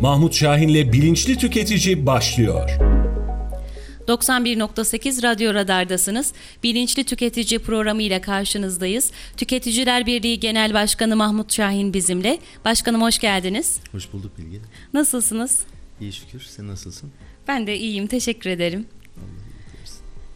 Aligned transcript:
Mahmut 0.00 0.34
Şahin'le 0.34 0.92
Bilinçli 0.92 1.38
Tüketici 1.38 2.06
başlıyor. 2.06 2.70
91.8 4.08 5.22
Radyo 5.22 5.54
Radar'dasınız. 5.54 6.32
Bilinçli 6.62 7.04
Tüketici 7.04 7.58
programı 7.58 8.02
ile 8.02 8.20
karşınızdayız. 8.20 9.10
Tüketiciler 9.36 10.06
Birliği 10.06 10.40
Genel 10.40 10.74
Başkanı 10.74 11.16
Mahmut 11.16 11.52
Şahin 11.52 11.94
bizimle. 11.94 12.38
Başkanım 12.64 13.02
hoş 13.02 13.18
geldiniz. 13.18 13.80
Hoş 13.92 14.12
bulduk 14.12 14.38
Bilge. 14.38 14.58
Nasılsınız? 14.94 15.60
İyi 16.00 16.12
şükür. 16.12 16.40
Sen 16.40 16.68
nasılsın? 16.68 17.10
Ben 17.48 17.66
de 17.66 17.78
iyiyim. 17.78 18.06
Teşekkür 18.06 18.50
ederim. 18.50 18.86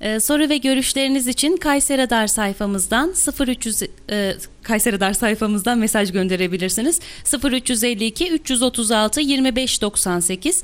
Ee, 0.03 0.21
soru 0.21 0.48
ve 0.48 0.57
görüşleriniz 0.57 1.27
için 1.27 1.57
Kayseri 1.57 2.02
Radar 2.02 2.27
sayfamızdan 2.27 3.14
0300 3.48 3.82
e, 4.11 4.34
Kayseri 4.62 4.96
Radar 4.96 5.12
sayfamızdan 5.12 5.79
mesaj 5.79 6.12
gönderebilirsiniz. 6.12 7.01
0352 7.45 8.30
336 8.33 9.20
2598 9.20 10.62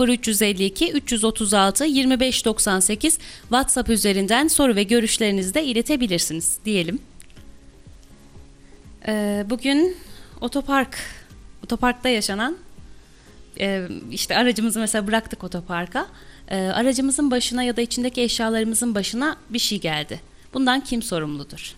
0352 0.00 0.92
336 0.92 1.84
2598 1.84 3.18
WhatsApp 3.40 3.90
üzerinden 3.90 4.48
soru 4.48 4.76
ve 4.76 4.82
görüşlerinizi 4.82 5.54
de 5.54 5.64
iletebilirsiniz 5.64 6.58
diyelim. 6.64 6.98
Ee, 9.08 9.44
bugün 9.50 9.96
otopark 10.40 10.98
otoparkta 11.64 12.08
yaşanan 12.08 12.56
e, 13.60 13.88
işte 14.10 14.36
aracımızı 14.36 14.80
mesela 14.80 15.06
bıraktık 15.06 15.44
otoparka. 15.44 16.06
E, 16.50 16.56
aracımızın 16.56 17.30
başına 17.30 17.62
ya 17.62 17.76
da 17.76 17.80
içindeki 17.80 18.22
eşyalarımızın 18.22 18.94
başına 18.94 19.36
bir 19.50 19.58
şey 19.58 19.80
geldi. 19.80 20.20
Bundan 20.54 20.84
kim 20.84 21.02
sorumludur? 21.02 21.74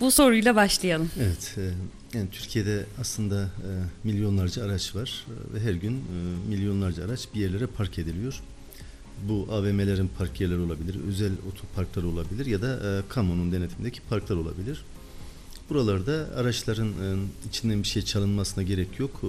Bu 0.00 0.10
soruyla 0.10 0.56
başlayalım. 0.56 1.10
Evet. 1.20 1.54
E, 1.58 1.70
yani 2.18 2.30
Türkiye'de 2.30 2.86
aslında 3.00 3.42
e, 3.42 3.70
milyonlarca 4.04 4.64
araç 4.64 4.94
var 4.94 5.26
e, 5.28 5.54
ve 5.54 5.60
her 5.60 5.74
gün 5.74 5.96
e, 5.96 6.48
milyonlarca 6.48 7.04
araç 7.04 7.28
bir 7.34 7.40
yerlere 7.40 7.66
park 7.66 7.98
ediliyor. 7.98 8.40
Bu 9.28 9.48
AVM'lerin 9.50 10.10
park 10.18 10.40
yerleri 10.40 10.58
olabilir, 10.58 10.96
özel 11.08 11.32
otoparklar 11.52 12.02
olabilir 12.02 12.46
ya 12.46 12.62
da 12.62 12.98
e, 12.98 13.02
kamunun 13.08 13.52
denetimindeki 13.52 14.00
parklar 14.00 14.36
olabilir. 14.36 14.84
Buralarda 15.70 16.28
araçların 16.36 16.88
e, 16.88 17.16
içinden 17.48 17.82
bir 17.82 17.88
şey 17.88 18.02
çalınmasına 18.02 18.64
gerek 18.64 18.98
yok. 18.98 19.20
E, 19.22 19.28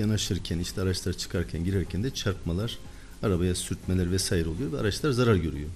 yanaşırken 0.00 0.58
işte 0.58 0.80
araçlar 0.80 1.12
çıkarken 1.12 1.64
girerken 1.64 2.02
de 2.02 2.10
çarpmalar, 2.10 2.78
arabaya 3.22 3.54
sürtmeler 3.54 4.12
vesaire 4.12 4.48
oluyor 4.48 4.72
ve 4.72 4.78
araçlar 4.78 5.10
zarar 5.10 5.36
görüyor. 5.36 5.68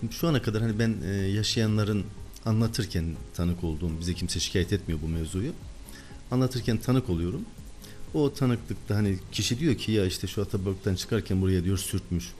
Şimdi 0.00 0.14
şu 0.14 0.28
ana 0.28 0.42
kadar 0.42 0.62
hani 0.62 0.78
ben 0.78 0.94
e, 1.04 1.08
yaşayanların 1.12 2.04
anlatırken 2.44 3.04
tanık 3.34 3.64
olduğum, 3.64 4.00
bize 4.00 4.14
kimse 4.14 4.40
şikayet 4.40 4.72
etmiyor 4.72 5.00
bu 5.02 5.08
mevzuyu. 5.08 5.52
Anlatırken 6.30 6.76
tanık 6.76 7.10
oluyorum. 7.10 7.42
O 8.14 8.32
tanıklıkta 8.34 8.96
hani 8.96 9.18
kişi 9.32 9.58
diyor 9.58 9.74
ki 9.74 9.92
ya 9.92 10.06
işte 10.06 10.26
şu 10.26 10.42
Atabark'tan 10.42 10.94
çıkarken 10.94 11.42
buraya 11.42 11.64
diyor 11.64 11.78
sürtmüş. 11.78 12.32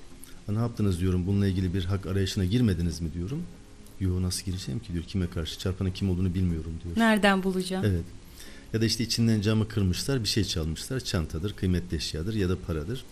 Ha, 0.47 0.53
ne 0.53 0.59
yaptınız 0.59 1.01
diyorum 1.01 1.27
bununla 1.27 1.47
ilgili 1.47 1.75
bir 1.75 1.85
hak 1.85 2.07
arayışına 2.07 2.45
girmediniz 2.45 3.01
mi 3.01 3.13
diyorum. 3.15 3.43
Yo 4.01 4.23
nasıl 4.23 4.45
gireceğim 4.45 4.81
ki 4.81 4.93
diyor 4.93 5.05
kime 5.05 5.31
karşı 5.31 5.59
çarpanın 5.59 5.91
kim 5.91 6.11
olduğunu 6.11 6.35
bilmiyorum 6.35 6.73
diyor. 6.85 6.97
Nereden 6.97 7.43
bulacağım? 7.43 7.85
Evet. 7.85 8.05
Ya 8.73 8.81
da 8.81 8.85
işte 8.85 9.05
içinden 9.05 9.41
camı 9.41 9.69
kırmışlar, 9.69 10.23
bir 10.23 10.29
şey 10.29 10.45
çalmışlar. 10.45 11.01
Çantadır, 11.01 11.53
kıymetli 11.53 11.97
eşyadır 11.97 12.35
ya 12.35 12.49
da 12.49 12.59
paradır. 12.59 13.05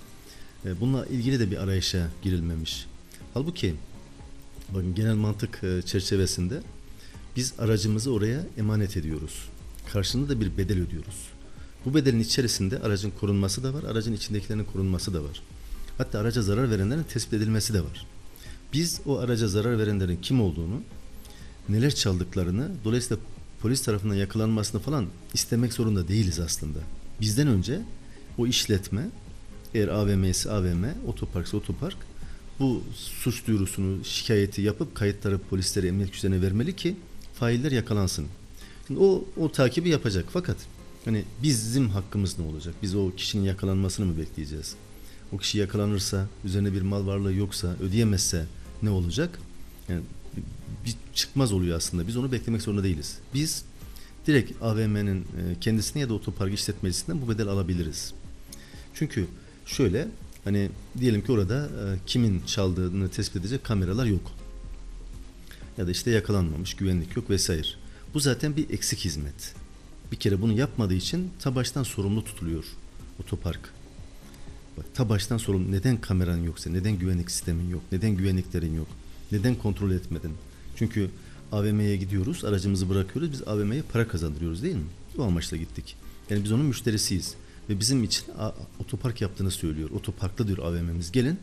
E, 0.64 0.80
bununla 0.80 1.06
ilgili 1.06 1.40
de 1.40 1.50
bir 1.50 1.56
arayışa 1.56 2.08
girilmemiş. 2.22 2.86
Halbuki 3.34 3.74
bakın 4.68 4.94
genel 4.94 5.14
mantık 5.14 5.64
e, 5.64 5.82
çerçevesinde 5.82 6.62
biz 7.36 7.54
aracımızı 7.58 8.12
oraya 8.12 8.40
emanet 8.58 8.96
ediyoruz. 8.96 9.48
Karşılığında 9.92 10.28
da 10.28 10.40
bir 10.40 10.56
bedel 10.56 10.82
ödüyoruz. 10.82 11.28
Bu 11.84 11.94
bedelin 11.94 12.20
içerisinde 12.20 12.78
aracın 12.78 13.10
korunması 13.10 13.62
da 13.62 13.74
var, 13.74 13.84
aracın 13.84 14.12
içindekilerin 14.12 14.64
korunması 14.64 15.14
da 15.14 15.24
var. 15.24 15.42
Hatta 15.98 16.18
araca 16.18 16.42
zarar 16.42 16.70
verenlerin 16.70 17.02
tespit 17.02 17.34
edilmesi 17.34 17.74
de 17.74 17.80
var. 17.80 18.06
Biz 18.72 19.00
o 19.06 19.18
araca 19.18 19.48
zarar 19.48 19.78
verenlerin 19.78 20.18
kim 20.22 20.40
olduğunu, 20.40 20.82
neler 21.68 21.94
çaldıklarını, 21.94 22.70
dolayısıyla 22.84 23.22
polis 23.60 23.82
tarafından 23.82 24.14
yakalanmasını 24.14 24.80
falan 24.80 25.06
istemek 25.34 25.72
zorunda 25.72 26.08
değiliz 26.08 26.40
aslında. 26.40 26.78
Bizden 27.20 27.48
önce 27.48 27.80
o 28.38 28.46
işletme 28.46 29.08
eğer 29.74 29.88
AVM 29.88 30.24
ise 30.24 30.50
AVM, 30.50 30.84
otoparksa 31.06 31.56
otopark 31.56 31.96
bu 32.60 32.82
suç 32.94 33.46
duyurusunu, 33.46 34.04
şikayeti 34.04 34.62
yapıp 34.62 34.94
kayıtları 34.94 35.38
polislere, 35.38 35.86
emniyet 35.88 36.12
güçlerine 36.12 36.42
vermeli 36.42 36.76
ki 36.76 36.96
failler 37.34 37.72
yakalansın. 37.72 38.26
Şimdi 38.86 39.00
o, 39.00 39.24
o 39.36 39.52
takibi 39.52 39.88
yapacak 39.88 40.24
fakat 40.32 40.56
hani 41.04 41.24
bizim 41.42 41.88
hakkımız 41.88 42.38
ne 42.38 42.46
olacak? 42.46 42.74
Biz 42.82 42.94
o 42.94 43.10
kişinin 43.16 43.44
yakalanmasını 43.44 44.06
mı 44.06 44.18
bekleyeceğiz? 44.18 44.74
O 45.32 45.38
kişi 45.38 45.58
yakalanırsa, 45.58 46.28
üzerine 46.44 46.72
bir 46.72 46.82
mal 46.82 47.06
varlığı 47.06 47.34
yoksa, 47.34 47.76
ödeyemezse 47.80 48.46
ne 48.82 48.90
olacak? 48.90 49.38
Yani 49.88 50.02
bir 50.86 50.94
çıkmaz 51.14 51.52
oluyor 51.52 51.76
aslında. 51.76 52.06
Biz 52.06 52.16
onu 52.16 52.32
beklemek 52.32 52.62
zorunda 52.62 52.84
değiliz. 52.84 53.18
Biz 53.34 53.64
direkt 54.26 54.62
AVM'nin 54.62 55.26
kendisine 55.60 56.02
ya 56.02 56.08
da 56.08 56.14
otopark 56.14 56.54
işletmecisinden 56.54 57.22
bu 57.22 57.28
bedel 57.28 57.48
alabiliriz. 57.48 58.12
Çünkü 58.94 59.26
şöyle 59.66 60.08
hani 60.44 60.70
diyelim 60.98 61.24
ki 61.24 61.32
orada 61.32 61.68
kimin 62.06 62.42
çaldığını 62.46 63.08
tespit 63.08 63.36
edecek 63.36 63.64
kameralar 63.64 64.06
yok. 64.06 64.32
Ya 65.78 65.86
da 65.86 65.90
işte 65.90 66.10
yakalanmamış, 66.10 66.74
güvenlik 66.74 67.16
yok 67.16 67.30
vesaire. 67.30 67.68
Bu 68.14 68.20
zaten 68.20 68.56
bir 68.56 68.70
eksik 68.70 68.98
hizmet. 68.98 69.54
Bir 70.12 70.16
kere 70.16 70.42
bunu 70.42 70.52
yapmadığı 70.52 70.94
için 70.94 71.30
ta 71.38 71.54
baştan 71.54 71.82
sorumlu 71.82 72.24
tutuluyor 72.24 72.64
otopark. 73.20 73.72
Bak 74.76 74.84
ta 74.94 75.08
baştan 75.08 75.38
sorumlu. 75.38 75.72
Neden 75.72 76.00
kameran 76.00 76.38
yoksa, 76.38 76.70
neden 76.70 76.98
güvenlik 76.98 77.30
sistemin 77.30 77.70
yok, 77.70 77.82
neden 77.92 78.10
güvenliklerin 78.10 78.76
yok, 78.76 78.88
neden 79.32 79.54
kontrol 79.54 79.90
etmedin? 79.90 80.32
Çünkü 80.76 81.10
AVM'ye 81.52 81.96
gidiyoruz, 81.96 82.44
aracımızı 82.44 82.88
bırakıyoruz, 82.88 83.32
biz 83.32 83.48
AVM'ye 83.48 83.82
para 83.82 84.08
kazandırıyoruz 84.08 84.62
değil 84.62 84.74
mi? 84.76 84.86
Bu 85.16 85.22
amaçla 85.22 85.56
gittik. 85.56 85.96
Yani 86.30 86.44
biz 86.44 86.52
onun 86.52 86.64
müşterisiyiz. 86.64 87.34
Ve 87.68 87.80
bizim 87.80 88.04
için 88.04 88.24
otopark 88.78 89.20
yaptığını 89.20 89.50
söylüyor. 89.50 89.90
Otoparkta 89.90 90.46
diyor 90.46 90.58
AVM'miz. 90.58 91.12
Gelin, 91.12 91.38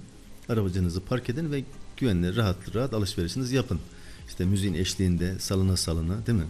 arabacınızı 0.50 1.02
park 1.02 1.30
edin 1.30 1.52
ve 1.52 1.64
güvenli, 1.98 2.36
rahat 2.36 2.76
rahat 2.76 2.94
alışverişinizi 2.94 3.56
yapın. 3.56 3.80
İşte 4.28 4.46
müziğin 4.46 4.74
eşliğinde 4.74 5.40
salına 5.40 5.78
salına 5.78 6.28
değil 6.28 6.38
mi? 6.38 6.48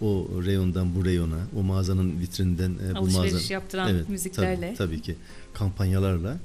O 0.00 0.28
reyondan 0.44 0.94
bu 0.94 1.04
reyona, 1.04 1.38
o 1.56 1.62
mağazanın 1.62 2.20
vitrinden 2.20 2.70
e, 2.70 2.94
bu 2.94 2.98
Alışveriş 2.98 3.32
mağazanın... 3.32 3.52
yaptıran 3.52 3.88
evet, 3.90 4.08
müziklerle. 4.08 4.74
Tabii, 4.74 4.76
tabii 4.76 5.02
ki 5.02 5.16
kampanyalarla 5.54 6.38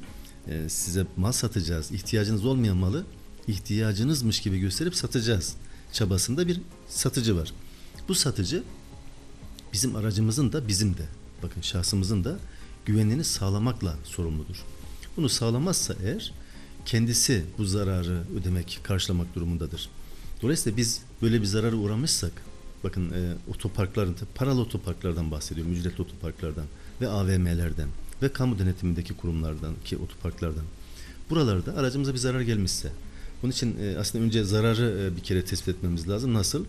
e, 0.48 0.70
size 0.70 1.06
mal 1.18 1.32
satacağız. 1.32 1.92
İhtiyacınız 1.92 2.46
olmayan 2.46 2.78
malı 2.78 3.06
ihtiyacınızmış 3.48 4.40
gibi 4.40 4.60
gösterip 4.60 4.96
satacağız 4.96 5.56
çabasında 5.94 6.48
bir 6.48 6.62
satıcı 6.90 7.38
var. 7.38 7.54
Bu 8.08 8.16
satıcı 8.16 8.64
bizim 9.74 9.96
aracımızın 9.96 10.54
da 10.54 10.68
bizim 10.68 10.98
de 10.98 11.06
bakın 11.44 11.62
şahsımızın 11.62 12.24
da 12.24 12.40
güvenliğini 12.86 13.24
sağlamakla 13.24 13.96
sorumludur. 14.04 14.64
Bunu 15.18 15.30
sağlamazsa 15.30 15.96
eğer 16.04 16.34
kendisi 16.86 17.46
bu 17.58 17.66
zararı 17.66 18.24
ödemek, 18.40 18.80
karşılamak 18.84 19.36
durumundadır. 19.36 19.90
Dolayısıyla 20.42 20.78
biz 20.78 21.02
böyle 21.22 21.42
bir 21.42 21.46
zarara 21.46 21.76
uğramışsak 21.76 22.32
bakın 22.84 23.12
e, 23.12 23.34
otoparkların, 23.52 24.16
paralı 24.36 24.62
otoparklardan 24.62 25.32
bahsediyorum, 25.32 25.74
ücretli 25.74 26.02
otoparklardan 26.02 26.66
ve 27.02 27.08
AVM'lerden 27.08 27.88
ve 28.22 28.34
kamu 28.34 28.60
denetimindeki 28.60 29.14
kurumlardan 29.14 29.74
ki 29.86 29.98
otoparklardan. 29.98 30.66
Buralarda 31.30 31.76
aracımıza 31.76 32.14
bir 32.14 32.18
zarar 32.18 32.42
gelmişse 32.42 32.92
bunun 33.42 33.52
için 33.52 33.78
e, 33.80 33.98
aslında 33.98 34.26
önce 34.26 34.44
zararı 34.44 35.10
e, 35.14 35.16
bir 35.16 35.22
kere 35.22 35.46
tespit 35.46 35.76
etmemiz 35.76 36.10
lazım. 36.10 36.34
Nasıl? 36.34 36.66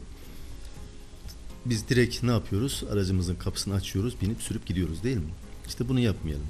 Biz 1.66 1.88
direkt 1.88 2.22
ne 2.22 2.30
yapıyoruz? 2.30 2.84
Aracımızın 2.92 3.34
kapısını 3.34 3.74
açıyoruz, 3.74 4.14
binip 4.22 4.42
sürüp 4.42 4.66
gidiyoruz 4.66 5.02
değil 5.02 5.16
mi? 5.16 5.30
İşte 5.68 5.88
bunu 5.88 6.00
yapmayalım. 6.00 6.46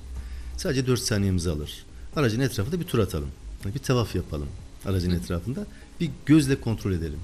Sadece 0.57 0.87
4 0.87 1.01
saniyemizi 1.01 1.51
alır. 1.51 1.85
Aracın 2.17 2.41
etrafında 2.41 2.81
bir 2.81 2.85
tur 2.85 2.99
atalım. 2.99 3.29
Bir 3.75 3.79
tavaf 3.79 4.15
yapalım 4.15 4.49
aracın 4.87 5.11
etrafında. 5.11 5.67
Bir 6.01 6.11
gözle 6.27 6.61
kontrol 6.61 6.93
edelim. 6.93 7.21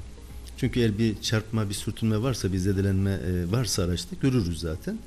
Çünkü 0.57 0.81
eğer 0.81 0.99
bir 0.99 1.21
çarpma, 1.23 1.69
bir 1.69 1.75
sürtünme 1.75 2.23
varsa, 2.23 2.53
bir 2.53 2.59
zedelenme 2.59 3.11
e, 3.11 3.53
varsa 3.53 3.83
araçta 3.83 4.17
görürüz 4.23 4.61
zaten. 4.61 4.99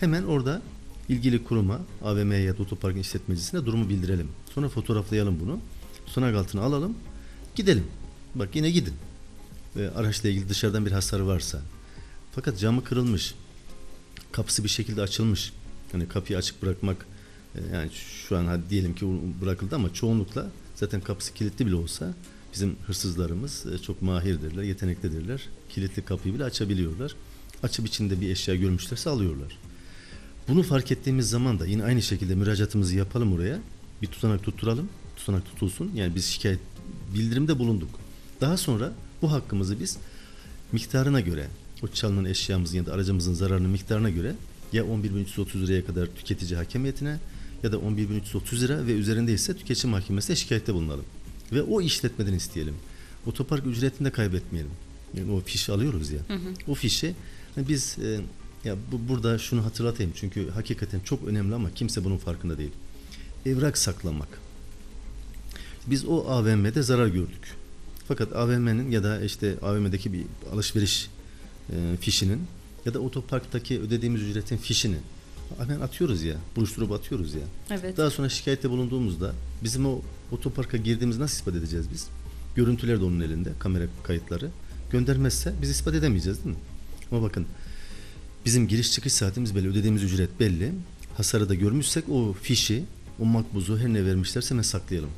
Hemen 0.00 0.22
orada 0.22 0.62
ilgili 1.08 1.44
kuruma, 1.44 1.80
AVM'ye 2.04 2.40
ya 2.40 2.58
da 2.58 2.62
otoparkın 2.62 3.00
işletmecisine 3.00 3.66
durumu 3.66 3.88
bildirelim. 3.88 4.28
Sonra 4.54 4.68
fotoğraflayalım 4.68 5.40
bunu. 5.40 5.60
Sonra 6.06 6.38
altına 6.38 6.62
alalım. 6.62 6.96
Gidelim. 7.54 7.84
Bak 8.34 8.56
yine 8.56 8.70
gidin. 8.70 8.94
E, 9.76 9.86
araçla 9.86 10.28
ilgili 10.28 10.48
dışarıdan 10.48 10.86
bir 10.86 10.92
hasar 10.92 11.20
varsa. 11.20 11.60
Fakat 12.32 12.58
camı 12.58 12.84
kırılmış. 12.84 13.34
Kapısı 14.32 14.64
bir 14.64 14.68
şekilde 14.68 15.02
açılmış. 15.02 15.52
Hani 15.92 16.08
kapıyı 16.08 16.38
açık 16.38 16.62
bırakmak 16.62 17.06
e, 17.54 17.58
yani 17.74 17.90
şu 18.26 18.36
an 18.36 18.46
hadi 18.46 18.70
diyelim 18.70 18.94
ki 18.94 19.06
bırakıldı 19.42 19.74
ama 19.74 19.94
çoğunlukla 19.94 20.50
zaten 20.74 21.00
kapısı 21.00 21.34
kilitli 21.34 21.66
bile 21.66 21.74
olsa 21.74 22.14
bizim 22.52 22.76
hırsızlarımız 22.86 23.66
e, 23.74 23.78
çok 23.78 24.02
mahirdirler, 24.02 24.62
yeteneklidirler. 24.62 25.48
Kilitli 25.68 26.04
kapıyı 26.04 26.34
bile 26.34 26.44
açabiliyorlar. 26.44 27.14
Açıp 27.62 27.86
içinde 27.86 28.20
bir 28.20 28.30
eşya 28.30 28.54
görmüşlerse 28.54 29.10
alıyorlar. 29.10 29.58
Bunu 30.48 30.62
fark 30.62 30.92
ettiğimiz 30.92 31.30
zaman 31.30 31.58
da 31.58 31.66
yine 31.66 31.84
aynı 31.84 32.02
şekilde 32.02 32.34
müracaatımızı 32.34 32.96
yapalım 32.96 33.32
oraya. 33.32 33.58
Bir 34.02 34.06
tutanak 34.06 34.42
tutturalım. 34.42 34.88
Tutanak 35.16 35.44
tutulsun. 35.44 35.90
Yani 35.94 36.14
biz 36.14 36.24
şikayet 36.24 36.60
bildirimde 37.14 37.58
bulunduk. 37.58 37.90
Daha 38.40 38.56
sonra 38.56 38.92
bu 39.22 39.32
hakkımızı 39.32 39.80
biz 39.80 39.96
miktarına 40.72 41.20
göre 41.20 41.46
o 41.82 41.88
çalınan 41.88 42.24
eşyamızın 42.24 42.76
ya 42.76 42.86
da 42.86 42.92
aracımızın 42.92 43.34
zararının 43.34 43.70
miktarına 43.70 44.10
göre 44.10 44.34
ya 44.72 44.82
11.330 44.82 45.66
liraya 45.66 45.86
kadar 45.86 46.06
tüketici 46.06 46.56
hakemiyetine 46.56 47.18
ya 47.62 47.72
da 47.72 47.76
11.330 47.76 48.60
lira 48.60 48.86
ve 48.86 48.92
üzerinde 48.92 49.32
ise 49.32 49.56
tüketici 49.56 49.90
mahkemesine 49.90 50.36
şikayette 50.36 50.74
bulunalım. 50.74 51.04
Ve 51.52 51.62
o 51.62 51.80
işletmeden 51.80 52.32
isteyelim. 52.32 52.74
Otopark 53.26 53.66
ücretini 53.66 54.06
de 54.06 54.10
kaybetmeyelim. 54.10 54.72
Yani 55.14 55.32
o 55.32 55.40
fiş 55.40 55.70
alıyoruz 55.70 56.10
ya. 56.10 56.20
O 56.68 56.74
fişi 56.74 57.14
hani 57.54 57.68
biz 57.68 57.96
e, 57.98 58.20
ya 58.64 58.76
bu, 58.92 59.08
burada 59.08 59.38
şunu 59.38 59.64
hatırlatayım 59.64 60.12
çünkü 60.16 60.50
hakikaten 60.50 61.00
çok 61.00 61.28
önemli 61.28 61.54
ama 61.54 61.70
kimse 61.74 62.04
bunun 62.04 62.18
farkında 62.18 62.58
değil. 62.58 62.72
Evrak 63.46 63.78
saklamak. 63.78 64.28
Biz 65.86 66.04
o 66.04 66.24
AVM'de 66.28 66.82
zarar 66.82 67.06
gördük. 67.06 67.54
Fakat 68.08 68.36
AVM'nin 68.36 68.90
ya 68.90 69.04
da 69.04 69.20
işte 69.20 69.54
AVM'deki 69.62 70.12
bir 70.12 70.24
alışveriş 70.52 71.10
e, 71.70 71.96
fişinin 72.00 72.40
ya 72.86 72.94
da 72.94 72.98
otoparktaki 73.00 73.80
ödediğimiz 73.80 74.22
ücretin 74.22 74.56
fişini 74.56 74.96
hemen 75.58 75.80
atıyoruz 75.80 76.22
ya, 76.22 76.36
buruşturup 76.56 76.92
atıyoruz 76.92 77.34
ya. 77.34 77.40
Evet. 77.70 77.96
Daha 77.96 78.10
sonra 78.10 78.28
şikayette 78.28 78.70
bulunduğumuzda 78.70 79.32
bizim 79.64 79.86
o 79.86 80.00
otoparka 80.32 80.76
girdiğimizi 80.76 81.20
nasıl 81.20 81.36
ispat 81.36 81.54
edeceğiz 81.54 81.86
biz? 81.92 82.06
Görüntüler 82.54 83.00
de 83.00 83.04
onun 83.04 83.20
elinde, 83.20 83.52
kamera 83.58 83.84
kayıtları. 84.02 84.50
Göndermezse 84.90 85.54
biz 85.62 85.70
ispat 85.70 85.94
edemeyeceğiz 85.94 86.44
değil 86.44 86.56
mi? 86.56 86.62
Ama 87.12 87.22
bakın 87.22 87.46
bizim 88.44 88.68
giriş 88.68 88.92
çıkış 88.92 89.12
saatimiz 89.12 89.54
belli, 89.54 89.68
ödediğimiz 89.68 90.02
ücret 90.02 90.40
belli. 90.40 90.72
Hasarı 91.16 91.48
da 91.48 91.54
görmüşsek 91.54 92.08
o 92.08 92.32
fişi, 92.32 92.84
o 93.20 93.24
makbuzu 93.24 93.78
her 93.78 93.88
ne 93.88 94.06
vermişlerse 94.06 94.50
hemen 94.50 94.62
saklayalım. 94.62 95.10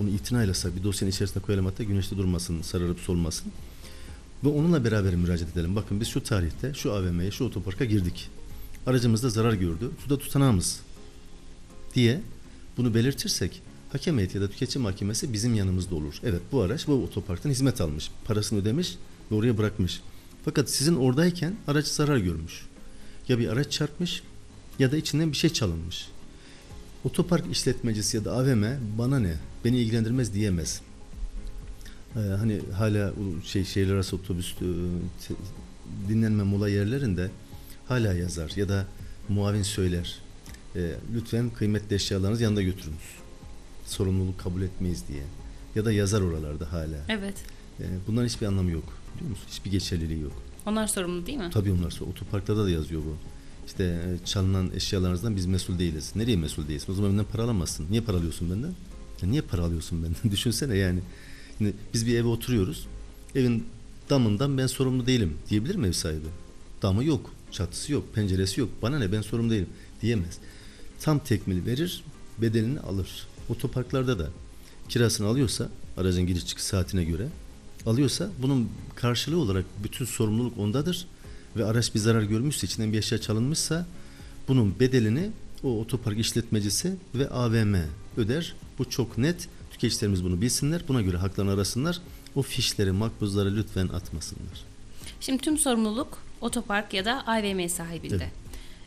Onu 0.00 0.08
itinayla 0.08 0.54
bir 0.76 0.82
dosyanın 0.82 1.10
içerisine 1.10 1.42
koyalım 1.42 1.66
hatta 1.66 1.84
güneşte 1.84 2.16
durmasın, 2.16 2.62
sararıp 2.62 3.00
solmasın. 3.00 3.52
Ve 4.44 4.48
onunla 4.48 4.84
beraber 4.84 5.14
müracaat 5.14 5.52
edelim. 5.52 5.76
Bakın 5.76 6.00
biz 6.00 6.08
şu 6.08 6.22
tarihte 6.22 6.74
şu 6.74 6.92
AVM'ye, 6.92 7.30
şu 7.30 7.44
otoparka 7.44 7.84
girdik. 7.84 8.30
Aracımızda 8.86 9.30
zarar 9.30 9.52
gördü. 9.52 9.90
Suda 10.02 10.18
tutanağımız 10.18 10.80
diye 11.94 12.20
bunu 12.76 12.94
belirtirsek 12.94 13.62
hakem 13.92 14.16
heyeti 14.16 14.36
ya 14.36 14.42
da 14.42 14.50
tüketici 14.50 14.82
mahkemesi 14.82 15.32
bizim 15.32 15.54
yanımızda 15.54 15.94
olur. 15.94 16.14
Evet 16.24 16.40
bu 16.52 16.60
araç 16.60 16.86
bu 16.86 16.92
otoparktan 16.92 17.50
hizmet 17.50 17.80
almış. 17.80 18.10
Parasını 18.24 18.58
ödemiş 18.58 18.98
ve 19.30 19.34
oraya 19.34 19.58
bırakmış. 19.58 20.00
Fakat 20.44 20.70
sizin 20.70 20.96
oradayken 20.96 21.56
araç 21.66 21.86
zarar 21.86 22.16
görmüş. 22.16 22.66
Ya 23.28 23.38
bir 23.38 23.48
araç 23.48 23.72
çarpmış 23.72 24.22
ya 24.78 24.92
da 24.92 24.96
içinden 24.96 25.32
bir 25.32 25.36
şey 25.36 25.50
çalınmış. 25.50 26.08
Otopark 27.04 27.52
işletmecisi 27.52 28.16
ya 28.16 28.24
da 28.24 28.32
AVM 28.32 28.64
bana 28.98 29.18
ne 29.18 29.34
beni 29.64 29.78
ilgilendirmez 29.78 30.34
diyemez. 30.34 30.80
Ee, 32.16 32.20
hani 32.20 32.60
hala 32.74 33.12
şey 33.44 33.64
şehirler 33.64 33.94
arası 33.94 34.16
otobüs 34.16 34.52
e, 34.52 34.64
dinlenme 36.08 36.42
mola 36.42 36.68
yerlerinde 36.68 37.30
hala 37.88 38.12
yazar 38.12 38.52
ya 38.56 38.68
da 38.68 38.86
muavin 39.28 39.62
söyler. 39.62 40.18
E, 40.76 40.94
lütfen 41.14 41.50
kıymetli 41.50 41.96
eşyalarınızı 41.96 42.42
yanında 42.42 42.62
götürünüz. 42.62 43.18
Sorumluluk 43.86 44.40
kabul 44.40 44.62
etmeyiz 44.62 45.04
diye. 45.08 45.22
Ya 45.74 45.84
da 45.84 45.92
yazar 45.92 46.20
oralarda 46.20 46.72
hala. 46.72 46.96
Evet. 47.08 47.34
E, 47.80 47.84
bunların 48.06 48.28
hiçbir 48.28 48.46
anlamı 48.46 48.70
yok. 48.70 48.98
Biliyor 49.14 49.30
musun? 49.30 49.44
Hiçbir 49.50 49.70
geçerliliği 49.70 50.20
yok. 50.20 50.42
Onlar 50.66 50.86
sorumlu 50.86 51.26
değil 51.26 51.38
mi? 51.38 51.50
Tabii 51.52 51.72
onlar 51.72 51.90
sonra 51.90 52.10
otoparklarda 52.10 52.64
da 52.64 52.70
yazıyor 52.70 53.02
bu. 53.02 53.16
İşte 53.66 53.84
e, 53.84 54.24
çalınan 54.26 54.70
eşyalarınızdan 54.74 55.36
biz 55.36 55.46
mesul 55.46 55.78
değiliz. 55.78 56.12
Nereye 56.16 56.36
mesul 56.36 56.68
değilsin? 56.68 56.92
O 56.92 56.94
zaman 56.94 57.12
benden 57.12 57.24
para 57.24 57.42
alamazsın. 57.42 57.86
Niye 57.90 58.00
para 58.00 58.16
alıyorsun 58.16 58.50
benden? 58.50 58.74
Ya 59.22 59.28
niye 59.28 59.42
para 59.42 59.62
alıyorsun 59.62 60.02
benden? 60.02 60.30
Düşünsene 60.30 60.76
yani. 60.76 61.00
Şimdi 61.58 61.74
biz 61.94 62.06
bir 62.06 62.16
eve 62.16 62.28
oturuyoruz. 62.28 62.86
Evin 63.34 63.66
damından 64.10 64.58
ben 64.58 64.66
sorumlu 64.66 65.06
değilim 65.06 65.34
diyebilir 65.50 65.74
mi 65.74 65.86
ev 65.86 65.92
sahibi? 65.92 66.26
Damı 66.82 67.04
yok, 67.04 67.30
çatısı 67.50 67.92
yok, 67.92 68.14
penceresi 68.14 68.60
yok. 68.60 68.70
Bana 68.82 68.98
ne 68.98 69.12
ben 69.12 69.22
sorumlu 69.22 69.50
değilim 69.50 69.68
diyemez. 70.02 70.38
Tam 71.00 71.18
tekmil 71.18 71.66
verir, 71.66 72.04
bedelini 72.38 72.80
alır. 72.80 73.26
Otoparklarda 73.48 74.18
da 74.18 74.30
kirasını 74.88 75.26
alıyorsa 75.26 75.68
aracın 75.96 76.26
giriş 76.26 76.46
çıkış 76.46 76.64
saatine 76.64 77.04
göre 77.04 77.28
alıyorsa 77.86 78.30
bunun 78.42 78.68
karşılığı 78.94 79.38
olarak 79.38 79.64
bütün 79.84 80.04
sorumluluk 80.04 80.58
ondadır 80.58 81.06
ve 81.56 81.64
araç 81.64 81.94
bir 81.94 82.00
zarar 82.00 82.22
görmüşse 82.22 82.66
içinden 82.66 82.92
bir 82.92 82.98
eşya 82.98 83.18
çalınmışsa 83.18 83.86
bunun 84.48 84.80
bedelini 84.80 85.30
o 85.62 85.80
otopark 85.80 86.18
işletmecisi 86.18 86.96
ve 87.14 87.28
AVM 87.28 87.76
öder. 88.16 88.54
Bu 88.78 88.90
çok 88.90 89.18
net. 89.18 89.48
Tüketicilerimiz 89.78 90.24
bunu 90.24 90.40
bilsinler. 90.40 90.82
Buna 90.88 91.02
göre 91.02 91.16
haklarını 91.16 91.52
arasınlar. 91.52 92.00
O 92.34 92.42
fişleri, 92.42 92.92
makbuzları 92.92 93.56
lütfen 93.56 93.88
atmasınlar. 93.88 94.64
Şimdi 95.20 95.42
tüm 95.42 95.58
sorumluluk 95.58 96.18
otopark 96.40 96.94
ya 96.94 97.04
da 97.04 97.26
AVM 97.26 97.68
sahibinde. 97.68 98.14
Evet. 98.14 98.32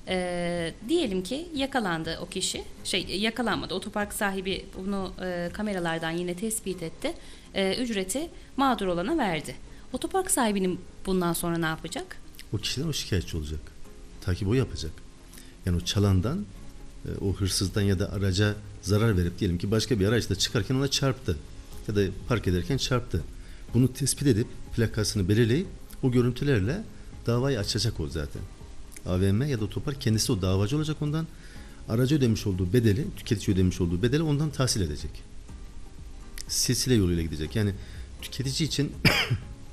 Ee, 0.07 0.73
diyelim 0.89 1.23
ki 1.23 1.47
yakalandı 1.55 2.19
o 2.21 2.25
kişi. 2.25 2.63
Şey 2.83 3.05
yakalanmadı. 3.05 3.73
Otopark 3.73 4.13
sahibi 4.13 4.65
bunu 4.77 5.13
e, 5.21 5.49
kameralardan 5.53 6.11
yine 6.11 6.35
tespit 6.35 6.83
etti. 6.83 7.13
Ee, 7.53 7.75
ücreti 7.83 8.29
mağdur 8.57 8.87
olana 8.87 9.17
verdi. 9.17 9.55
Otopark 9.94 10.31
sahibinin 10.31 10.79
bundan 11.05 11.33
sonra 11.33 11.57
ne 11.57 11.65
yapacak? 11.65 12.17
O 12.53 12.57
kişiden 12.57 12.87
o 12.87 12.94
şikayetçi 12.94 13.37
olacak. 13.37 13.59
Takip 14.21 14.47
o 14.47 14.53
yapacak. 14.53 14.91
Yani 15.65 15.77
o 15.77 15.79
çalandan, 15.79 16.45
e, 17.05 17.09
o 17.25 17.33
hırsızdan 17.33 17.81
ya 17.81 17.99
da 17.99 18.11
araca 18.11 18.55
zarar 18.81 19.18
verip 19.18 19.39
diyelim 19.39 19.57
ki 19.57 19.72
başka 19.72 20.00
bir 20.00 20.07
araçla 20.07 20.36
çıkarken 20.36 20.75
ona 20.75 20.88
çarptı. 20.88 21.38
Ya 21.88 21.95
da 21.95 22.01
park 22.28 22.48
ederken 22.48 22.78
çarptı. 22.78 23.24
Bunu 23.74 23.94
tespit 23.94 24.28
edip 24.28 24.48
plakasını 24.75 25.30
belirleyip 25.30 25.68
o 26.04 26.12
görüntülerle 26.12 26.83
davayı 27.25 27.60
açacak 27.60 28.00
o 28.00 28.07
zaten. 28.07 28.42
AVM 29.06 29.42
ya 29.42 29.60
da 29.60 29.66
otopark 29.66 30.01
kendisi 30.01 30.31
o 30.31 30.42
davacı 30.42 30.78
olacak 30.78 30.98
ondan. 31.01 31.28
Aracı 31.89 32.16
ödemiş 32.16 32.48
olduğu 32.48 32.74
bedeli, 32.74 33.07
tüketici 33.18 33.56
ödemiş 33.56 33.81
olduğu 33.81 34.01
bedeli 34.01 34.24
ondan 34.24 34.50
tahsil 34.50 34.81
edecek. 34.81 35.12
Silsile 36.48 36.94
yoluyla 36.94 37.24
gidecek. 37.24 37.56
Yani 37.56 37.74
tüketici 38.22 38.68
için 38.68 38.92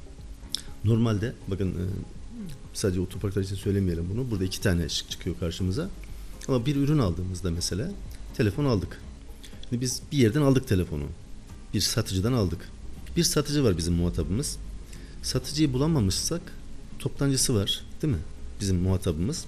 normalde 0.85 1.33
bakın 1.49 1.69
e, 1.71 1.85
sadece 2.75 3.01
otoparklar 3.01 3.43
için 3.43 3.57
söylemeyelim 3.57 4.07
bunu. 4.15 4.31
Burada 4.31 4.45
iki 4.45 4.61
tane 4.61 4.89
şık 4.89 5.11
çıkıyor 5.11 5.39
karşımıza. 5.41 5.91
Ama 6.49 6.67
bir 6.67 6.77
ürün 6.77 6.99
aldığımızda 6.99 7.51
mesela 7.51 7.91
telefon 8.39 8.65
aldık. 8.65 9.01
Şimdi 9.69 9.83
biz 9.83 10.03
bir 10.13 10.19
yerden 10.19 10.43
aldık 10.43 10.69
telefonu. 10.69 11.05
Bir 11.75 11.81
satıcıdan 11.81 12.33
aldık. 12.33 12.69
Bir 13.17 13.23
satıcı 13.25 13.65
var 13.65 13.79
bizim 13.79 13.95
muhatabımız. 13.95 14.57
Satıcıyı 15.23 15.73
bulamamışsak 15.73 16.41
toptancısı 16.99 17.55
var 17.55 17.85
değil 18.03 18.15
mi? 18.15 18.21
Bizim 18.61 18.77
muhatabımız. 18.77 19.45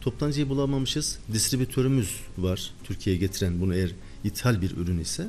Toptancıyı 0.00 0.48
bulamamışız. 0.48 1.18
Distribütörümüz 1.32 2.20
var. 2.38 2.70
Türkiye'ye 2.84 3.20
getiren 3.20 3.60
bunu 3.60 3.74
eğer 3.74 3.90
ithal 4.24 4.62
bir 4.62 4.76
ürün 4.76 4.98
ise 4.98 5.28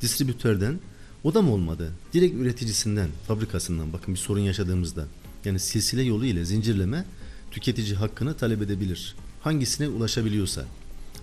distribütörden 0.00 0.80
o 1.24 1.34
da 1.34 1.42
mı 1.42 1.52
olmadı? 1.52 1.92
Direkt 2.12 2.34
üreticisinden, 2.34 3.08
fabrikasından 3.28 3.92
bakın 3.92 4.14
bir 4.14 4.18
sorun 4.18 4.40
yaşadığımızda 4.40 5.06
yani 5.44 5.58
silsile 5.58 6.02
yolu 6.02 6.26
ile 6.26 6.44
zincirleme 6.44 7.04
tüketici 7.50 7.94
hakkını 7.94 8.36
talep 8.36 8.62
edebilir. 8.62 9.14
Hangisine 9.42 9.88
ulaşabiliyorsa. 9.88 10.64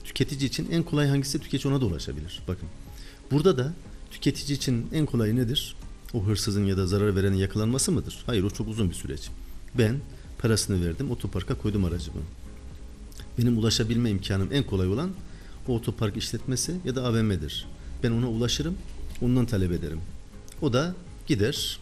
Tüketici 0.03 0.47
için 0.47 0.71
en 0.71 0.83
kolay 0.83 1.07
hangisi 1.07 1.39
tüketici 1.39 1.73
ona 1.73 1.81
da 1.81 1.85
ulaşabilir. 1.85 2.41
Bakın. 2.47 2.69
Burada 3.31 3.57
da 3.57 3.73
tüketici 4.11 4.57
için 4.57 4.87
en 4.93 5.05
kolay 5.05 5.35
nedir? 5.35 5.75
O 6.13 6.25
hırsızın 6.25 6.65
ya 6.65 6.77
da 6.77 6.87
zarar 6.87 7.15
verenin 7.15 7.37
yakalanması 7.37 7.91
mıdır? 7.91 8.23
Hayır 8.25 8.43
o 8.43 8.49
çok 8.49 8.67
uzun 8.67 8.89
bir 8.89 8.95
süreç. 8.95 9.29
Ben 9.77 9.99
parasını 10.37 10.85
verdim 10.85 11.11
otoparka 11.11 11.55
koydum 11.55 11.85
aracımı. 11.85 12.21
Benim 13.37 13.57
ulaşabilme 13.57 14.09
imkanım 14.09 14.49
en 14.51 14.63
kolay 14.63 14.87
olan 14.87 15.11
o 15.67 15.75
otopark 15.75 16.17
işletmesi 16.17 16.75
ya 16.85 16.95
da 16.95 17.03
AVM'dir. 17.03 17.65
Ben 18.03 18.11
ona 18.11 18.29
ulaşırım, 18.29 18.77
ondan 19.21 19.45
talep 19.45 19.71
ederim. 19.71 20.01
O 20.61 20.73
da 20.73 20.95
gider, 21.27 21.79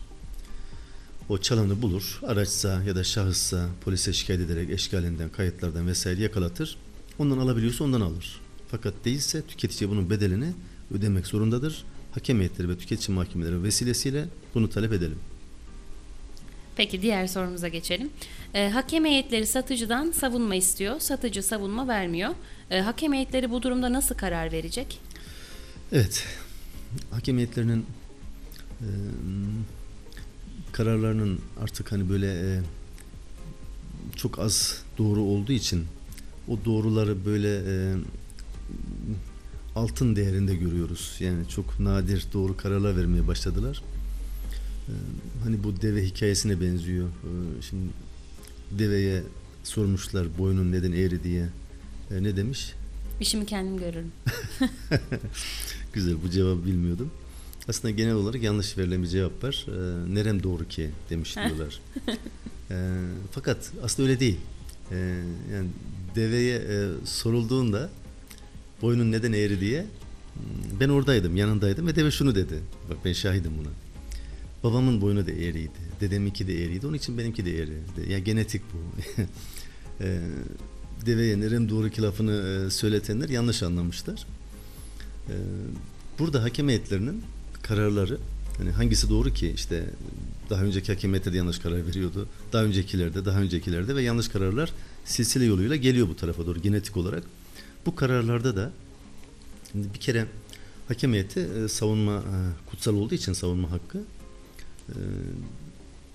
o 1.30 1.38
çalanı 1.38 1.82
bulur, 1.82 2.20
araçsa 2.28 2.84
ya 2.84 2.96
da 2.96 3.04
şahıssa 3.04 3.70
polise 3.82 4.14
şikayet 4.14 4.42
ederek 4.42 4.70
eşkalinden, 4.70 5.30
kayıtlardan 5.30 5.88
vesaire 5.88 6.22
yakalatır. 6.22 6.78
Ondan 7.20 7.38
alabiliyorsa 7.38 7.84
ondan 7.84 8.02
alır. 8.02 8.42
Fakat 8.72 8.94
değilse 9.06 9.42
tüketici 9.42 9.90
bunun 9.90 10.10
bedelini 10.10 10.54
ödemek 10.92 11.28
zorundadır. 11.28 11.84
Hakem 12.12 12.40
heyetleri 12.40 12.70
ve 12.70 12.78
tüketici 12.78 13.16
mahkemeleri 13.16 13.64
vesilesiyle 13.64 14.26
bunu 14.56 14.70
talep 14.70 14.94
edelim. 14.94 15.20
Peki 16.76 17.02
diğer 17.02 17.28
sorumuza 17.28 17.68
geçelim. 17.68 18.10
Ee, 18.54 18.70
hakem 18.70 19.06
heyetleri 19.06 19.48
satıcıdan 19.48 20.12
savunma 20.12 20.56
istiyor. 20.56 21.00
Satıcı 21.00 21.44
savunma 21.44 21.88
vermiyor. 21.88 22.30
Ee, 22.72 22.80
hakem 22.80 23.14
heyetleri 23.14 23.52
bu 23.52 23.64
durumda 23.64 23.94
nasıl 23.94 24.16
karar 24.16 24.52
verecek? 24.52 25.00
Evet, 25.92 26.26
hakem 27.12 27.38
heyetlerinin 27.38 27.86
e, 28.82 28.88
kararlarının 30.72 31.40
artık 31.62 31.92
hani 31.92 32.10
böyle 32.10 32.28
e, 32.28 32.62
çok 34.16 34.40
az 34.40 34.84
doğru 34.98 35.22
olduğu 35.22 35.52
için 35.52 35.86
o 36.52 36.66
doğruları 36.66 37.26
böyle 37.26 37.62
e, 37.68 37.96
altın 39.76 40.16
değerinde 40.16 40.56
görüyoruz. 40.56 41.16
Yani 41.20 41.48
çok 41.50 41.80
nadir 41.80 42.26
doğru 42.34 42.58
kararlar 42.58 42.98
vermeye 42.98 43.28
başladılar. 43.28 43.82
E, 44.88 44.94
hani 45.44 45.64
bu 45.64 45.82
deve 45.82 46.06
hikayesine 46.06 46.62
benziyor. 46.62 47.08
E, 47.08 47.62
şimdi 47.62 47.84
deveye 48.72 49.24
sormuşlar 49.64 50.38
boynun 50.38 50.72
neden 50.72 50.92
eğri 50.92 51.24
diye. 51.24 51.50
E, 52.12 52.24
ne 52.24 52.38
demiş? 52.38 52.74
İşimi 53.20 53.46
kendim 53.46 53.78
görürüm. 53.78 54.12
Güzel 55.94 56.16
bu 56.24 56.30
cevabı 56.30 56.66
bilmiyordum. 56.66 57.12
Aslında 57.68 57.92
genel 57.92 58.14
olarak 58.14 58.44
yanlış 58.44 58.78
verilen 58.78 59.04
bir 59.04 59.08
cevap 59.08 59.44
var. 59.44 59.66
E, 59.68 60.14
nerem 60.16 60.44
doğru 60.44 60.68
ki 60.68 60.90
demiş 61.10 61.36
diyorlar. 61.36 61.82
E, 62.72 62.76
fakat 63.32 63.72
aslında 63.84 64.10
öyle 64.10 64.20
değil. 64.20 64.38
E, 64.92 64.98
yani 65.54 65.68
deveye 66.16 66.58
e, 66.58 66.88
sorulduğunda 67.06 67.90
boynun 68.82 69.12
neden 69.12 69.34
eğri 69.34 69.60
diye 69.60 69.82
hmm, 69.82 70.80
ben 70.80 70.90
oradaydım, 70.90 71.38
yanındaydım 71.38 71.88
ve 71.88 71.96
deve 71.96 72.12
şunu 72.12 72.36
dedi. 72.36 72.60
Bak 72.90 72.98
ben 73.06 73.14
şahidim 73.14 73.52
buna. 73.60 73.70
Babamın 74.64 75.02
boynu 75.02 75.28
da 75.28 75.32
eğriydi. 75.32 75.72
Dedeminki 76.02 76.48
de 76.48 76.64
eğriydi. 76.64 76.88
Onun 76.88 76.98
için 76.98 77.18
benimki 77.18 77.46
de 77.46 77.60
eğri. 77.60 77.78
Ya 78.10 78.20
genetik 78.20 78.62
bu. 78.74 79.02
e, 80.04 80.20
deveye 81.06 81.40
nerem 81.40 81.70
doğru 81.70 81.90
ki 81.90 82.02
lafını 82.02 82.66
e, 82.68 82.70
söyletenler 82.70 83.30
yanlış 83.30 83.64
anlamışlar. 83.64 84.28
E, 85.30 85.36
burada 86.20 86.44
hakem 86.44 86.70
heyetlerinin 86.70 87.24
kararları 87.62 88.18
hani 88.58 88.72
hangisi 88.72 89.10
doğru 89.10 89.34
ki 89.34 89.52
işte 89.56 89.86
daha 90.52 90.64
önceki 90.64 90.94
hakem 90.94 91.12
heyeti 91.12 91.34
de 91.34 91.38
yanlış 91.38 91.60
karar 91.60 91.88
veriyordu. 91.88 92.28
Daha 92.54 92.64
öncekilerde, 92.64 93.26
daha 93.26 93.40
öncekilerde 93.40 93.96
ve 93.96 94.02
yanlış 94.02 94.28
kararlar 94.28 94.74
silsile 95.06 95.46
yoluyla 95.46 95.76
geliyor 95.76 96.10
bu 96.10 96.16
tarafa 96.16 96.46
doğru 96.46 96.62
genetik 96.62 96.98
olarak. 96.98 97.24
Bu 97.86 97.96
kararlarda 97.96 98.56
da 98.56 98.72
bir 99.74 100.00
kere 100.00 100.28
hakem 100.88 101.14
heyeti 101.14 101.40
e, 101.40 101.68
savunma 101.68 102.18
e, 102.18 102.70
kutsal 102.70 102.96
olduğu 102.96 103.16
için 103.16 103.34
savunma 103.34 103.72
hakkı 103.72 103.98
e, 104.90 104.96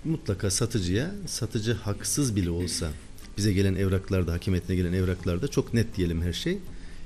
mutlaka 0.03 0.51
satıcıya 0.51 1.11
satıcı 1.27 1.73
haksız 1.73 2.35
bile 2.35 2.49
olsa 2.49 2.91
bize 3.37 3.53
gelen 3.53 3.75
evraklarda 3.75 4.33
hakem 4.33 4.53
heyetine 4.53 4.75
gelen 4.75 4.93
evraklarda 4.93 5.47
çok 5.47 5.73
net 5.73 5.97
diyelim 5.97 6.21
her 6.21 6.33
şey 6.33 6.57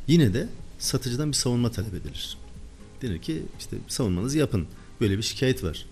yine 0.07 0.33
de 0.33 0.49
satıcıdan 0.79 1.29
bir 1.29 1.37
savunma 1.37 1.71
talep 1.71 1.93
edilir. 1.93 2.37
Denir 3.01 3.19
ki 3.19 3.43
işte 3.59 3.77
savunmanızı 3.87 4.37
yapın. 4.37 4.67
Böyle 5.01 5.17
bir 5.17 5.23
şikayet 5.23 5.63
var. 5.63 5.85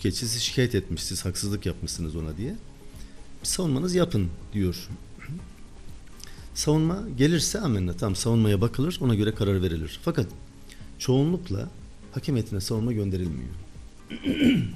Tüketici 0.00 0.28
sizi 0.28 0.44
şikayet 0.44 0.74
etmiş. 0.74 1.02
Siz 1.02 1.24
haksızlık 1.24 1.66
yapmışsınız 1.66 2.16
ona 2.16 2.36
diye. 2.36 2.56
Bir 3.40 3.46
savunmanızı 3.46 3.98
yapın 3.98 4.28
diyor. 4.52 4.88
Savunma 6.54 7.02
gelirse 7.18 7.60
amenna 7.60 7.92
tamam 7.92 8.16
savunmaya 8.16 8.60
bakılır 8.60 8.98
ona 9.00 9.14
göre 9.14 9.34
karar 9.34 9.62
verilir. 9.62 10.00
Fakat 10.02 10.26
çoğunlukla 10.98 11.68
hakem 12.12 12.34
heyetine 12.34 12.60
savunma 12.60 12.92
gönderilmiyor. 12.92 13.50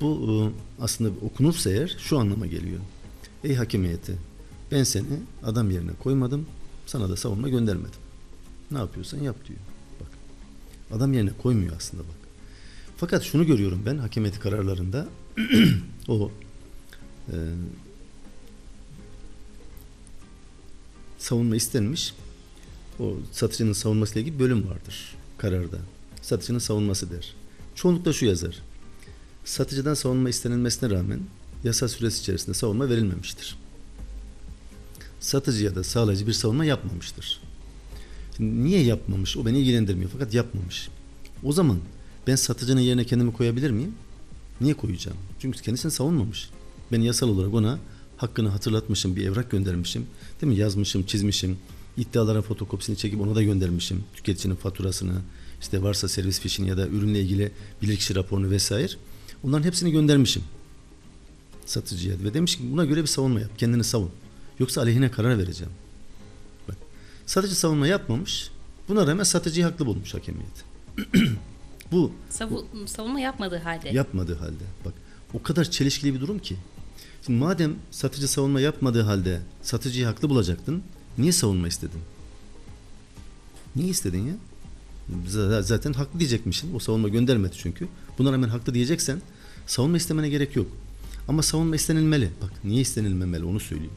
Bu 0.00 0.28
e, 0.28 0.34
aslında 0.82 1.10
okunursa 1.26 1.70
eğer 1.70 1.96
şu 1.98 2.18
anlama 2.18 2.46
geliyor. 2.46 2.80
Ey 3.44 3.54
hakem 3.54 3.84
heyeti 3.84 4.16
ben 4.72 4.84
seni 4.84 5.04
adam 5.42 5.70
yerine 5.70 5.92
koymadım 6.02 6.46
sana 6.86 7.08
da 7.08 7.16
savunma 7.16 7.48
göndermedim. 7.48 8.00
Ne 8.70 8.78
yapıyorsan 8.78 9.18
yap 9.18 9.36
diyor. 9.48 9.60
Bak. 10.00 10.10
Adam 10.96 11.12
yerine 11.12 11.32
koymuyor 11.42 11.76
aslında 11.76 12.02
bak. 12.02 12.17
Fakat 12.98 13.22
şunu 13.22 13.46
görüyorum 13.46 13.82
ben 13.86 13.98
hakem 13.98 14.24
heyeti 14.24 14.40
kararlarında 14.40 15.08
o 16.08 16.30
e, 17.28 17.36
savunma 21.18 21.56
istenmiş. 21.56 22.14
O 23.00 23.16
satıcının 23.32 23.72
savunmasıyla 23.72 24.20
ilgili 24.20 24.38
bölüm 24.38 24.68
vardır 24.68 25.14
kararda. 25.38 25.78
Satıcının 26.22 26.58
savunması 26.58 27.10
der. 27.10 27.34
Çoğunlukla 27.74 28.12
şu 28.12 28.26
yazar. 28.26 28.62
Satıcıdan 29.44 29.94
savunma 29.94 30.28
istenilmesine 30.28 30.90
rağmen 30.90 31.20
yasa 31.64 31.88
süresi 31.88 32.20
içerisinde 32.20 32.54
savunma 32.54 32.88
verilmemiştir. 32.88 33.56
Satıcıya 35.20 35.74
da 35.74 35.84
sağlayıcı 35.84 36.26
bir 36.26 36.32
savunma 36.32 36.64
yapmamıştır. 36.64 37.40
Şimdi 38.36 38.64
niye 38.64 38.82
yapmamış? 38.82 39.36
O 39.36 39.46
beni 39.46 39.58
ilgilendirmiyor 39.58 40.10
fakat 40.12 40.34
yapmamış. 40.34 40.88
O 41.42 41.52
zaman 41.52 41.78
ben 42.28 42.36
satıcının 42.36 42.80
yerine 42.80 43.04
kendimi 43.04 43.32
koyabilir 43.32 43.70
miyim? 43.70 43.94
Niye 44.60 44.74
koyacağım? 44.74 45.16
Çünkü 45.38 45.62
kendisini 45.62 45.92
savunmamış. 45.92 46.50
Ben 46.92 47.00
yasal 47.00 47.28
olarak 47.28 47.54
ona 47.54 47.78
hakkını 48.16 48.48
hatırlatmışım, 48.48 49.16
bir 49.16 49.26
evrak 49.26 49.50
göndermişim. 49.50 50.06
Değil 50.40 50.52
mi? 50.52 50.58
Yazmışım, 50.58 51.06
çizmişim. 51.06 51.58
İddiaların 51.96 52.42
fotokopisini 52.42 52.96
çekip 52.96 53.20
ona 53.20 53.34
da 53.34 53.42
göndermişim. 53.42 54.04
Tüketicinin 54.14 54.54
faturasını, 54.54 55.14
işte 55.60 55.82
varsa 55.82 56.08
servis 56.08 56.40
fişini 56.40 56.68
ya 56.68 56.76
da 56.76 56.86
ürünle 56.86 57.20
ilgili 57.20 57.52
bilirkişi 57.82 58.14
raporunu 58.14 58.50
vesaire. 58.50 58.92
Onların 59.44 59.64
hepsini 59.64 59.92
göndermişim 59.92 60.42
satıcıya 61.68 62.14
ve 62.24 62.34
demiş 62.34 62.56
ki 62.56 62.62
buna 62.72 62.84
göre 62.84 63.02
bir 63.02 63.06
savunma 63.06 63.40
yap. 63.40 63.50
Kendini 63.58 63.84
savun. 63.84 64.10
Yoksa 64.58 64.80
aleyhine 64.80 65.10
karar 65.10 65.38
vereceğim. 65.38 65.72
Bak. 66.68 66.76
Satıcı 67.26 67.54
savunma 67.54 67.86
yapmamış. 67.86 68.50
Buna 68.88 69.06
rağmen 69.06 69.24
satıcıyı 69.24 69.66
haklı 69.66 69.86
bulmuş 69.86 70.14
hakemiyet. 70.14 70.64
Bu 71.92 72.12
Savu- 72.30 72.66
savunma 72.86 73.20
yapmadığı 73.20 73.58
halde. 73.58 73.88
yapmadığı 73.88 74.34
halde. 74.34 74.64
Bak 74.84 74.92
o 75.34 75.42
kadar 75.42 75.70
çelişkili 75.70 76.14
bir 76.14 76.20
durum 76.20 76.38
ki. 76.38 76.56
Şimdi 77.26 77.38
madem 77.38 77.74
satıcı 77.90 78.28
savunma 78.28 78.60
yapmadığı 78.60 79.02
halde 79.02 79.40
satıcıyı 79.62 80.06
haklı 80.06 80.30
bulacaktın. 80.30 80.82
Niye 81.18 81.32
savunma 81.32 81.68
istedin? 81.68 82.00
Niye 83.76 83.88
istedin 83.88 84.26
ya? 84.26 84.34
Z- 85.28 85.62
Zaten 85.62 85.92
haklı 85.92 86.20
diyecekmişsin. 86.20 86.74
O 86.74 86.78
savunma 86.78 87.08
göndermedi 87.08 87.56
çünkü. 87.58 87.88
Buna 88.18 88.32
rağmen 88.32 88.48
haklı 88.48 88.74
diyeceksen 88.74 89.22
savunma 89.66 89.96
istemene 89.96 90.28
gerek 90.28 90.56
yok. 90.56 90.66
Ama 91.28 91.42
savunma 91.42 91.76
istenilmeli. 91.76 92.30
Bak 92.42 92.50
niye 92.64 92.80
istenilmemeli 92.80 93.44
onu 93.44 93.60
söyleyeyim. 93.60 93.92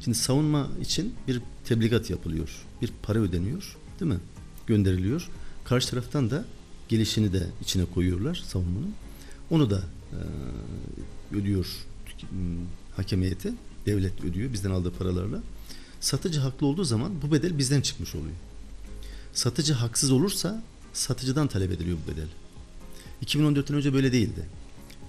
Şimdi 0.00 0.18
savunma 0.18 0.68
için 0.80 1.14
bir 1.28 1.40
tebligat 1.64 2.10
yapılıyor. 2.10 2.48
Bir 2.82 2.90
para 3.02 3.18
ödeniyor. 3.18 3.76
Değil 4.00 4.12
mi? 4.12 4.18
Gönderiliyor. 4.66 5.28
Karşı 5.64 5.90
taraftan 5.90 6.30
da 6.30 6.44
gelişini 6.94 7.32
de 7.32 7.46
içine 7.62 7.84
koyuyorlar 7.84 8.34
savunmanın. 8.34 8.94
Onu 9.50 9.70
da 9.70 9.82
e, 10.12 10.20
ödüyor 11.36 11.66
tük- 12.06 12.32
m, 12.32 12.38
hakem 12.96 13.22
heyeti. 13.22 13.52
Devlet 13.86 14.24
ödüyor 14.24 14.52
bizden 14.52 14.70
aldığı 14.70 14.90
paralarla. 14.92 15.42
Satıcı 16.00 16.40
haklı 16.40 16.66
olduğu 16.66 16.84
zaman 16.84 17.12
bu 17.22 17.32
bedel 17.32 17.58
bizden 17.58 17.80
çıkmış 17.80 18.14
oluyor. 18.14 18.34
Satıcı 19.32 19.72
haksız 19.72 20.10
olursa 20.10 20.62
satıcıdan 20.92 21.48
talep 21.48 21.72
ediliyor 21.72 21.98
bu 22.06 22.12
bedel. 22.12 22.28
2014'ten 23.24 23.76
önce 23.76 23.92
böyle 23.94 24.12
değildi. 24.12 24.42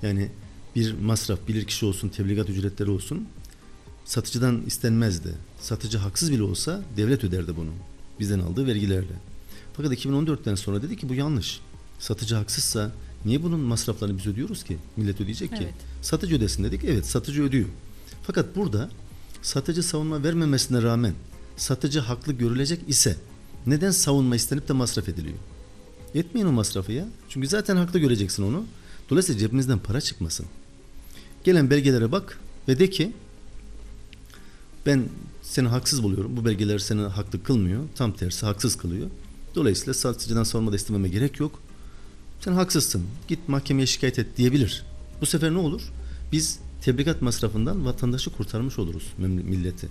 Yani 0.01 0.29
bir 0.75 0.93
masraf, 0.93 1.47
bilirkişi 1.47 1.85
olsun, 1.85 2.09
tebligat 2.09 2.49
ücretleri 2.49 2.89
olsun 2.89 3.27
satıcıdan 4.05 4.61
istenmezdi. 4.65 5.33
Satıcı 5.61 5.97
haksız 5.97 6.31
bile 6.31 6.43
olsa 6.43 6.83
devlet 6.97 7.23
öderdi 7.23 7.55
bunu. 7.57 7.71
Bizden 8.19 8.39
aldığı 8.39 8.67
vergilerle. 8.67 9.15
Fakat 9.73 9.93
2014'ten 9.93 10.55
sonra 10.55 10.81
dedi 10.81 10.97
ki 10.97 11.09
bu 11.09 11.13
yanlış. 11.13 11.59
Satıcı 11.99 12.35
haksızsa 12.35 12.91
niye 13.25 13.43
bunun 13.43 13.59
masraflarını 13.59 14.17
biz 14.17 14.27
ödüyoruz 14.27 14.63
ki? 14.63 14.77
Millet 14.97 15.21
ödeyecek 15.21 15.49
ki. 15.49 15.63
Evet. 15.63 15.73
Satıcı 16.01 16.35
ödesin 16.35 16.63
dedik. 16.63 16.83
Evet 16.83 17.05
satıcı 17.05 17.43
ödüyor. 17.43 17.67
Fakat 18.23 18.55
burada 18.55 18.89
satıcı 19.41 19.83
savunma 19.83 20.23
vermemesine 20.23 20.81
rağmen 20.81 21.13
satıcı 21.57 21.99
haklı 21.99 22.33
görülecek 22.33 22.79
ise 22.87 23.17
neden 23.67 23.91
savunma 23.91 24.35
istenip 24.35 24.67
de 24.67 24.73
masraf 24.73 25.09
ediliyor? 25.09 25.37
Etmeyin 26.15 26.47
o 26.47 26.51
masrafı 26.51 26.91
ya. 26.91 27.07
Çünkü 27.29 27.47
zaten 27.47 27.75
haklı 27.75 27.99
göreceksin 27.99 28.43
onu. 28.43 28.65
Dolayısıyla 29.09 29.39
cebimizden 29.39 29.79
para 29.79 30.01
çıkmasın. 30.01 30.45
Gelen 31.43 31.69
belgelere 31.69 32.11
bak 32.11 32.39
ve 32.67 32.79
de 32.79 32.89
ki 32.89 33.13
ben 34.85 35.03
seni 35.41 35.67
haksız 35.67 36.03
buluyorum. 36.03 36.37
Bu 36.37 36.45
belgeler 36.45 36.79
seni 36.79 37.01
haklı 37.01 37.43
kılmıyor. 37.43 37.83
Tam 37.95 38.11
tersi 38.11 38.45
haksız 38.45 38.77
kılıyor. 38.77 39.07
Dolayısıyla 39.55 39.93
satıcıdan 39.93 40.43
savunma 40.43 40.71
da 40.71 40.75
istememe 40.75 41.09
gerek 41.09 41.39
yok. 41.39 41.61
Sen 42.45 42.53
haksızsın. 42.53 43.03
Git 43.27 43.49
mahkemeye 43.49 43.85
şikayet 43.85 44.19
et 44.19 44.37
diyebilir. 44.37 44.83
Bu 45.21 45.25
sefer 45.25 45.53
ne 45.53 45.57
olur? 45.57 45.81
Biz 46.31 46.59
tebligat 46.81 47.21
masrafından 47.21 47.85
vatandaşı 47.85 48.29
kurtarmış 48.29 48.79
oluruz 48.79 49.13
milleti. 49.17 49.87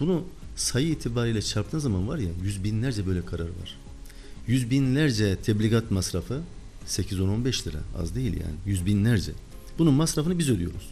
Bunu 0.00 0.24
sayı 0.56 0.88
itibariyle 0.88 1.42
çarptığın 1.42 1.78
zaman 1.78 2.08
var 2.08 2.18
ya 2.18 2.30
yüz 2.42 2.64
binlerce 2.64 3.06
böyle 3.06 3.26
karar 3.26 3.44
var. 3.44 3.78
Yüz 4.46 4.70
binlerce 4.70 5.36
tebligat 5.36 5.90
masrafı 5.90 6.40
8-10-15 6.88 7.68
lira 7.68 7.78
az 7.98 8.14
değil 8.14 8.32
yani 8.32 8.56
yüz 8.66 8.86
binlerce. 8.86 9.32
Bunun 9.78 9.94
masrafını 9.94 10.38
biz 10.38 10.50
ödüyoruz. 10.50 10.88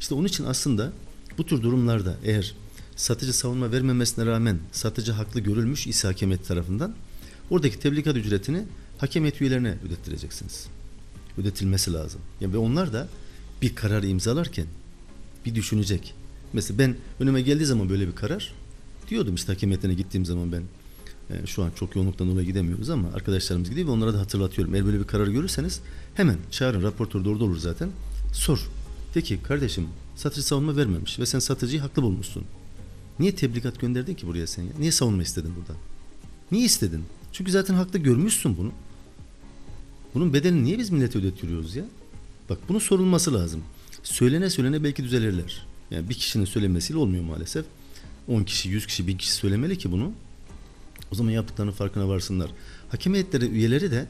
İşte 0.00 0.14
onun 0.14 0.26
için 0.26 0.44
aslında 0.44 0.92
bu 1.38 1.46
tür 1.46 1.62
durumlarda 1.62 2.16
eğer 2.24 2.54
satıcı 2.96 3.32
savunma 3.32 3.72
vermemesine 3.72 4.26
rağmen 4.26 4.58
satıcı 4.72 5.12
haklı 5.12 5.40
görülmüş 5.40 5.86
ise 5.86 6.08
hakemiyet 6.08 6.48
tarafından 6.48 6.94
oradaki 7.50 7.78
tebligat 7.78 8.16
ücretini 8.16 8.64
hakemiyet 8.98 9.40
üyelerine 9.40 9.74
ödettireceksiniz. 9.86 10.66
Ödetilmesi 11.38 11.92
lazım. 11.92 12.20
Yani 12.40 12.52
ve 12.52 12.58
onlar 12.58 12.92
da 12.92 13.08
bir 13.62 13.74
kararı 13.74 14.06
imzalarken 14.06 14.66
bir 15.46 15.54
düşünecek. 15.54 16.14
Mesela 16.52 16.78
ben 16.78 16.96
önüme 17.20 17.42
geldiği 17.42 17.64
zaman 17.64 17.88
böyle 17.88 18.08
bir 18.08 18.14
karar 18.14 18.54
diyordum 19.10 19.34
işte 19.34 19.52
hakemiyetine 19.52 19.94
gittiğim 19.94 20.24
zaman 20.24 20.52
ben 20.52 20.62
e, 21.30 21.46
şu 21.46 21.62
an 21.62 21.70
çok 21.76 21.96
yoğunluktan 21.96 22.28
dolayı 22.28 22.46
gidemiyoruz 22.46 22.90
ama 22.90 23.08
arkadaşlarımız 23.14 23.70
gidiyor 23.70 23.86
ve 23.86 23.90
onlara 23.90 24.14
da 24.14 24.20
hatırlatıyorum. 24.20 24.74
Eğer 24.74 24.86
böyle 24.86 24.98
bir 24.98 25.04
karar 25.04 25.26
görürseniz 25.26 25.80
hemen 26.14 26.36
çağırın 26.50 26.82
raportör 26.82 27.24
de 27.24 27.28
orada 27.28 27.44
olur 27.44 27.58
zaten. 27.58 27.88
Sor. 28.32 28.68
De 29.14 29.22
ki 29.22 29.42
kardeşim 29.42 29.88
satıcı 30.16 30.46
savunma 30.46 30.76
vermemiş 30.76 31.18
ve 31.18 31.26
sen 31.26 31.38
satıcıyı 31.38 31.80
haklı 31.80 32.02
bulmuşsun. 32.02 32.44
Niye 33.18 33.34
tebligat 33.34 33.80
gönderdin 33.80 34.14
ki 34.14 34.26
buraya 34.26 34.46
sen 34.46 34.62
ya? 34.62 34.72
Niye 34.78 34.92
savunma 34.92 35.22
istedin 35.22 35.52
burada? 35.56 35.78
Niye 36.52 36.64
istedin? 36.64 37.04
Çünkü 37.34 37.52
zaten 37.52 37.74
haklı 37.74 37.98
görmüşsün 37.98 38.56
bunu. 38.56 38.72
Bunun 40.14 40.32
bedelini 40.32 40.64
niye 40.64 40.78
biz 40.78 40.90
millete 40.90 41.18
ödetiyoruz 41.18 41.76
ya? 41.76 41.84
Bak 42.50 42.58
bunun 42.68 42.78
sorulması 42.78 43.34
lazım. 43.34 43.62
Söylene 44.02 44.50
söylene 44.50 44.84
belki 44.84 45.04
düzelirler. 45.04 45.66
Yani 45.90 46.08
bir 46.08 46.14
kişinin 46.14 46.44
söylemesiyle 46.44 46.98
olmuyor 46.98 47.24
maalesef. 47.24 47.64
10 48.28 48.44
kişi, 48.44 48.68
100 48.68 48.86
kişi, 48.86 49.06
1000 49.06 49.16
kişi 49.16 49.32
söylemeli 49.32 49.78
ki 49.78 49.92
bunu. 49.92 50.12
O 51.12 51.14
zaman 51.14 51.30
yaptıklarının 51.30 51.72
farkına 51.72 52.08
varsınlar. 52.08 52.50
Hakem 52.88 53.14
heyetleri 53.14 53.46
üyeleri 53.46 53.90
de 53.90 54.06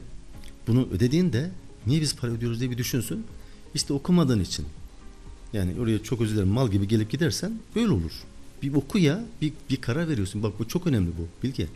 bunu 0.67 0.87
ödediğinde 0.91 1.51
niye 1.85 2.01
biz 2.01 2.15
para 2.15 2.31
ödüyoruz 2.31 2.59
diye 2.59 2.71
bir 2.71 2.77
düşünsün. 2.77 3.25
İşte 3.75 3.93
okumadığın 3.93 4.39
için. 4.39 4.65
Yani 5.53 5.79
oraya 5.79 6.03
çok 6.03 6.21
özür 6.21 6.33
dilerim 6.35 6.49
mal 6.49 6.71
gibi 6.71 6.87
gelip 6.87 7.11
gidersen 7.11 7.59
böyle 7.75 7.89
olur. 7.89 8.11
Bir 8.63 8.73
oku 8.73 8.99
ya, 8.99 9.25
bir, 9.41 9.53
bir 9.69 9.75
karar 9.75 10.09
veriyorsun. 10.09 10.43
Bak 10.43 10.59
bu 10.59 10.67
çok 10.67 10.87
önemli 10.87 11.11
bu 11.17 11.27
Bilge. 11.43 11.67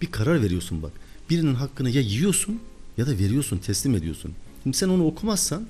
Bir 0.00 0.10
karar 0.10 0.42
veriyorsun 0.42 0.82
bak. 0.82 0.92
Birinin 1.30 1.54
hakkını 1.54 1.90
ya 1.90 2.00
yiyorsun 2.00 2.60
ya 2.96 3.06
da 3.06 3.10
veriyorsun, 3.10 3.58
teslim 3.58 3.94
ediyorsun. 3.94 4.32
Şimdi 4.62 4.76
sen 4.76 4.88
onu 4.88 5.06
okumazsan 5.06 5.66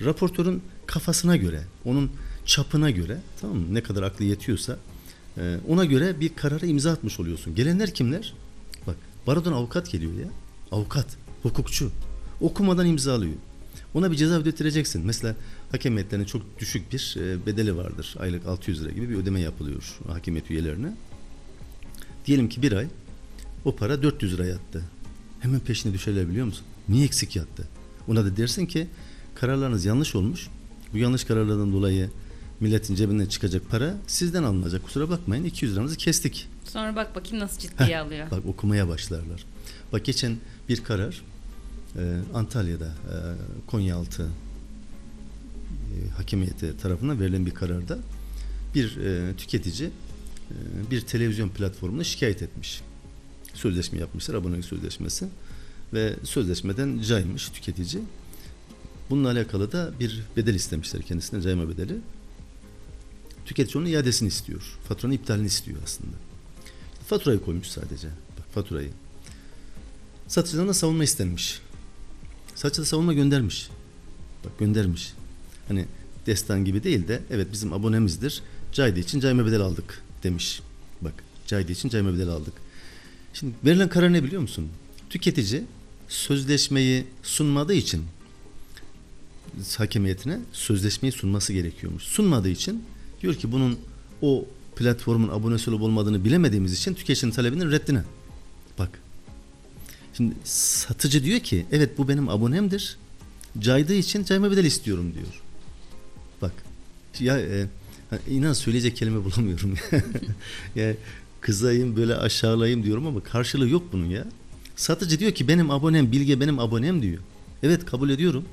raportörün 0.00 0.62
kafasına 0.86 1.36
göre, 1.36 1.62
onun 1.84 2.10
çapına 2.46 2.90
göre 2.90 3.20
tamam 3.40 3.56
mı? 3.56 3.74
Ne 3.74 3.82
kadar 3.82 4.02
aklı 4.02 4.24
yetiyorsa 4.24 4.78
e, 5.38 5.56
ona 5.68 5.84
göre 5.84 6.20
bir 6.20 6.34
karara 6.34 6.66
imza 6.66 6.92
atmış 6.92 7.20
oluyorsun. 7.20 7.54
Gelenler 7.54 7.94
kimler? 7.94 8.34
Bak 8.86 8.96
barodan 9.26 9.52
avukat 9.52 9.90
geliyor 9.90 10.12
ya. 10.12 10.28
Avukat, 10.72 11.06
hukukçu. 11.42 11.90
Okumadan 12.40 12.86
imzalıyor. 12.86 13.34
Ona 13.94 14.10
bir 14.12 14.16
ceza 14.16 14.34
ödettireceksin. 14.34 15.06
Mesela 15.06 15.36
hakem 15.70 15.96
heyetlerine 15.96 16.26
çok 16.26 16.60
düşük 16.60 16.92
bir 16.92 17.16
e, 17.18 17.46
bedeli 17.46 17.76
vardır. 17.76 18.14
Aylık 18.18 18.46
600 18.46 18.82
lira 18.82 18.90
gibi 18.90 19.10
bir 19.10 19.14
ödeme 19.14 19.40
yapılıyor 19.40 19.98
hakemiyet 20.08 20.50
üyelerine. 20.50 20.92
Diyelim 22.26 22.48
ki 22.48 22.62
bir 22.62 22.72
ay 22.72 22.86
o 23.64 23.76
para 23.76 24.02
400 24.02 24.34
lira 24.34 24.46
yattı. 24.46 24.84
Hemen 25.40 25.60
peşine 25.60 25.92
düşerler 25.92 26.28
biliyor 26.28 26.46
musun? 26.46 26.64
Niye 26.88 27.04
eksik 27.04 27.36
yattı? 27.36 27.68
Ona 28.08 28.24
da 28.24 28.36
dersin 28.36 28.66
ki 28.66 28.86
kararlarınız 29.34 29.84
yanlış 29.84 30.14
olmuş. 30.14 30.48
Bu 30.92 30.98
yanlış 30.98 31.24
kararlardan 31.24 31.72
dolayı 31.72 32.10
milletin 32.60 32.94
cebinden 32.94 33.26
çıkacak 33.26 33.62
para 33.70 33.94
sizden 34.06 34.42
alınacak. 34.42 34.84
Kusura 34.84 35.10
bakmayın 35.10 35.44
200 35.44 35.72
liranızı 35.72 35.96
kestik. 35.96 36.48
Sonra 36.64 36.96
bak 36.96 37.14
bakayım 37.14 37.38
nasıl 37.38 37.58
ciddiye 37.58 37.98
alıyor. 37.98 38.30
Bak 38.30 38.46
okumaya 38.46 38.88
başlarlar. 38.88 39.44
Bak 39.92 40.04
geçen 40.04 40.36
bir 40.68 40.84
karar 40.84 41.22
e, 41.96 42.20
Antalya'da 42.34 42.86
e, 42.86 43.16
Konyaaltı 43.66 44.22
e, 44.22 46.10
hakemiyeti 46.10 46.76
tarafından 46.76 47.20
verilen 47.20 47.46
bir 47.46 47.50
kararda 47.50 47.98
bir 48.74 48.96
e, 48.96 49.36
tüketici 49.36 49.90
e, 50.50 50.54
bir 50.90 51.00
televizyon 51.00 51.48
platformuna 51.48 52.04
şikayet 52.04 52.42
etmiş. 52.42 52.80
Sözleşme 53.58 53.98
yapmışlar, 53.98 54.34
abonelik 54.34 54.64
sözleşmesi 54.64 55.26
ve 55.92 56.16
sözleşmeden 56.24 57.00
caymış 57.00 57.48
tüketici. 57.48 58.02
Bununla 59.10 59.30
alakalı 59.30 59.72
da 59.72 59.92
bir 60.00 60.22
bedel 60.36 60.54
istemişler 60.54 61.02
kendisine, 61.02 61.42
cayma 61.42 61.68
bedeli. 61.68 61.96
Tüketici 63.46 63.82
onun 63.82 63.90
iadesini 63.90 64.28
istiyor. 64.28 64.78
Faturanın 64.88 65.14
iptalini 65.14 65.46
istiyor 65.46 65.78
aslında. 65.84 66.16
Faturayı 67.06 67.40
koymuş 67.40 67.66
sadece. 67.66 68.08
Bak 68.38 68.46
faturayı. 68.54 68.90
Satıcıdan 70.28 70.68
da 70.68 70.74
savunma 70.74 71.04
istenmiş. 71.04 71.60
Satıcı 72.54 72.82
da 72.82 72.86
savunma 72.86 73.12
göndermiş. 73.12 73.68
Bak 74.44 74.58
göndermiş. 74.58 75.12
Hani 75.68 75.86
destan 76.26 76.64
gibi 76.64 76.84
değil 76.84 77.08
de 77.08 77.22
evet 77.30 77.48
bizim 77.52 77.72
abonemizdir. 77.72 78.42
Caydı 78.72 79.00
için 79.00 79.20
cayma 79.20 79.46
bedel 79.46 79.60
aldık 79.60 80.02
demiş. 80.22 80.60
Bak 81.00 81.14
caydı 81.46 81.72
için 81.72 81.88
cayma 81.88 82.14
bedel 82.14 82.28
aldık. 82.28 82.67
Şimdi 83.34 83.54
verilen 83.64 83.88
karar 83.88 84.12
ne 84.12 84.24
biliyor 84.24 84.42
musun? 84.42 84.68
Tüketici 85.10 85.64
sözleşmeyi 86.08 87.04
sunmadığı 87.22 87.74
için 87.74 88.04
hakemiyetine 89.76 90.40
sözleşmeyi 90.52 91.12
sunması 91.12 91.52
gerekiyormuş. 91.52 92.02
Sunmadığı 92.02 92.48
için 92.48 92.84
diyor 93.22 93.34
ki 93.34 93.52
bunun 93.52 93.78
o 94.22 94.46
platformun 94.76 95.28
abonesi 95.28 95.70
olup 95.70 95.82
olmadığını 95.82 96.24
bilemediğimiz 96.24 96.72
için 96.72 96.94
tüketicinin 96.94 97.32
talebinin 97.32 97.70
reddine. 97.70 98.02
Bak. 98.78 99.00
Şimdi 100.16 100.34
satıcı 100.44 101.24
diyor 101.24 101.40
ki 101.40 101.66
evet 101.72 101.98
bu 101.98 102.08
benim 102.08 102.28
abonemdir. 102.28 102.96
Caydığı 103.58 103.94
için 103.94 104.24
cayma 104.24 104.50
bedel 104.50 104.64
istiyorum 104.64 105.14
diyor. 105.14 105.42
Bak. 106.42 106.52
Ya 107.20 107.40
e, 107.40 107.68
inan 108.28 108.52
söyleyecek 108.52 108.96
kelime 108.96 109.24
bulamıyorum. 109.24 109.74
ya 110.76 110.94
kızayım 111.40 111.96
böyle 111.96 112.16
aşağılayayım 112.16 112.84
diyorum 112.84 113.06
ama 113.06 113.22
karşılığı 113.22 113.68
yok 113.68 113.82
bunun 113.92 114.06
ya. 114.06 114.24
Satıcı 114.76 115.18
diyor 115.18 115.32
ki 115.32 115.48
benim 115.48 115.70
abonem 115.70 116.12
Bilge 116.12 116.40
benim 116.40 116.58
abonem 116.58 117.02
diyor. 117.02 117.18
Evet 117.62 117.86
kabul 117.86 118.10
ediyorum. 118.10 118.44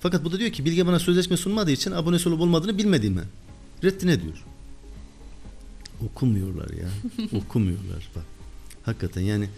Fakat 0.00 0.24
bu 0.24 0.32
da 0.32 0.38
diyor 0.38 0.50
ki 0.50 0.64
Bilge 0.64 0.86
bana 0.86 0.98
sözleşme 0.98 1.36
sunmadığı 1.36 1.70
için 1.70 1.92
abonesi 1.92 2.28
olup 2.28 2.40
olmadığını 2.40 2.78
bilmediğimi 2.78 3.22
reddine 3.84 4.22
diyor. 4.22 4.44
Okumuyorlar 6.04 6.70
ya. 6.70 6.88
Okumuyorlar 7.38 8.08
bak. 8.16 8.24
Hakikaten 8.82 9.22
yani 9.22 9.48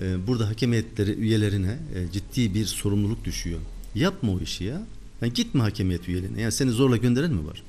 e, 0.00 0.26
burada 0.26 0.48
hakem 0.48 0.72
heyetleri 0.72 1.14
üyelerine 1.14 1.78
e, 1.94 2.12
ciddi 2.12 2.54
bir 2.54 2.66
sorumluluk 2.66 3.24
düşüyor. 3.24 3.60
Yapma 3.94 4.32
o 4.32 4.40
işi 4.40 4.64
ya. 4.64 4.82
Yani 5.22 5.32
gitme 5.32 5.60
hakemiyet 5.60 6.08
üyelerine. 6.08 6.40
Yani 6.40 6.52
seni 6.52 6.70
zorla 6.70 6.96
gönderen 6.96 7.32
mi 7.32 7.46
var? 7.46 7.62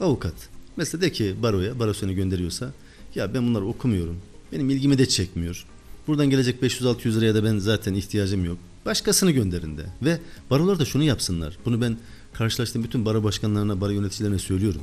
Avukat. 0.00 0.34
Mesela 0.76 1.00
de 1.00 1.12
ki 1.12 1.34
baroya, 1.42 1.78
baro 1.78 1.94
seni 1.94 2.14
gönderiyorsa 2.14 2.72
ya 3.18 3.34
ben 3.34 3.46
bunları 3.46 3.64
okumuyorum. 3.64 4.16
Benim 4.52 4.70
ilgimi 4.70 4.98
de 4.98 5.08
çekmiyor. 5.08 5.66
Buradan 6.06 6.30
gelecek 6.30 6.62
500-600 6.62 7.14
liraya 7.16 7.34
da 7.34 7.44
ben 7.44 7.58
zaten 7.58 7.94
ihtiyacım 7.94 8.44
yok. 8.44 8.58
Başkasını 8.86 9.30
gönderin 9.30 9.78
de. 9.78 9.86
Ve 10.02 10.18
barolar 10.50 10.78
da 10.78 10.84
şunu 10.84 11.02
yapsınlar. 11.02 11.58
Bunu 11.64 11.80
ben 11.80 11.98
karşılaştığım 12.32 12.84
bütün 12.84 13.04
baro 13.04 13.24
başkanlarına, 13.24 13.80
baro 13.80 13.90
yöneticilerine 13.90 14.38
söylüyorum. 14.38 14.82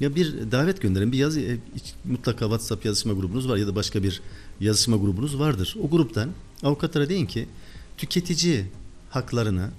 Ya 0.00 0.14
bir 0.14 0.52
davet 0.52 0.82
gönderin, 0.82 1.12
bir 1.12 1.18
yazı 1.18 1.40
e, 1.40 1.58
mutlaka 2.04 2.44
WhatsApp 2.44 2.84
yazışma 2.84 3.12
grubunuz 3.12 3.48
var 3.48 3.56
ya 3.56 3.66
da 3.66 3.74
başka 3.74 4.02
bir 4.02 4.20
yazışma 4.60 4.96
grubunuz 4.96 5.38
vardır. 5.38 5.76
O 5.82 5.90
gruptan 5.90 6.30
avukatlara 6.62 7.08
deyin 7.08 7.26
ki 7.26 7.46
tüketici 7.96 8.64
haklarına, 9.10 9.70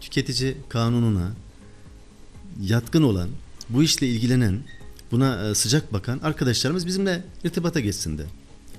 tüketici 0.00 0.56
kanununa 0.68 1.32
yatkın 2.62 3.02
olan, 3.02 3.28
bu 3.68 3.82
işle 3.82 4.08
ilgilenen, 4.08 4.60
buna 5.12 5.48
e, 5.48 5.54
sıcak 5.54 5.92
bakan 5.92 6.18
arkadaşlarımız 6.18 6.86
bizimle 6.86 7.24
irtibata 7.44 7.80
geçsin 7.80 8.18
de. 8.18 8.26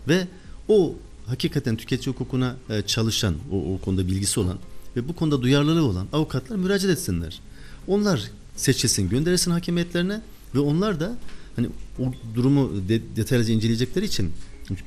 Ve 0.08 0.28
o 0.68 0.96
hakikaten 1.26 1.76
tüketici 1.76 2.14
hukukuna 2.14 2.56
e, 2.70 2.82
çalışan, 2.82 3.36
o, 3.52 3.74
o 3.74 3.82
konuda 3.82 4.08
bilgisi 4.08 4.40
olan 4.40 4.58
ve 4.96 5.08
bu 5.08 5.16
konuda 5.16 5.42
duyarlılığı 5.42 5.84
olan 5.84 6.08
avukatlar 6.14 6.56
müracaat 6.56 6.92
etsinler. 6.92 7.40
Onlar 7.88 8.32
seçilsin, 8.56 9.10
gönderilsin 9.10 9.52
hakimiyetlerine 9.52 10.22
ve 10.56 10.60
onlar 10.60 11.00
da 11.00 11.18
hani 11.56 11.68
o 12.00 12.04
durumu 12.36 12.90
de, 12.90 13.02
detaylıca 13.16 13.54
inceleyecekleri 13.54 14.06
için 14.06 14.32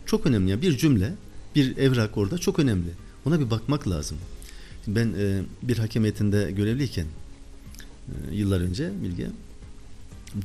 çok 0.07 0.27
önemli. 0.27 0.51
Yani 0.51 0.63
bir 0.63 0.77
cümle, 0.77 1.15
bir 1.55 1.77
evrak 1.77 2.19
orada 2.19 2.39
çok 2.39 2.59
önemli. 2.59 2.89
Ona 3.27 3.41
bir 3.41 3.51
bakmak 3.51 3.89
lazım. 3.89 4.19
Ben 4.87 5.15
e, 5.19 5.43
bir 5.63 5.79
hakemiyetinde 5.79 6.51
görevliyken 6.51 7.07
e, 8.09 8.35
yıllar 8.35 8.61
önce 8.61 8.93
Bilge 9.03 9.27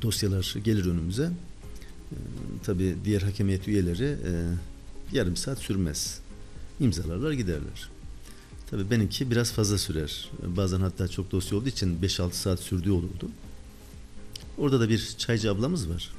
dosyalar 0.01 0.55
gelir 0.63 0.85
önümüze. 0.85 1.31
E, 2.11 2.17
tabii 2.63 2.95
diğer 3.05 3.21
hakemiyet 3.21 3.67
üyeleri 3.67 4.05
e, 4.05 4.31
yarım 5.11 5.35
saat 5.35 5.59
sürmez. 5.59 6.19
İmzalarlar 6.79 7.31
giderler. 7.31 7.89
Tabii 8.69 8.89
benimki 8.89 9.31
biraz 9.31 9.51
fazla 9.51 9.77
sürer. 9.77 10.29
Bazen 10.47 10.79
hatta 10.79 11.07
çok 11.07 11.31
dosya 11.31 11.57
olduğu 11.57 11.69
için 11.69 11.99
5-6 12.01 12.31
saat 12.31 12.59
sürdüğü 12.59 12.91
olurdu. 12.91 13.29
Orada 14.57 14.79
da 14.79 14.89
bir 14.89 15.15
çaycı 15.17 15.51
ablamız 15.51 15.89
var. 15.89 16.13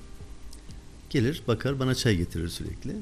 Gelir 1.11 1.43
bakar 1.49 1.79
bana 1.79 1.95
çay 1.95 2.17
getirir 2.17 2.49
sürekli. 2.49 2.97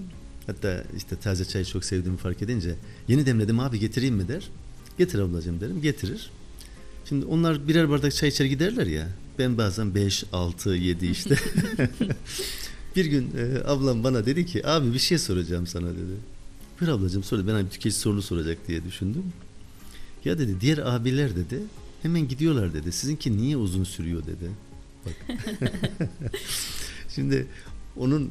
Hatta 0.46 0.85
işte 0.96 1.16
taze 1.16 1.44
çayı 1.44 1.64
çok 1.64 1.85
sevdiğimi 1.85 2.18
fark 2.18 2.42
edince 2.42 2.74
yeni 3.09 3.27
demledim 3.27 3.61
abi 3.61 3.79
getireyim 3.79 4.14
mi 4.14 4.29
der. 4.29 4.48
Getir 4.98 5.18
ablacığım 5.18 5.61
derim 5.61 5.83
getirir. 5.83 6.31
Şimdi 7.08 7.24
onlar 7.26 7.68
birer 7.68 7.90
bardak 7.90 8.14
çay 8.14 8.28
içer 8.28 8.44
giderler 8.44 8.86
ya. 8.86 9.08
Ben 9.38 9.58
bazen 9.58 9.94
5, 9.94 10.24
6, 10.32 10.70
7 10.70 11.06
işte. 11.06 11.36
bir 12.96 13.04
gün 13.04 13.30
e, 13.38 13.68
ablam 13.68 14.04
bana 14.04 14.26
dedi 14.26 14.46
ki 14.46 14.66
abi 14.66 14.94
bir 14.94 14.98
şey 14.98 15.18
soracağım 15.18 15.66
sana 15.66 15.88
dedi. 15.88 16.16
Bir 16.80 16.88
ablacığım 16.88 17.24
sordu. 17.24 17.46
Ben 17.46 17.52
hani 17.52 17.68
tüketici 17.68 17.92
sorunu 17.92 18.22
soracak 18.22 18.68
diye 18.68 18.84
düşündüm. 18.84 19.22
Ya 20.24 20.38
dedi 20.38 20.60
diğer 20.60 20.78
abiler 20.78 21.36
dedi 21.36 21.58
hemen 22.02 22.28
gidiyorlar 22.28 22.74
dedi. 22.74 22.92
Sizinki 22.92 23.36
niye 23.36 23.56
uzun 23.56 23.84
sürüyor 23.84 24.22
dedi. 24.22 24.50
Bak. 25.06 25.38
Şimdi 27.14 27.46
onun 27.96 28.30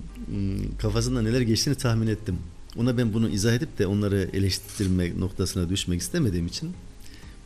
kafasında 0.79 1.21
neler 1.21 1.41
geçtiğini 1.41 1.75
tahmin 1.75 2.07
ettim. 2.07 2.37
Ona 2.77 2.97
ben 2.97 3.13
bunu 3.13 3.29
izah 3.29 3.53
edip 3.53 3.79
de 3.79 3.87
onları 3.87 4.29
eleştirme 4.33 5.19
noktasına 5.19 5.69
düşmek 5.69 6.01
istemediğim 6.01 6.47
için 6.47 6.71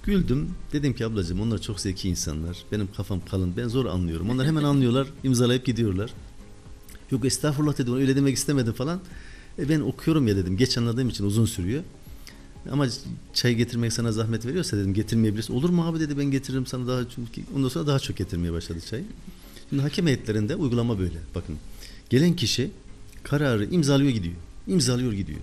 güldüm. 0.08 0.50
Dedim 0.74 0.94
ki 0.94 1.06
ablacığım 1.06 1.42
onlar 1.42 1.62
çok 1.62 1.80
zeki 1.80 2.10
insanlar. 2.10 2.58
Benim 2.72 2.90
kafam 2.98 3.22
kalın. 3.26 3.54
Ben 3.58 3.68
zor 3.68 3.86
anlıyorum. 3.86 4.30
Onlar 4.30 4.48
hemen 4.48 4.64
anlıyorlar. 4.64 5.08
imzalayıp 5.24 5.66
gidiyorlar. 5.66 6.14
Yok 7.12 7.26
estağfurullah 7.26 7.78
dedim. 7.78 7.96
Öyle 7.96 8.16
demek 8.16 8.38
istemedim 8.38 8.74
falan. 8.74 9.00
E 9.60 9.70
ben 9.70 9.80
okuyorum 9.80 10.28
ya 10.28 10.36
dedim. 10.36 10.58
Geç 10.58 10.78
anladığım 10.78 11.10
için 11.10 11.26
uzun 11.26 11.46
sürüyor. 11.46 11.84
Ama 12.72 12.88
çay 13.34 13.56
getirmek 13.56 13.94
sana 13.94 14.12
zahmet 14.12 14.46
veriyorsa 14.46 14.78
dedim 14.78 14.94
getirmeyebilirsin. 14.94 15.54
Olur 15.54 15.70
mu 15.70 15.86
abi 15.86 16.00
dedi 16.00 16.18
ben 16.18 16.26
getiririm 16.26 16.66
sana 16.66 16.88
daha 16.88 17.04
çok. 17.10 17.26
Ondan 17.56 17.70
sonra 17.70 17.88
daha 17.88 18.00
çok 18.00 18.18
getirmeye 18.18 18.54
başladı 18.54 18.80
çay. 18.90 19.04
Şimdi 19.70 19.82
hakem 19.82 20.08
heyetlerinde 20.08 20.56
uygulama 20.56 21.00
böyle. 21.00 21.20
Bakın 21.36 21.56
gelen 22.10 22.36
kişi 22.36 22.72
kararı 23.24 23.66
imzalıyor 23.66 24.12
gidiyor. 24.12 24.36
İmzalıyor 24.68 25.14
gidiyor. 25.14 25.40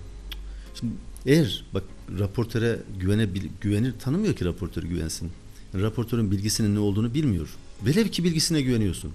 Şimdi 0.79 0.93
eğer 1.25 1.65
bak 1.73 1.83
raportöre 2.19 2.79
güvene 2.99 3.27
güvenir 3.61 3.93
tanımıyor 3.99 4.35
ki 4.35 4.45
raportör 4.45 4.83
güvensin. 4.83 5.31
Raportörün 5.75 6.31
bilgisinin 6.31 6.75
ne 6.75 6.79
olduğunu 6.79 7.13
bilmiyor. 7.13 7.49
Velev 7.85 8.07
ki 8.07 8.23
bilgisine 8.23 8.61
güveniyorsun. 8.61 9.13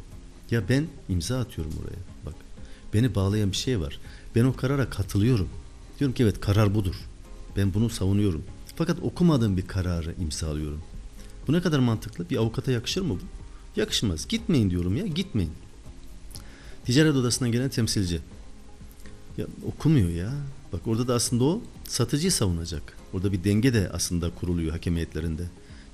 Ya 0.50 0.68
ben 0.68 0.86
imza 1.08 1.40
atıyorum 1.40 1.72
oraya. 1.82 2.26
Bak 2.26 2.34
beni 2.94 3.14
bağlayan 3.14 3.52
bir 3.52 3.56
şey 3.56 3.80
var. 3.80 4.00
Ben 4.34 4.44
o 4.44 4.56
karara 4.56 4.90
katılıyorum. 4.90 5.48
Diyorum 5.98 6.14
ki 6.14 6.22
evet 6.22 6.40
karar 6.40 6.74
budur. 6.74 6.94
Ben 7.56 7.74
bunu 7.74 7.90
savunuyorum. 7.90 8.44
Fakat 8.76 8.98
okumadığım 9.02 9.56
bir 9.56 9.66
kararı 9.66 10.14
imzalıyorum. 10.20 10.82
Bu 11.48 11.52
ne 11.52 11.60
kadar 11.60 11.78
mantıklı? 11.78 12.30
Bir 12.30 12.36
avukata 12.36 12.72
yakışır 12.72 13.00
mı 13.00 13.14
bu? 13.14 13.20
Yakışmaz. 13.80 14.28
Gitmeyin 14.28 14.70
diyorum 14.70 14.96
ya. 14.96 15.06
Gitmeyin. 15.06 15.52
Ticaret 16.84 17.16
odasından 17.16 17.52
gelen 17.52 17.68
temsilci. 17.68 18.20
Ya 19.38 19.46
okumuyor 19.66 20.08
ya. 20.08 20.32
Bak 20.72 20.80
orada 20.86 21.08
da 21.08 21.14
aslında 21.14 21.44
o 21.44 21.62
satıcıyı 21.88 22.32
savunacak. 22.32 22.96
Orada 23.12 23.32
bir 23.32 23.44
denge 23.44 23.74
de 23.74 23.90
aslında 23.92 24.30
kuruluyor 24.30 24.72
hakem 24.72 24.94
heyetlerinde. 24.96 25.42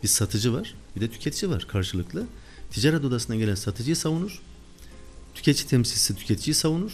Bir 0.03 0.09
satıcı 0.09 0.53
var, 0.53 0.75
bir 0.97 1.01
de 1.01 1.11
tüketici 1.11 1.51
var 1.51 1.67
karşılıklı. 1.69 2.27
Ticaret 2.71 3.05
odasına 3.05 3.37
gelen 3.37 3.55
satıcıyı 3.55 3.97
savunur. 3.97 4.41
Tüketici 5.35 5.69
temsilcisi 5.69 6.15
tüketiciyi 6.15 6.55
savunur. 6.55 6.93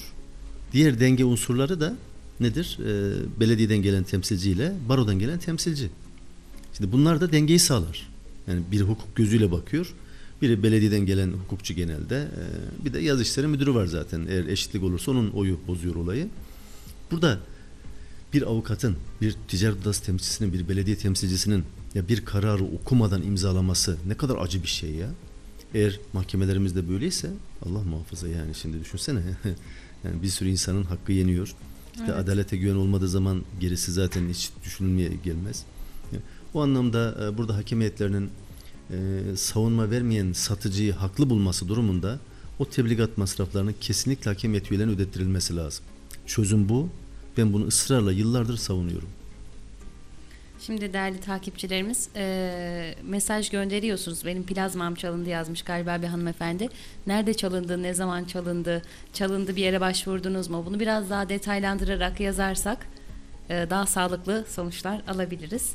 Diğer 0.72 1.00
denge 1.00 1.24
unsurları 1.24 1.80
da 1.80 1.96
nedir? 2.40 2.78
Ee, 2.80 3.40
belediyeden 3.40 3.82
gelen 3.82 4.04
temsilciyle 4.04 4.72
barodan 4.88 5.18
gelen 5.18 5.38
temsilci. 5.38 5.90
Şimdi 6.76 6.92
bunlar 6.92 7.20
da 7.20 7.32
dengeyi 7.32 7.58
sağlar. 7.58 8.08
Yani 8.46 8.62
bir 8.72 8.80
hukuk 8.80 9.16
gözüyle 9.16 9.50
bakıyor. 9.50 9.94
Biri 10.42 10.62
belediyeden 10.62 11.06
gelen 11.06 11.32
hukukçu 11.32 11.74
genelde. 11.74 12.16
Ee, 12.16 12.84
bir 12.84 12.92
de 12.92 13.00
yaz 13.00 13.20
işleri 13.20 13.46
müdürü 13.46 13.74
var 13.74 13.86
zaten. 13.86 14.26
Eğer 14.28 14.46
eşitlik 14.46 14.82
olursa 14.82 15.10
onun 15.10 15.30
oyu 15.30 15.58
bozuyor 15.66 15.94
olayı. 15.94 16.28
Burada 17.10 17.38
bir 18.32 18.42
avukatın, 18.42 18.96
bir 19.20 19.36
ticaret 19.48 19.82
odası 19.82 20.02
temsilcisinin, 20.04 20.52
bir 20.52 20.68
belediye 20.68 20.96
temsilcisinin 20.96 21.64
ya 21.94 22.08
bir 22.08 22.24
kararı 22.24 22.64
okumadan 22.64 23.22
imzalaması 23.22 23.96
ne 24.06 24.14
kadar 24.14 24.36
acı 24.36 24.62
bir 24.62 24.68
şey 24.68 24.90
ya. 24.90 25.08
Eğer 25.74 26.00
mahkemelerimizde 26.12 26.88
böyleyse 26.88 27.30
Allah 27.66 27.82
muhafaza 27.82 28.28
yani 28.28 28.54
şimdi 28.54 28.80
düşünsene. 28.80 29.20
yani 30.04 30.22
bir 30.22 30.28
sürü 30.28 30.48
insanın 30.48 30.84
hakkı 30.84 31.12
yeniyor. 31.12 31.54
İşte 31.92 32.04
evet. 32.06 32.16
adalete 32.16 32.56
güven 32.56 32.74
olmadığı 32.74 33.08
zaman 33.08 33.42
gerisi 33.60 33.92
zaten 33.92 34.28
hiç 34.28 34.50
düşünülmeye 34.64 35.10
gelmez. 35.24 35.64
O 36.54 36.62
anlamda 36.62 37.16
e, 37.24 37.38
burada 37.38 37.56
hakem 37.56 37.80
heyetlerinin 37.80 38.30
e, 38.90 38.96
savunma 39.36 39.90
vermeyen 39.90 40.32
satıcıyı 40.32 40.92
haklı 40.92 41.30
bulması 41.30 41.68
durumunda 41.68 42.18
o 42.58 42.64
tebligat 42.64 43.18
masraflarının 43.18 43.74
kesinlikle 43.80 44.30
hakem 44.30 44.50
heyet 44.50 44.70
üyelerine 44.70 44.92
ödettirilmesi 44.92 45.56
lazım. 45.56 45.84
Çözüm 46.26 46.68
bu. 46.68 46.88
Ben 47.36 47.52
bunu 47.52 47.66
ısrarla 47.66 48.12
yıllardır 48.12 48.56
savunuyorum. 48.56 49.08
Şimdi 50.66 50.92
değerli 50.92 51.20
takipçilerimiz 51.20 52.08
e, 52.16 52.94
mesaj 53.04 53.50
gönderiyorsunuz. 53.50 54.24
Benim 54.24 54.42
plazmam 54.42 54.94
çalındı 54.94 55.28
yazmış 55.28 55.62
galiba 55.62 56.02
bir 56.02 56.06
hanımefendi. 56.06 56.68
Nerede 57.06 57.34
çalındı, 57.34 57.82
ne 57.82 57.94
zaman 57.94 58.24
çalındı, 58.24 58.82
çalındı 59.12 59.56
bir 59.56 59.62
yere 59.62 59.80
başvurdunuz 59.80 60.48
mu? 60.48 60.64
Bunu 60.66 60.80
biraz 60.80 61.10
daha 61.10 61.28
detaylandırarak 61.28 62.20
yazarsak 62.20 62.86
e, 63.50 63.66
daha 63.70 63.86
sağlıklı 63.86 64.44
sonuçlar 64.48 65.02
alabiliriz. 65.08 65.72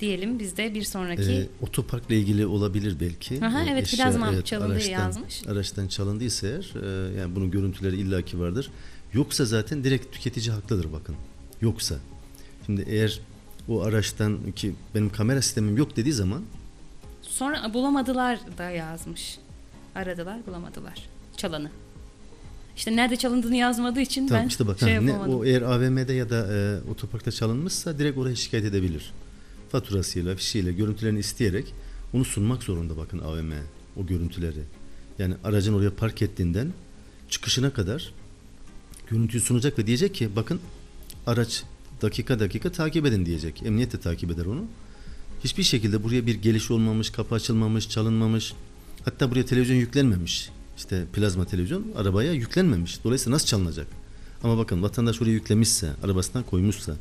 Diyelim 0.00 0.38
biz 0.38 0.56
de 0.56 0.74
bir 0.74 0.82
sonraki... 0.82 1.32
E, 1.32 1.48
otoparkla 1.62 2.14
ilgili 2.14 2.46
olabilir 2.46 2.96
belki. 3.00 3.44
Aha, 3.44 3.64
evet 3.70 3.82
Eşya, 3.82 4.04
plazmam 4.04 4.34
evet, 4.34 4.46
çalındı 4.46 4.72
araçtan, 4.72 4.92
yazmış. 4.92 5.46
Araçtan 5.48 5.88
çalındıysa 5.88 6.46
eğer 6.46 6.74
e, 6.82 7.18
yani 7.18 7.36
bunun 7.36 7.50
görüntüleri 7.50 7.96
illaki 7.96 8.40
vardır. 8.40 8.70
Yoksa 9.14 9.44
zaten 9.44 9.84
direkt 9.84 10.12
tüketici 10.12 10.50
haklıdır 10.50 10.92
bakın. 10.92 11.16
Yoksa. 11.60 11.96
Şimdi 12.66 12.84
eğer 12.88 13.20
o 13.68 13.82
araçtan 13.82 14.52
ki 14.52 14.74
benim 14.94 15.12
kamera 15.12 15.42
sistemim 15.42 15.76
yok 15.76 15.96
dediği 15.96 16.12
zaman 16.12 16.42
sonra 17.22 17.74
bulamadılar 17.74 18.38
da 18.58 18.70
yazmış. 18.70 19.38
Aradılar 19.94 20.46
bulamadılar 20.46 21.08
çalanı. 21.36 21.70
İşte 22.76 22.96
nerede 22.96 23.16
çalındığını 23.16 23.56
yazmadığı 23.56 24.00
için 24.00 24.28
tamam, 24.28 24.42
ben 24.42 24.48
işte 24.48 24.66
bak, 24.66 24.78
şey 24.80 25.06
ne, 25.06 25.12
o 25.12 25.44
eğer 25.44 25.62
AVM'de 25.62 26.12
ya 26.12 26.30
da 26.30 26.46
e, 26.52 26.90
otoparkta 26.90 27.30
çalınmışsa 27.30 27.98
direkt 27.98 28.18
oraya 28.18 28.36
şikayet 28.36 28.66
edebilir. 28.66 29.12
Faturasıyla, 29.72 30.36
fişiyle, 30.36 30.72
görüntülerini 30.72 31.18
isteyerek 31.18 31.74
onu 32.12 32.24
sunmak 32.24 32.62
zorunda 32.62 32.96
bakın 32.96 33.18
AVM 33.18 33.52
o 33.96 34.06
görüntüleri. 34.06 34.62
Yani 35.18 35.34
aracın 35.44 35.74
oraya 35.74 35.90
park 35.90 36.22
ettiğinden 36.22 36.72
çıkışına 37.28 37.72
kadar 37.72 38.14
görüntüyü 39.10 39.42
sunacak 39.42 39.78
ve 39.78 39.86
diyecek 39.86 40.14
ki 40.14 40.36
bakın 40.36 40.60
araç 41.26 41.64
dakika 42.02 42.40
dakika 42.40 42.72
takip 42.72 43.06
edin 43.06 43.26
diyecek. 43.26 43.62
Emniyet 43.62 43.92
de 43.92 44.00
takip 44.00 44.30
eder 44.30 44.46
onu. 44.46 44.64
Hiçbir 45.44 45.62
şekilde 45.62 46.02
buraya 46.02 46.26
bir 46.26 46.34
geliş 46.34 46.70
olmamış, 46.70 47.10
kapı 47.10 47.34
açılmamış, 47.34 47.88
çalınmamış. 47.88 48.52
Hatta 49.04 49.30
buraya 49.30 49.44
televizyon 49.44 49.76
yüklenmemiş. 49.76 50.50
İşte 50.76 51.04
plazma 51.12 51.44
televizyon 51.44 51.84
arabaya 51.96 52.32
yüklenmemiş. 52.32 53.04
Dolayısıyla 53.04 53.34
nasıl 53.34 53.46
çalınacak? 53.46 53.86
Ama 54.42 54.58
bakın 54.58 54.82
vatandaş 54.82 55.22
oraya 55.22 55.30
yüklemişse, 55.30 55.90
arabasından 56.02 56.44
koymuşsa 56.44 56.96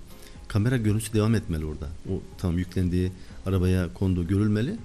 kamera 0.48 0.78
görüntüsü 0.78 1.14
devam 1.14 1.36
etmeli 1.36 1.66
orada. 1.66 1.88
O 2.10 2.22
tam 2.38 2.58
yüklendiği 2.58 3.12
arabaya 3.46 3.94
konduğu 3.94 4.28
görülmeli. 4.28 4.76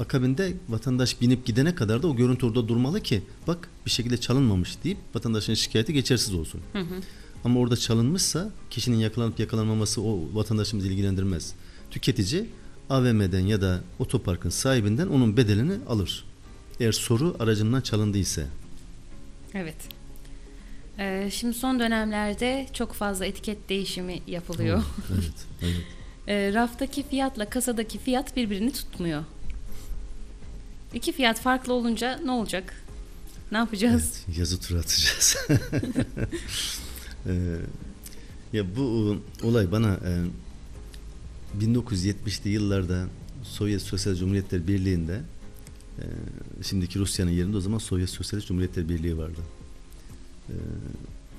Akabinde 0.00 0.52
vatandaş 0.68 1.20
binip 1.20 1.46
gidene 1.46 1.74
kadar 1.74 2.02
da 2.02 2.08
o 2.08 2.16
görüntü 2.16 2.46
orada 2.46 2.68
durmalı 2.68 3.00
ki 3.00 3.22
bak 3.46 3.68
bir 3.86 3.90
şekilde 3.90 4.16
çalınmamış 4.16 4.84
deyip 4.84 4.98
vatandaşın 5.14 5.54
şikayeti 5.54 5.92
geçersiz 5.92 6.34
olsun. 6.34 6.60
Hı 6.72 6.78
hı. 6.78 6.94
Ama 7.44 7.60
orada 7.60 7.76
çalınmışsa 7.76 8.50
kişinin 8.70 8.96
yakalanıp 8.96 9.40
yakalanmaması 9.40 10.02
o 10.02 10.20
vatandaşımızı 10.32 10.88
ilgilendirmez. 10.88 11.54
Tüketici 11.90 12.46
AVM'den 12.90 13.46
ya 13.46 13.60
da 13.60 13.80
otoparkın 13.98 14.50
sahibinden 14.50 15.06
onun 15.06 15.36
bedelini 15.36 15.74
alır. 15.88 16.24
Eğer 16.80 16.92
soru 16.92 17.36
aracından 17.38 17.80
çalındıysa. 17.80 18.42
Evet. 19.54 19.76
Ee, 20.98 21.28
şimdi 21.32 21.54
son 21.54 21.80
dönemlerde 21.80 22.66
çok 22.72 22.92
fazla 22.92 23.26
etiket 23.26 23.68
değişimi 23.68 24.20
yapılıyor. 24.26 24.78
Oh, 24.78 25.12
evet, 25.14 25.46
evet. 25.62 25.84
e, 26.28 26.54
raftaki 26.54 27.08
fiyatla 27.08 27.50
kasadaki 27.50 27.98
fiyat 27.98 28.36
birbirini 28.36 28.72
tutmuyor. 28.72 29.24
İki 30.94 31.12
fiyat 31.12 31.40
farklı 31.40 31.72
olunca 31.72 32.20
ne 32.24 32.30
olacak? 32.30 32.84
Ne 33.52 33.58
yapacağız? 33.58 34.22
Evet, 34.26 34.38
yazı 34.38 34.60
tura 34.60 34.78
atacağız. 34.78 35.36
ee, 37.26 37.56
ya 38.52 38.76
bu 38.76 39.16
olay 39.42 39.72
bana 39.72 39.94
e, 39.94 40.24
1970'li 41.64 42.50
yıllarda 42.50 43.06
Sovyet 43.42 43.82
Sosyal 43.82 44.14
Cumhuriyetler 44.14 44.68
Birliği'nde 44.68 45.20
e, 45.98 46.04
şimdiki 46.62 46.98
Rusya'nın 46.98 47.30
yerinde 47.30 47.56
o 47.56 47.60
zaman 47.60 47.78
Sovyet 47.78 48.10
Sosyalist 48.10 48.48
Cumhuriyetler 48.48 48.88
Birliği 48.88 49.18
vardı. 49.18 49.40
E, 50.48 50.54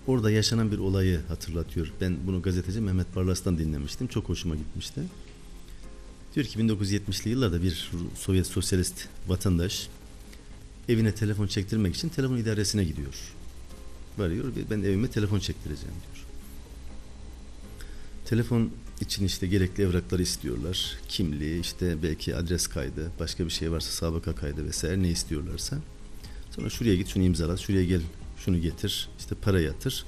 orada 0.08 0.32
yaşanan 0.32 0.72
bir 0.72 0.78
olayı 0.78 1.20
hatırlatıyor. 1.28 1.94
Ben 2.02 2.18
bunu 2.28 2.42
gazeteci 2.42 2.82
Mehmet 2.82 3.16
Barlas'tan 3.16 3.58
dinlemiştim. 3.58 4.08
Çok 4.08 4.30
hoşuma 4.30 4.56
gitmişti. 4.56 5.02
Diyor 6.36 6.46
ki 6.46 6.60
1970'li 6.60 7.30
yıllarda 7.30 7.63
bir 7.63 7.91
Sovyet 8.15 8.48
sosyalist 8.48 9.08
vatandaş 9.28 9.88
evine 10.89 11.15
telefon 11.15 11.48
çektirmek 11.48 11.96
için 11.96 12.10
telefon 12.10 12.38
idaresine 12.38 12.84
gidiyor. 12.84 13.13
Varıyor 14.17 14.52
ben 14.70 14.82
evime 14.82 15.08
telefon 15.08 15.39
çektireceğim 15.39 15.96
diyor. 15.96 16.26
Telefon 18.26 18.72
için 19.02 19.26
işte 19.26 19.48
gerekli 19.48 19.84
evrakları 19.84 20.22
istiyorlar. 20.22 20.98
Kimliği, 21.10 21.60
işte 21.62 22.04
belki 22.04 22.36
adres 22.36 22.67
kaydı, 22.67 23.12
başka 23.20 23.46
bir 23.46 23.50
şey 23.50 23.72
varsa 23.72 23.91
sabıka 23.91 24.36
kaydı 24.36 24.65
vesaire 24.65 25.04
ne 25.04 25.10
istiyorlarsa. 25.10 25.78
Sonra 26.56 26.70
şuraya 26.70 26.96
git 26.96 27.08
şunu 27.08 27.24
imzala, 27.24 27.58
şuraya 27.58 27.86
gel 27.86 28.02
şunu 28.38 28.62
getir, 28.62 29.10
işte 29.20 29.36
para 29.36 29.62
yatır. 29.62 30.06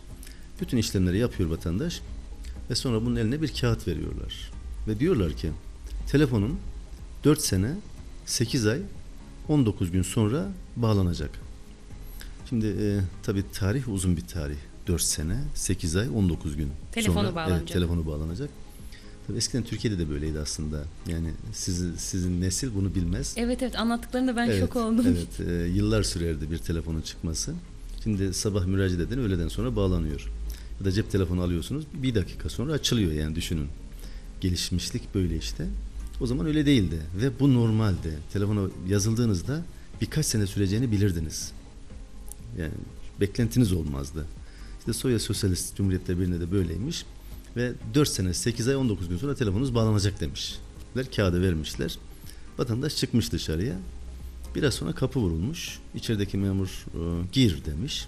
Bütün 0.61 0.77
işlemleri 0.77 1.17
yapıyor 1.17 1.49
vatandaş 1.49 2.01
ve 2.69 2.75
sonra 2.75 3.05
bunun 3.05 3.15
eline 3.15 3.41
bir 3.41 3.53
kağıt 3.53 3.87
veriyorlar. 3.87 4.51
Ve 4.87 4.99
diyorlar 4.99 5.33
ki 5.33 5.51
telefonun 6.07 6.59
4 7.23 7.41
sene 7.41 7.71
8 8.25 8.67
ay 8.67 8.79
19 9.49 9.91
gün 9.91 10.01
sonra 10.01 10.47
bağlanacak. 10.75 11.31
Şimdi 12.49 12.67
e, 12.67 12.99
tabii 13.23 13.43
tarih 13.53 13.89
uzun 13.89 14.17
bir 14.17 14.27
tarih. 14.27 14.57
4 14.87 15.01
sene, 15.01 15.37
8 15.55 15.95
ay, 15.95 16.09
19 16.15 16.57
gün 16.57 16.69
Telefonu 16.91 17.15
sonra 17.15 17.35
bağlanacak. 17.35 17.59
evet, 17.59 17.73
telefonu 17.73 18.05
bağlanacak. 18.05 18.49
Tabii 19.27 19.37
eskiden 19.37 19.63
Türkiye'de 19.63 19.99
de 19.99 20.09
böyleydi 20.09 20.39
aslında. 20.39 20.83
Yani 21.07 21.27
sizin 21.53 21.95
sizin 21.95 22.41
nesil 22.41 22.75
bunu 22.75 22.95
bilmez. 22.95 23.33
Evet 23.37 23.63
evet 23.63 23.79
anlattıklarında 23.79 24.35
ben 24.35 24.47
evet, 24.47 24.59
şok 24.59 24.75
oldum. 24.75 25.05
Evet, 25.07 25.49
e, 25.49 25.53
yıllar 25.53 26.03
sürerdi 26.03 26.51
bir 26.51 26.57
telefonun 26.57 27.01
çıkması. 27.01 27.53
Şimdi 28.03 28.33
sabah 28.33 28.65
müracaat 28.65 28.99
eden 28.99 29.19
öğleden 29.19 29.47
sonra 29.47 29.75
bağlanıyor. 29.75 30.31
Ya 30.79 30.85
da 30.85 30.91
cep 30.91 31.11
telefonu 31.11 31.41
alıyorsunuz 31.41 31.85
bir 31.93 32.15
dakika 32.15 32.49
sonra 32.49 32.73
açılıyor 32.73 33.11
yani 33.11 33.35
düşünün. 33.35 33.67
Gelişmişlik 34.41 35.15
böyle 35.15 35.37
işte. 35.37 35.67
O 36.21 36.27
zaman 36.27 36.45
öyle 36.45 36.65
değildi 36.65 37.01
ve 37.21 37.39
bu 37.39 37.53
normaldi. 37.53 38.19
Telefona 38.33 38.69
yazıldığınızda 38.87 39.61
birkaç 40.01 40.25
sene 40.25 40.47
süreceğini 40.47 40.91
bilirdiniz. 40.91 41.51
Yani 42.57 42.73
beklentiniz 43.21 43.73
olmazdı. 43.73 44.25
İşte 44.79 44.93
Soya 44.93 45.19
Sosyalist 45.19 45.75
Cumhuriyetler 45.75 46.19
Birliği'nde 46.19 46.39
de 46.39 46.51
böyleymiş. 46.51 47.05
Ve 47.55 47.73
4 47.93 48.09
sene 48.09 48.33
8 48.33 48.67
ay 48.67 48.75
19 48.75 49.09
gün 49.09 49.17
sonra 49.17 49.35
telefonunuz 49.35 49.75
bağlanacak 49.75 50.19
demişler. 50.19 51.11
Kağıdı 51.15 51.41
vermişler. 51.41 51.97
Vatandaş 52.57 52.95
çıkmış 52.95 53.31
dışarıya. 53.31 53.75
Biraz 54.55 54.73
sonra 54.73 54.93
kapı 54.93 55.19
vurulmuş. 55.19 55.79
İçerideki 55.95 56.37
memur 56.37 56.67
e, 56.67 56.99
gir 57.31 57.65
demiş. 57.65 58.07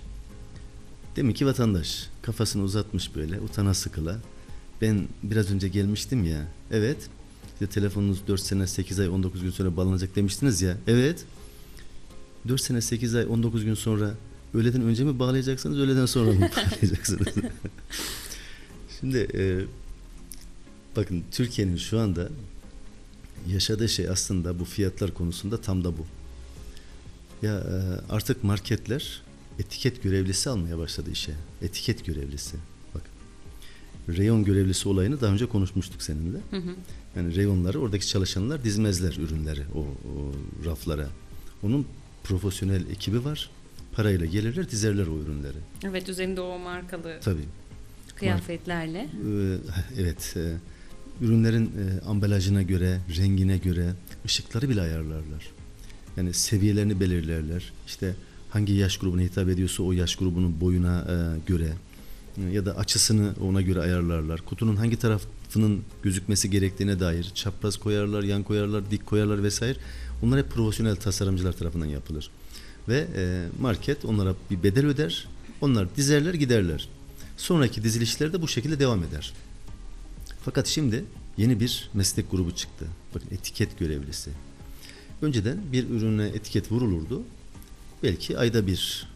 Demek 1.15 1.35
ki 1.35 1.45
vatandaş 1.45 2.09
kafasını 2.21 2.63
uzatmış 2.63 3.15
böyle 3.15 3.39
utana 3.39 3.73
sıkıla. 3.73 4.19
Ben 4.81 5.07
biraz 5.23 5.51
önce 5.51 5.67
gelmiştim 5.67 6.23
ya. 6.23 6.47
Evet. 6.71 6.97
İşte 7.55 7.67
telefonunuz 7.67 8.27
4 8.27 8.41
sene 8.41 8.67
8 8.67 8.99
ay 8.99 9.09
19 9.09 9.41
gün 9.41 9.49
sonra 9.49 9.77
bağlanacak 9.77 10.15
demiştiniz 10.15 10.61
ya. 10.61 10.77
Evet. 10.87 11.25
4 12.47 12.61
sene 12.61 12.81
8 12.81 13.15
ay 13.15 13.25
19 13.25 13.65
gün 13.65 13.73
sonra 13.73 14.13
öğleden 14.53 14.81
önce 14.81 15.03
mi 15.03 15.19
bağlayacaksınız 15.19 15.79
öğleden 15.79 16.05
sonra 16.05 16.31
mı 16.31 16.39
bağlayacaksınız? 16.57 17.27
Şimdi 18.99 19.27
e, 19.33 19.59
bakın 20.95 21.23
Türkiye'nin 21.31 21.77
şu 21.77 21.99
anda 21.99 22.29
yaşadığı 23.47 23.89
şey 23.89 24.09
aslında 24.09 24.59
bu 24.59 24.65
fiyatlar 24.65 25.13
konusunda 25.13 25.61
tam 25.61 25.83
da 25.83 25.97
bu. 25.97 26.05
Ya 27.41 27.55
e, 27.55 27.75
artık 28.09 28.43
marketler 28.43 29.21
etiket 29.59 30.03
görevlisi 30.03 30.49
almaya 30.49 30.77
başladı 30.77 31.11
işe. 31.11 31.33
Etiket 31.61 32.05
görevlisi. 32.05 32.57
Reyon 34.09 34.43
görevlisi 34.43 34.89
olayını 34.89 35.21
daha 35.21 35.33
önce 35.33 35.45
konuşmuştuk 35.45 36.01
seninle. 36.01 36.37
Hı 36.51 36.57
hı. 36.57 36.75
Yani 37.15 37.35
reyonları 37.35 37.79
oradaki 37.79 38.07
çalışanlar 38.07 38.63
dizmezler 38.63 39.13
ürünleri 39.13 39.61
o, 39.75 39.79
o 39.79 40.31
raflara. 40.65 41.07
Onun 41.63 41.85
profesyonel 42.23 42.89
ekibi 42.89 43.25
var. 43.25 43.49
Parayla 43.93 44.25
gelirler 44.25 44.71
dizerler 44.71 45.07
o 45.07 45.17
ürünleri. 45.19 45.57
Evet 45.83 46.09
üzerinde 46.09 46.41
o 46.41 46.59
markalı 46.59 47.19
Tabii. 47.23 47.45
kıyafetlerle. 48.15 48.99
Ee, 48.99 49.57
evet. 49.97 50.33
e, 50.37 50.53
ürünlerin 51.21 51.65
e, 51.65 52.05
ambalajına 52.05 52.61
göre, 52.61 52.99
rengine 53.17 53.57
göre 53.57 53.93
ışıkları 54.25 54.69
bile 54.69 54.81
ayarlarlar. 54.81 55.51
Yani 56.17 56.33
seviyelerini 56.33 56.99
belirlerler. 56.99 57.73
İşte 57.87 58.15
hangi 58.49 58.73
yaş 58.73 58.97
grubuna 58.97 59.21
hitap 59.21 59.49
ediyorsa 59.49 59.83
o 59.83 59.91
yaş 59.91 60.15
grubunun 60.15 60.61
boyuna 60.61 60.99
e, 60.99 61.15
göre 61.47 61.73
ya 62.52 62.65
da 62.65 62.78
açısını 62.78 63.34
ona 63.41 63.62
göre 63.62 63.80
ayarlarlar. 63.80 64.41
Kutunun 64.41 64.76
hangi 64.76 65.00
tarafının 65.00 65.82
gözükmesi 66.04 66.50
gerektiğine 66.50 67.00
dair 67.00 67.32
çapraz 67.36 67.78
koyarlar, 67.78 68.24
yan 68.24 68.43
koyarlar, 68.43 68.91
dik 68.91 69.06
koyarlar 69.06 69.43
vesaire. 69.43 69.80
Bunlar 70.21 70.39
hep 70.39 70.52
profesyonel 70.52 70.95
tasarımcılar 70.95 71.54
tarafından 71.54 71.86
yapılır. 71.86 72.30
Ve 72.88 73.08
e, 73.15 73.45
market 73.60 74.06
onlara 74.06 74.36
bir 74.52 74.63
bedel 74.63 74.86
öder. 74.86 75.28
Onlar 75.62 75.95
dizerler 75.95 76.34
giderler. 76.34 76.89
Sonraki 77.38 77.84
dizilişler 77.84 78.34
de 78.34 78.41
bu 78.41 78.48
şekilde 78.48 78.80
devam 78.80 79.04
eder. 79.04 79.34
Fakat 80.45 80.67
şimdi 80.67 81.06
yeni 81.38 81.60
bir 81.60 81.89
meslek 81.93 82.32
grubu 82.32 82.56
çıktı. 82.56 82.86
Bakın 83.15 83.28
etiket 83.32 83.80
görevlisi. 83.80 84.32
Önceden 85.21 85.58
bir 85.71 85.89
ürüne 85.89 86.28
etiket 86.28 86.71
vurulurdu. 86.71 87.24
Belki 88.04 88.38
ayda 88.38 88.67
bir 88.67 89.08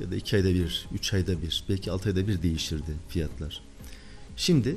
ya 0.00 0.10
da 0.10 0.16
iki 0.16 0.36
ayda 0.36 0.48
bir, 0.48 0.88
üç 0.94 1.14
ayda 1.14 1.42
bir, 1.42 1.64
belki 1.68 1.90
altı 1.90 2.08
ayda 2.08 2.28
bir 2.28 2.42
değişirdi 2.42 2.92
fiyatlar. 3.08 3.60
Şimdi 4.36 4.76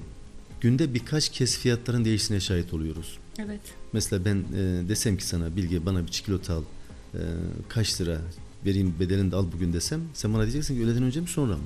günde 0.62 0.94
birkaç 0.94 1.30
kez 1.30 1.58
fiyatların 1.58 2.06
değiştiğine 2.06 2.42
şahit 2.42 2.74
oluyoruz. 2.74 3.18
Evet. 3.40 3.62
Mesela 3.94 4.26
ben 4.26 4.36
e, 4.36 4.90
desem 4.90 5.18
ki 5.18 5.26
sana 5.26 5.56
Bilge 5.56 5.86
bana 5.86 6.06
bir 6.06 6.12
çikolata 6.12 6.54
al 6.54 6.64
e, 7.14 7.20
kaç 7.70 8.02
lira 8.02 8.22
vereyim 8.66 8.96
bedelini 9.00 9.32
de 9.32 9.36
al 9.36 9.46
bugün 9.54 9.74
desem 9.74 10.02
sen 10.14 10.34
bana 10.34 10.42
diyeceksin 10.42 10.76
ki 10.76 10.84
öğleden 10.84 11.04
önce 11.04 11.22
mi 11.22 11.28
sonra 11.28 11.54
mı? 11.58 11.64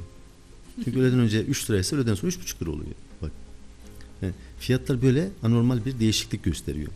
Çünkü 0.84 1.00
öğleden 1.02 1.20
önce 1.20 1.44
3 1.44 1.70
liraysa 1.70 1.96
öğleden 1.96 2.16
sonra 2.16 2.32
3,5 2.32 2.62
lira 2.62 2.72
oluyor. 2.72 2.96
Bak. 3.22 3.32
Yani 4.22 4.34
fiyatlar 4.60 5.02
böyle 5.02 5.30
anormal 5.44 5.86
bir 5.86 6.00
değişiklik 6.00 6.44
gösteriyor. 6.44 6.92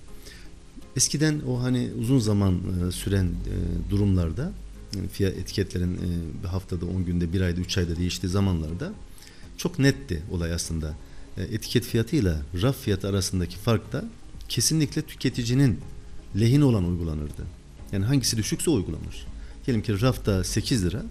Eskiden 0.95 1.41
o 1.47 1.61
hani 1.61 1.89
uzun 1.99 2.19
zaman 2.19 2.59
e, 2.87 2.91
süren 2.91 3.25
e, 3.25 3.91
durumlarda 3.91 4.51
fiyat 5.11 5.37
etiketlerin 5.37 5.95
e, 6.43 6.47
haftada 6.47 6.85
10 6.85 7.05
günde 7.05 7.33
bir 7.33 7.41
ayda 7.41 7.61
3 7.61 7.77
ayda 7.77 7.95
değiştiği 7.95 8.31
zamanlarda 8.31 8.93
çok 9.57 9.79
netti 9.79 10.23
olay 10.31 10.53
aslında. 10.53 10.95
E, 11.37 11.43
etiket 11.43 11.83
fiyatıyla 11.83 12.41
raf 12.61 12.77
fiyatı 12.77 13.07
arasındaki 13.07 13.57
fark 13.57 13.91
da 13.91 14.05
kesinlikle 14.49 15.01
tüketicinin 15.01 15.79
lehine 16.39 16.63
olan 16.63 16.85
uygulanırdı. 16.85 17.43
Yani 17.91 18.05
hangisi 18.05 18.37
düşükse 18.37 18.69
uygulanır. 18.69 19.27
Diyelim 19.65 19.83
ki 19.83 20.01
rafta 20.01 20.43
8 20.43 20.85
lira, 20.85 21.03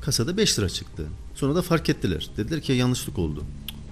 kasada 0.00 0.36
5 0.36 0.58
lira 0.58 0.68
çıktı. 0.68 1.06
Sonra 1.34 1.54
da 1.54 1.62
fark 1.62 1.88
ettiler. 1.88 2.30
Dediler 2.36 2.60
ki 2.60 2.72
yanlışlık 2.72 3.18
oldu. 3.18 3.44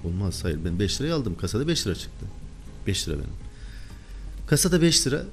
Olmaz 0.05 0.45
hayır 0.45 0.59
ben 0.65 0.79
5 0.79 1.01
liraya 1.01 1.15
aldım. 1.15 1.37
Kasada 1.41 1.69
5 1.69 1.87
lira 1.87 1.95
çıktı. 1.95 2.27
5 2.87 3.09
lira 3.09 3.17
benim. 3.17 3.31
Kasada 4.47 4.83
5 4.83 5.07
lira 5.07 5.25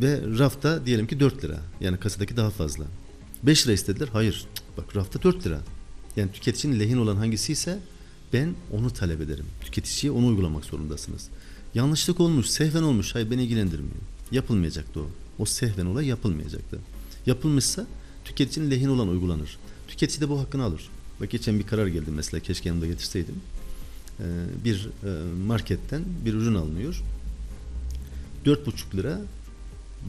ve 0.00 0.20
rafta 0.38 0.86
diyelim 0.86 1.06
ki 1.06 1.20
4 1.20 1.44
lira. 1.44 1.60
Yani 1.80 1.98
kasadaki 1.98 2.36
daha 2.36 2.50
fazla. 2.50 2.84
5 3.42 3.66
lira 3.66 3.72
istediler. 3.72 4.08
Hayır. 4.12 4.46
Bak 4.76 4.96
rafta 4.96 5.22
4 5.22 5.46
lira. 5.46 5.60
Yani 6.16 6.32
tüketicinin 6.32 6.80
lehine 6.80 7.00
olan 7.00 7.16
hangisi 7.16 7.52
ise 7.52 7.78
ben 8.32 8.54
onu 8.72 8.90
talep 8.90 9.20
ederim. 9.20 9.44
Tüketiciye 9.64 10.12
onu 10.12 10.26
uygulamak 10.26 10.64
zorundasınız. 10.64 11.28
Yanlışlık 11.74 12.20
olmuş, 12.20 12.46
sehven 12.46 12.82
olmuş. 12.82 13.14
Hayır 13.14 13.30
beni 13.30 13.42
ilgilendirmiyor. 13.42 13.94
Yapılmayacaktı 14.30 15.00
o. 15.00 15.06
O 15.38 15.44
sehven 15.44 15.86
olay 15.86 16.06
yapılmayacaktı. 16.06 16.78
Yapılmışsa 17.26 17.86
tüketicinin 18.24 18.70
lehine 18.70 18.90
olan 18.90 19.08
uygulanır. 19.08 19.58
Tüketici 19.88 20.20
de 20.20 20.28
bu 20.28 20.40
hakkını 20.40 20.62
alır. 20.62 20.90
Bak 21.20 21.30
geçen 21.30 21.58
bir 21.58 21.66
karar 21.66 21.86
geldi 21.86 22.10
mesela 22.10 22.40
keşke 22.40 22.68
yanımda 22.68 22.86
getirseydim. 22.86 23.34
Ee, 24.20 24.24
bir 24.64 24.88
e, 25.04 25.34
marketten 25.46 26.02
bir 26.24 26.34
ürün 26.34 26.54
alınıyor. 26.54 27.02
4,5 28.46 28.96
lira 28.96 29.20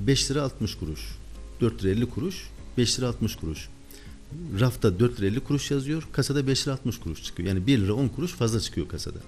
5 0.08 0.32
lira 0.32 0.44
60 0.44 0.76
kuruş. 0.76 1.00
4 1.62 1.84
lira 1.84 1.92
50 1.92 2.10
kuruş 2.10 2.50
5 2.78 3.00
lira 3.00 3.08
60 3.08 3.36
kuruş. 3.36 3.70
Rafta 4.60 5.00
4 5.00 5.20
lira 5.20 5.28
50 5.28 5.40
kuruş 5.40 5.72
yazıyor. 5.72 6.08
Kasada 6.12 6.48
5 6.48 6.68
lira 6.68 6.74
60 6.74 7.00
kuruş 7.00 7.24
çıkıyor. 7.24 7.50
Yani 7.50 7.68
1 7.68 7.78
lira 7.80 7.94
10 7.94 8.08
kuruş 8.08 8.32
fazla 8.32 8.60
çıkıyor 8.60 8.88
kasada. 8.88 9.20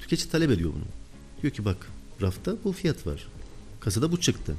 Tüketici 0.00 0.30
talep 0.30 0.50
ediyor 0.50 0.70
bunu. 0.74 0.84
Diyor 1.42 1.52
ki 1.52 1.64
bak 1.64 1.88
rafta 2.22 2.56
bu 2.64 2.72
fiyat 2.72 3.06
var. 3.06 3.28
Kasada 3.80 4.12
bu 4.12 4.20
çıktı. 4.20 4.54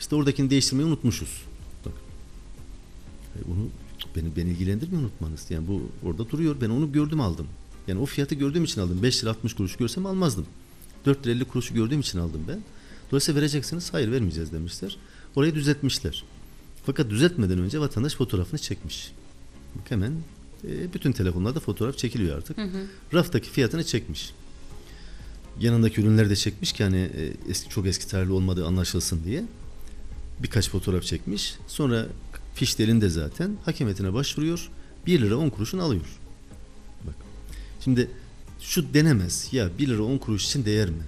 İşte 0.00 0.16
oradakini 0.16 0.50
değiştirmeyi 0.50 0.88
unutmuşuz. 0.88 1.42
Bak. 1.86 1.92
E, 3.36 3.52
Onu 3.52 3.68
beni, 4.16 4.36
beni 4.36 4.50
ilgilendirmiyor 4.50 5.02
unutmanız. 5.02 5.50
Yani 5.50 5.68
bu 5.68 5.82
orada 6.04 6.30
duruyor. 6.30 6.56
Ben 6.60 6.70
onu 6.70 6.92
gördüm 6.92 7.20
aldım. 7.20 7.46
Yani 7.86 8.00
o 8.00 8.06
fiyatı 8.06 8.34
gördüğüm 8.34 8.64
için 8.64 8.80
aldım. 8.80 9.02
5 9.02 9.22
lira 9.22 9.30
60 9.30 9.54
kuruş 9.54 9.76
görsem 9.76 10.06
almazdım. 10.06 10.46
4 11.06 11.26
lira 11.26 11.32
50 11.34 11.44
kuruşu 11.44 11.74
gördüğüm 11.74 12.00
için 12.00 12.18
aldım 12.18 12.40
ben. 12.48 12.60
Dolayısıyla 13.10 13.40
vereceksiniz. 13.40 13.94
Hayır 13.94 14.12
vermeyeceğiz 14.12 14.52
demişler. 14.52 14.96
Orayı 15.36 15.54
düzeltmişler. 15.54 16.24
Fakat 16.88 17.10
düzeltmeden 17.10 17.58
önce 17.58 17.80
vatandaş 17.80 18.14
fotoğrafını 18.14 18.60
çekmiş. 18.60 19.12
Bak 19.74 19.90
hemen 19.90 20.12
e, 20.68 20.92
bütün 20.94 21.12
telefonlarda 21.12 21.60
fotoğraf 21.60 21.98
çekiliyor 21.98 22.36
artık. 22.36 22.58
Raftaki 23.14 23.50
fiyatını 23.50 23.84
çekmiş. 23.84 24.32
Yanındaki 25.60 26.00
ürünleri 26.00 26.30
de 26.30 26.36
çekmiş 26.36 26.72
ki 26.72 26.84
hani 26.84 26.96
e, 26.96 27.32
eski 27.50 27.70
çok 27.70 27.86
eski 27.86 28.08
tarihli 28.08 28.32
olmadığı 28.32 28.66
anlaşılsın 28.66 29.24
diye. 29.24 29.44
Birkaç 30.42 30.70
fotoğraf 30.70 31.02
çekmiş. 31.02 31.54
Sonra 31.66 32.06
fiş 32.54 32.78
de 32.78 33.08
zaten 33.08 33.56
hakemetine 33.64 34.12
başvuruyor. 34.14 34.70
1 35.06 35.20
lira 35.20 35.36
10 35.36 35.50
kuruşunu 35.50 35.82
alıyor. 35.82 36.18
Bak. 37.06 37.14
Şimdi 37.84 38.10
şu 38.60 38.94
denemez. 38.94 39.48
Ya 39.52 39.78
1 39.78 39.88
lira 39.88 40.02
10 40.02 40.18
kuruş 40.18 40.44
için 40.44 40.64
değer 40.64 40.90
mi? 40.90 41.04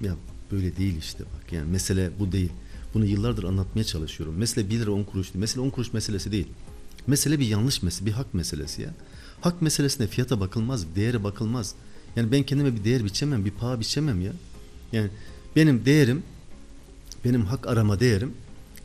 Ya 0.00 0.16
böyle 0.52 0.76
değil 0.76 0.96
işte 0.98 1.24
bak. 1.24 1.52
Yani 1.52 1.70
mesele 1.70 2.10
bu 2.18 2.32
değil. 2.32 2.50
Bunu 2.94 3.04
yıllardır 3.04 3.44
anlatmaya 3.44 3.84
çalışıyorum. 3.84 4.34
Mesele 4.36 4.70
1 4.70 4.80
lira 4.80 4.90
10 4.90 5.04
kuruş 5.04 5.26
değil. 5.26 5.40
Mesele 5.40 5.60
10 5.60 5.70
kuruş 5.70 5.92
meselesi 5.92 6.32
değil. 6.32 6.46
Mesele 7.06 7.38
bir 7.38 7.46
yanlış 7.46 7.82
meselesi, 7.82 8.06
bir 8.06 8.12
hak 8.12 8.34
meselesi 8.34 8.82
ya. 8.82 8.94
Hak 9.40 9.62
meselesine 9.62 10.06
fiyata 10.06 10.40
bakılmaz, 10.40 10.96
değere 10.96 11.24
bakılmaz. 11.24 11.74
Yani 12.16 12.32
ben 12.32 12.42
kendime 12.42 12.74
bir 12.76 12.84
değer 12.84 13.04
biçemem, 13.04 13.44
bir 13.44 13.50
paha 13.50 13.80
biçemem 13.80 14.20
ya. 14.20 14.32
Yani 14.92 15.10
benim 15.56 15.84
değerim, 15.84 16.22
benim 17.24 17.46
hak 17.46 17.66
arama 17.66 18.00
değerim 18.00 18.32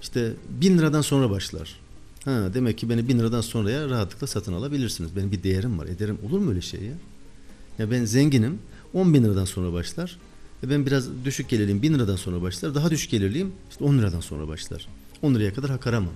işte 0.01 0.33
bin 0.49 0.77
liradan 0.77 1.01
sonra 1.01 1.29
başlar. 1.29 1.79
Ha 2.25 2.49
demek 2.53 2.77
ki 2.77 2.89
beni 2.89 3.07
1000 3.07 3.19
liradan 3.19 3.41
sonraya 3.41 3.89
rahatlıkla 3.89 4.27
satın 4.27 4.53
alabilirsiniz. 4.53 5.15
Benim 5.15 5.31
bir 5.31 5.43
değerim 5.43 5.79
var. 5.79 5.85
Ederim. 5.85 6.17
Olur 6.27 6.39
mu 6.39 6.49
öyle 6.49 6.61
şey 6.61 6.81
ya? 6.81 6.93
Ya 7.79 7.91
ben 7.91 8.05
zenginim. 8.05 8.59
10 8.93 9.13
bin 9.13 9.23
liradan 9.23 9.45
sonra 9.45 9.73
başlar. 9.73 10.19
Ben 10.63 10.85
biraz 10.85 11.25
düşük 11.25 11.49
gelirliyim. 11.49 11.81
1000 11.81 11.93
liradan 11.93 12.15
sonra 12.15 12.41
başlar. 12.41 12.75
Daha 12.75 12.89
düşük 12.89 13.11
gelirliyim. 13.11 13.51
işte 13.71 13.83
10 13.83 13.97
liradan 13.97 14.19
sonra 14.19 14.47
başlar. 14.47 14.87
10 15.21 15.35
liraya 15.35 15.53
kadar 15.53 15.71
hak 15.71 15.87
aramam. 15.87 16.13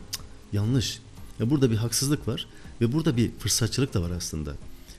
Yanlış. 0.53 0.99
Ya 1.39 1.49
burada 1.49 1.71
bir 1.71 1.75
haksızlık 1.75 2.27
var. 2.27 2.47
Ve 2.81 2.93
burada 2.93 3.17
bir 3.17 3.31
fırsatçılık 3.39 3.93
da 3.93 4.01
var 4.01 4.11
aslında. 4.11 4.55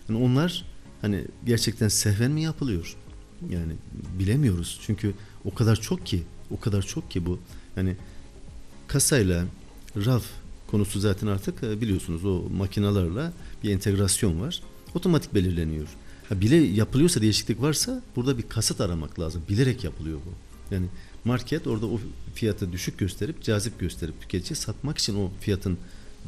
Yani 0.08 0.24
onlar 0.24 0.64
hani 1.00 1.24
gerçekten 1.46 1.88
sehven 1.88 2.30
mi 2.30 2.42
yapılıyor? 2.42 2.96
Yani 3.50 3.72
bilemiyoruz. 4.18 4.80
Çünkü 4.86 5.14
o 5.44 5.54
kadar 5.54 5.76
çok 5.76 6.06
ki, 6.06 6.22
o 6.50 6.60
kadar 6.60 6.82
çok 6.82 7.10
ki 7.10 7.26
bu. 7.26 7.38
Yani 7.76 7.96
kasayla 8.88 9.44
raf 9.96 10.24
konusu 10.66 11.00
zaten 11.00 11.26
artık 11.26 11.62
e, 11.62 11.80
biliyorsunuz 11.80 12.24
o 12.24 12.42
makinalarla 12.56 13.32
bir 13.62 13.70
entegrasyon 13.70 14.40
var. 14.40 14.62
Otomatik 14.94 15.34
belirleniyor. 15.34 15.88
Ha, 16.34 16.40
bile 16.40 16.56
yapılıyorsa 16.56 17.20
değişiklik 17.20 17.62
varsa 17.62 18.02
burada 18.16 18.38
bir 18.38 18.42
kasıt 18.42 18.80
aramak 18.80 19.20
lazım. 19.20 19.42
Bilerek 19.48 19.84
yapılıyor 19.84 20.18
bu. 20.26 20.30
Yani 20.74 20.86
market 21.24 21.66
orada 21.66 21.86
o 21.86 22.00
fiyatı 22.34 22.72
düşük 22.72 22.98
gösterip 22.98 23.42
cazip 23.42 23.80
gösterip 23.80 24.20
tüketiciye 24.20 24.56
satmak 24.56 24.98
için 24.98 25.14
o 25.16 25.30
fiyatın 25.40 25.78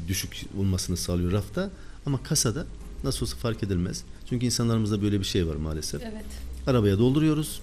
düşük 0.09 0.45
olmasını 0.59 0.97
sağlıyor 0.97 1.33
rafta 1.33 1.71
ama 2.07 2.23
kasada 2.23 2.66
nasıl 3.05 3.27
olsa 3.27 3.37
fark 3.37 3.62
edilmez. 3.62 4.05
Çünkü 4.29 4.47
insanlarımızda 4.47 5.03
böyle 5.03 5.21
bir 5.21 5.25
şey 5.25 5.47
var 5.47 5.55
maalesef. 5.55 6.03
Evet. 6.03 6.25
Arabaya 6.66 6.99
dolduruyoruz. 6.99 7.61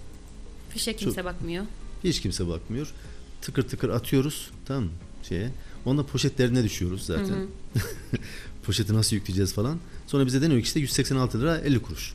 Fişe 0.69 0.95
kimse 0.95 1.25
bakmıyor. 1.25 1.65
Hiç 2.03 2.21
kimse 2.21 2.47
bakmıyor. 2.47 2.93
Tıkır 3.41 3.63
tıkır 3.63 3.89
atıyoruz. 3.89 4.49
Tamam 4.65 4.89
şeye. 5.29 5.51
Onda 5.86 6.06
poşet 6.06 6.38
derdine 6.38 6.63
düşüyoruz 6.63 7.06
zaten. 7.06 7.47
Poşeti 8.63 8.93
nasıl 8.93 9.15
yükleyeceğiz 9.15 9.53
falan. 9.53 9.79
Sonra 10.08 10.25
bize 10.25 10.41
deniyor 10.41 10.62
ki 10.62 10.65
işte 10.65 10.79
186 10.79 11.41
lira 11.41 11.58
50 11.58 11.79
kuruş. 11.82 12.13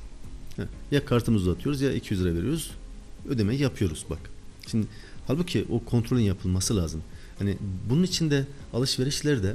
Ya 0.90 1.04
kartımızı 1.04 1.50
uzatıyoruz 1.50 1.80
ya 1.80 1.92
200 1.92 2.24
lira 2.24 2.34
veriyoruz. 2.34 2.70
Ödemeyi 3.28 3.60
yapıyoruz 3.60 4.04
bak. 4.10 4.18
Şimdi 4.70 4.86
halbuki 5.26 5.66
o 5.70 5.84
kontrolün 5.84 6.22
yapılması 6.22 6.76
lazım. 6.76 7.02
Hani 7.38 7.56
bunun 7.90 8.02
için 8.02 8.30
de 8.30 8.46
alışverişlerde 8.72 9.54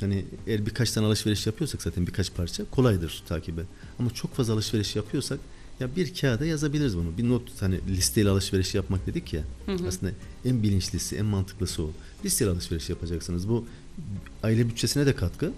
hani 0.00 0.24
eğer 0.46 0.66
birkaç 0.66 0.92
tane 0.92 1.06
alışveriş 1.06 1.46
yapıyorsak 1.46 1.82
zaten 1.82 2.06
birkaç 2.06 2.34
parça 2.34 2.64
kolaydır 2.70 3.22
takibe. 3.28 3.62
Ama 3.98 4.10
çok 4.10 4.34
fazla 4.34 4.54
alışveriş 4.54 4.96
yapıyorsak 4.96 5.40
ya 5.80 5.96
bir 5.96 6.14
kağıda 6.14 6.46
yazabiliriz 6.46 6.96
bunu. 6.96 7.18
Bir 7.18 7.28
not 7.28 7.62
hani 7.62 7.80
listeyle 7.88 8.28
alışveriş 8.28 8.74
yapmak 8.74 9.06
dedik 9.06 9.32
ya. 9.32 9.42
Aslında 9.88 10.12
en 10.44 10.62
bilinçlisi, 10.62 11.16
en 11.16 11.24
mantıklısı 11.26 11.82
o. 11.82 11.90
Listeyle 12.24 12.50
alışveriş 12.50 12.88
yapacaksınız. 12.90 13.48
Bu 13.48 13.66
aile 14.42 14.68
bütçesine 14.68 15.06
de 15.06 15.14
katkı. 15.16 15.52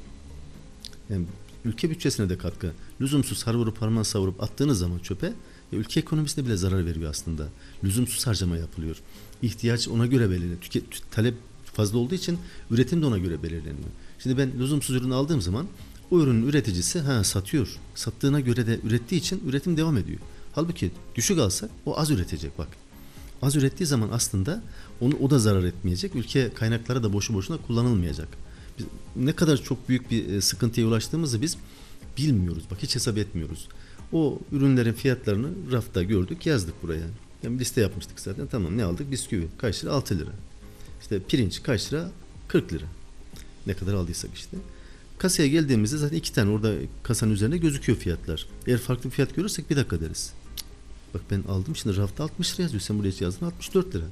Yani 1.11 1.25
ülke 1.65 1.91
bütçesine 1.91 2.29
de 2.29 2.39
katkı. 2.39 2.73
Lüzumsuz 3.01 3.47
har 3.47 3.55
vurup 3.55 3.83
harman 3.83 4.03
savurup 4.03 4.43
attığınız 4.43 4.79
zaman 4.79 4.99
çöpe 4.99 5.27
ya 5.73 5.79
ülke 5.79 6.01
ekonomisine 6.01 6.45
bile 6.45 6.57
zarar 6.57 6.87
veriyor 6.87 7.11
aslında. 7.11 7.49
Lüzumsuz 7.85 8.27
harcama 8.27 8.57
yapılıyor. 8.57 8.97
İhtiyaç 9.43 9.89
ona 9.89 10.07
göre 10.07 10.31
belirleniyor. 10.31 10.61
Tüke- 10.61 10.89
tü- 10.91 11.01
talep 11.11 11.35
fazla 11.65 11.99
olduğu 11.99 12.15
için 12.15 12.39
üretim 12.71 13.03
de 13.03 13.07
ona 13.07 13.19
göre 13.19 13.43
belirleniyor. 13.43 13.89
Şimdi 14.19 14.39
ben 14.39 14.59
lüzumsuz 14.59 14.97
ürün 14.97 15.11
aldığım 15.11 15.41
zaman 15.43 15.67
o 16.11 16.21
ürünün 16.21 16.47
üreticisi 16.49 17.01
ha 17.01 17.25
satıyor. 17.25 17.69
Sattığına 17.95 18.41
göre 18.41 18.67
de 18.67 18.81
ürettiği 18.85 19.21
için 19.21 19.43
üretim 19.49 19.77
devam 19.77 19.97
ediyor. 19.97 20.19
Halbuki 20.53 20.91
düşük 21.15 21.39
alsak 21.39 21.71
o 21.87 21.99
az 21.99 22.11
üretecek 22.11 22.59
bak. 22.59 22.69
Az 23.43 23.57
ürettiği 23.57 23.87
zaman 23.87 24.09
aslında 24.13 24.63
onu 25.01 25.15
o 25.17 25.31
da 25.31 25.39
zarar 25.39 25.65
etmeyecek. 25.65 26.15
Ülke 26.15 26.51
kaynakları 26.55 27.03
da 27.03 27.13
boşu 27.13 27.35
boşuna 27.35 27.57
kullanılmayacak. 27.57 28.29
Ne 29.17 29.33
kadar 29.33 29.57
çok 29.57 29.89
büyük 29.89 30.11
bir 30.11 30.29
e, 30.29 30.41
sıkıntıya 30.41 30.87
ulaştığımızı 30.87 31.43
biz 31.43 31.57
bilmiyoruz. 32.17 32.65
Bak 32.71 32.79
hiç 32.83 32.95
hesap 32.95 33.19
etmiyoruz. 33.19 33.69
O 34.13 34.39
ürünlerin 34.53 34.93
fiyatlarını 34.93 35.73
rafta 35.73 36.03
gördük, 36.03 36.47
yazdık 36.47 36.83
buraya. 36.83 37.07
Yani 37.43 37.59
liste 37.59 37.81
yapmıştık 37.81 38.21
zaten. 38.21 38.47
Tamam 38.47 38.79
ne 38.79 38.85
aldık? 38.85 39.11
Bisküvi 39.11 39.49
kaç 39.59 39.85
lira? 39.85 39.93
6 39.93 40.19
lira. 40.19 40.31
İşte 41.01 41.21
pirinç 41.29 41.63
kaç 41.63 41.93
lira? 41.93 42.11
40 42.49 42.73
lira. 42.73 42.87
Ne 43.67 43.75
kadar 43.75 43.95
aldıysak 43.95 44.31
işte. 44.35 44.57
Kasaya 45.19 45.49
geldiğimizde 45.49 45.97
zaten 45.97 46.17
iki 46.17 46.33
tane 46.33 46.51
orada 46.51 46.75
kasanın 47.03 47.33
üzerinde 47.33 47.59
gözüküyor 47.59 47.99
fiyatlar. 47.99 48.47
Eğer 48.67 48.79
farklı 48.79 49.05
bir 49.05 49.15
fiyat 49.15 49.37
görürsek 49.37 49.71
bir 49.71 49.77
dakika 49.77 50.01
deriz. 50.01 50.33
Bak 51.15 51.23
ben 51.31 51.43
aldım 51.49 51.77
şimdi 51.77 51.97
rafta 51.97 52.25
60 52.25 52.55
lira 52.55 52.63
yazıyor. 52.63 52.81
Sen 52.81 52.99
buraya 52.99 53.13
yazdın 53.21 53.47
64 53.47 53.95
lira. 53.95 54.05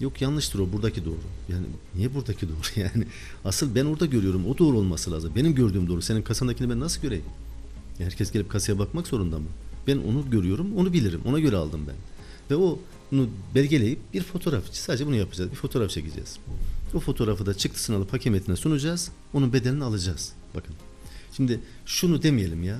Yok 0.00 0.22
yanlıştır 0.22 0.58
o 0.58 0.72
buradaki 0.72 1.04
doğru. 1.04 1.20
Yani 1.48 1.66
niye 1.96 2.14
buradaki 2.14 2.48
doğru 2.48 2.56
yani? 2.80 3.06
Asıl 3.44 3.74
ben 3.74 3.84
orada 3.84 4.06
görüyorum. 4.06 4.46
O 4.46 4.58
doğru 4.58 4.78
olması 4.78 5.12
lazım. 5.12 5.32
Benim 5.36 5.54
gördüğüm 5.54 5.88
doğru. 5.88 6.02
Senin 6.02 6.22
kasandakini 6.22 6.70
ben 6.70 6.80
nasıl 6.80 7.02
göreyim? 7.02 7.24
Herkes 7.98 8.32
gelip 8.32 8.50
kasaya 8.50 8.78
bakmak 8.78 9.06
zorunda 9.06 9.38
mı? 9.38 9.46
Ben 9.86 9.96
onu 9.98 10.30
görüyorum, 10.30 10.76
onu 10.76 10.92
bilirim. 10.92 11.20
Ona 11.24 11.38
göre 11.38 11.56
aldım 11.56 11.80
ben. 11.88 11.94
Ve 12.50 12.62
o 12.62 12.78
bunu 13.12 13.28
belgeleyip 13.54 13.98
bir 14.14 14.22
fotoğraf, 14.22 14.62
sadece 14.72 15.06
bunu 15.06 15.16
yapacağız. 15.16 15.50
Bir 15.50 15.56
fotoğraf 15.56 15.90
çekeceğiz. 15.90 16.38
O 16.94 17.00
fotoğrafı 17.00 17.46
da 17.46 17.54
çıktısını 17.54 17.96
alıp 17.96 18.12
hakemetine 18.12 18.56
sunacağız. 18.56 19.10
Onun 19.32 19.52
bedelini 19.52 19.84
alacağız. 19.84 20.32
Bakın. 20.54 20.74
Şimdi 21.32 21.60
şunu 21.86 22.22
demeyelim 22.22 22.62
ya. 22.62 22.78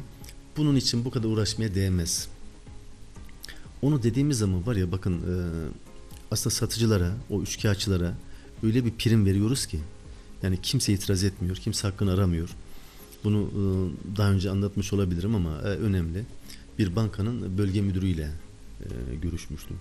Bunun 0.57 0.77
için 0.77 1.05
bu 1.05 1.11
kadar 1.11 1.29
uğraşmaya 1.29 1.75
değmez. 1.75 2.29
Onu 3.83 4.03
dediğimiz 4.03 4.39
zaman 4.39 4.67
var 4.67 4.77
ya 4.77 4.93
bakın 4.93 5.13
e, 5.13 5.35
aslında 6.31 6.55
satıcılara, 6.55 7.13
o 7.31 7.43
üçkağıtçılara 7.43 8.15
öyle 8.63 8.85
bir 8.85 8.91
prim 8.91 9.27
veriyoruz 9.27 9.67
ki 9.67 9.81
yani 10.43 10.59
kimse 10.63 10.93
itiraz 10.93 11.25
etmiyor, 11.25 11.57
kimse 11.57 11.89
hakkını 11.89 12.13
aramıyor. 12.13 12.51
Bunu 13.25 13.39
e, 13.39 13.63
daha 14.17 14.31
önce 14.31 14.51
anlatmış 14.51 14.93
olabilirim 14.93 15.35
ama 15.35 15.59
e, 15.59 15.65
önemli. 15.65 16.25
Bir 16.79 16.97
bankanın 16.97 17.59
bölge 17.59 17.81
müdürüyle 17.81 18.31
e, 18.81 19.15
görüşmüştüm. 19.23 19.77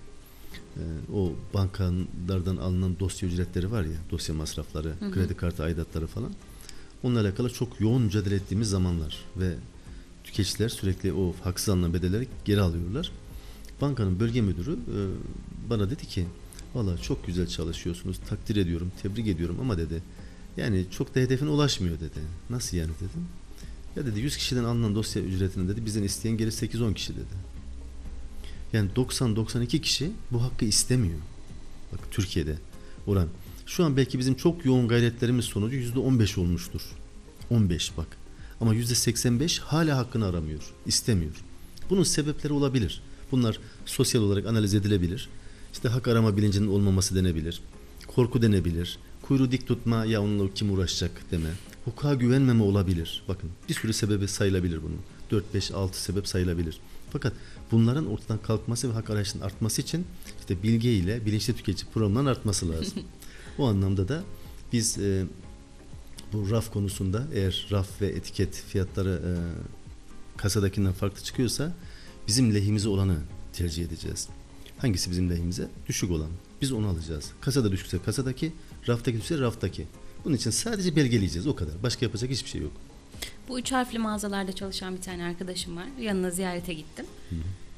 O 1.13 1.33
bankalardan 1.53 2.57
alınan 2.57 2.99
dosya 2.99 3.29
ücretleri 3.29 3.71
var 3.71 3.83
ya, 3.83 3.97
dosya 4.11 4.35
masrafları, 4.35 4.93
kredi 5.11 5.33
kartı 5.33 5.63
aidatları 5.63 6.07
falan. 6.07 6.31
Onunla 7.03 7.21
alakalı 7.21 7.49
çok 7.49 7.81
yoğun 7.81 8.01
mücadele 8.01 8.35
ettiğimiz 8.35 8.69
zamanlar 8.69 9.17
ve 9.37 9.55
tüketiciler 10.23 10.69
sürekli 10.69 11.13
o 11.13 11.33
haksız 11.43 11.69
alınan 11.69 11.93
bedelleri 11.93 12.27
geri 12.45 12.61
alıyorlar. 12.61 13.11
Bankanın 13.81 14.19
bölge 14.19 14.41
müdürü 14.41 14.73
e, 14.73 14.97
bana 15.69 15.89
dedi 15.89 16.05
ki 16.05 16.25
valla 16.75 16.97
çok 16.97 17.27
güzel 17.27 17.47
çalışıyorsunuz 17.47 18.19
takdir 18.29 18.55
ediyorum 18.55 18.91
tebrik 19.01 19.27
ediyorum 19.27 19.57
ama 19.61 19.77
dedi 19.77 20.03
yani 20.57 20.85
çok 20.91 21.15
da 21.15 21.19
hedefine 21.19 21.49
ulaşmıyor 21.49 21.99
dedi. 21.99 22.19
Nasıl 22.49 22.77
yani 22.77 22.91
dedim. 22.95 23.27
Ya 23.95 24.05
dedi 24.05 24.19
100 24.19 24.37
kişiden 24.37 24.63
alınan 24.63 24.95
dosya 24.95 25.21
ücretini 25.21 25.69
dedi 25.69 25.85
bizden 25.85 26.03
isteyen 26.03 26.37
geri 26.37 26.49
8-10 26.49 26.93
kişi 26.93 27.13
dedi. 27.13 27.47
Yani 28.73 28.89
90-92 28.95 29.81
kişi 29.81 30.11
bu 30.31 30.43
hakkı 30.43 30.65
istemiyor. 30.65 31.19
Bak 31.93 31.99
Türkiye'de 32.11 32.55
oran. 33.07 33.27
Şu 33.65 33.85
an 33.85 33.97
belki 33.97 34.19
bizim 34.19 34.35
çok 34.35 34.65
yoğun 34.65 34.87
gayretlerimiz 34.87 35.45
sonucu 35.45 35.75
%15 35.77 36.39
olmuştur. 36.39 36.81
15 37.49 37.97
bak. 37.97 38.07
Ama 38.61 38.75
%85 38.75 39.59
hala 39.59 39.97
hakkını 39.97 40.25
aramıyor, 40.25 40.73
istemiyor. 40.85 41.35
Bunun 41.89 42.03
sebepleri 42.03 42.53
olabilir. 42.53 43.01
Bunlar 43.31 43.59
sosyal 43.85 44.21
olarak 44.21 44.45
analiz 44.45 44.73
edilebilir. 44.73 45.29
İşte 45.73 45.89
hak 45.89 46.07
arama 46.07 46.37
bilincinin 46.37 46.67
olmaması 46.67 47.15
denebilir. 47.15 47.61
Korku 48.07 48.41
denebilir. 48.41 48.99
Kuyruğu 49.21 49.51
dik 49.51 49.67
tutma 49.67 50.05
ya 50.05 50.21
onunla 50.21 50.53
kim 50.53 50.71
uğraşacak 50.71 51.11
deme. 51.31 51.49
Hukuka 51.85 52.13
güvenmeme 52.13 52.63
olabilir. 52.63 53.23
Bakın 53.27 53.49
bir 53.69 53.73
sürü 53.73 53.93
sebebi 53.93 54.27
sayılabilir 54.27 54.83
bunun. 54.83 54.99
4, 55.31 55.53
5, 55.53 55.71
6 55.71 56.03
sebep 56.03 56.27
sayılabilir. 56.27 56.79
Fakat 57.11 57.33
bunların 57.71 58.07
ortadan 58.07 58.37
kalkması 58.37 58.89
ve 58.89 58.93
hak 58.93 59.09
arayışının 59.09 59.43
artması 59.43 59.81
için 59.81 60.05
işte 60.39 60.63
bilgi 60.63 60.89
ile 60.89 61.25
bilinçli 61.25 61.55
tüketici 61.55 61.91
programının 61.93 62.25
artması 62.25 62.69
lazım. 62.69 63.03
o 63.57 63.67
anlamda 63.67 64.07
da 64.07 64.23
biz 64.73 64.97
e, 64.97 65.25
bu 66.33 66.51
raf 66.51 66.73
konusunda 66.73 67.27
eğer 67.33 67.67
raf 67.71 68.01
ve 68.01 68.07
etiket 68.07 68.63
fiyatları 68.67 69.21
e, 69.25 69.31
kasadakinden 70.37 70.93
farklı 70.93 71.23
çıkıyorsa 71.23 71.73
bizim 72.27 72.55
lehimize 72.55 72.89
olanı 72.89 73.17
tercih 73.53 73.85
edeceğiz. 73.85 74.27
Hangisi 74.77 75.11
bizim 75.11 75.29
lehimize? 75.29 75.67
Düşük 75.87 76.11
olan. 76.11 76.29
Biz 76.61 76.71
onu 76.71 76.87
alacağız. 76.87 77.31
Kasada 77.41 77.71
düşükse 77.71 78.01
kasadaki, 78.05 78.51
raftaki 78.87 79.17
düşükse 79.17 79.39
raftaki. 79.39 79.87
Bunun 80.25 80.35
için 80.35 80.51
sadece 80.51 80.95
belgeleyeceğiz 80.95 81.47
o 81.47 81.55
kadar. 81.55 81.83
Başka 81.83 82.05
yapacak 82.05 82.29
hiçbir 82.29 82.49
şey 82.49 82.61
yok. 82.61 82.71
Bu 83.49 83.59
üç 83.59 83.71
harfli 83.71 83.99
mağazalarda 83.99 84.51
çalışan 84.51 84.95
bir 84.95 85.01
tane 85.01 85.23
arkadaşım 85.23 85.77
var. 85.77 85.85
Yanına 85.99 86.31
ziyarete 86.31 86.73
gittim. 86.73 87.05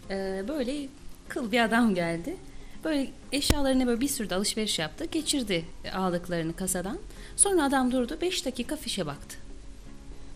Ee, 0.10 0.44
böyle 0.48 0.88
kıl 1.30 1.52
bir 1.52 1.66
adam 1.66 1.96
geldi. 1.96 2.38
Böyle 2.84 3.12
eşyalarına 3.32 3.88
böyle 3.88 4.02
bir 4.02 4.08
sürü 4.08 4.30
de 4.30 4.36
alışveriş 4.36 4.80
yaptı. 4.80 5.06
Geçirdi 5.12 5.66
aldıklarını 5.94 6.56
kasadan. 6.56 6.98
Sonra 7.36 7.64
adam 7.64 7.92
durdu. 7.92 8.18
5 8.22 8.46
dakika 8.46 8.76
fişe 8.76 9.06
baktı. 9.06 9.38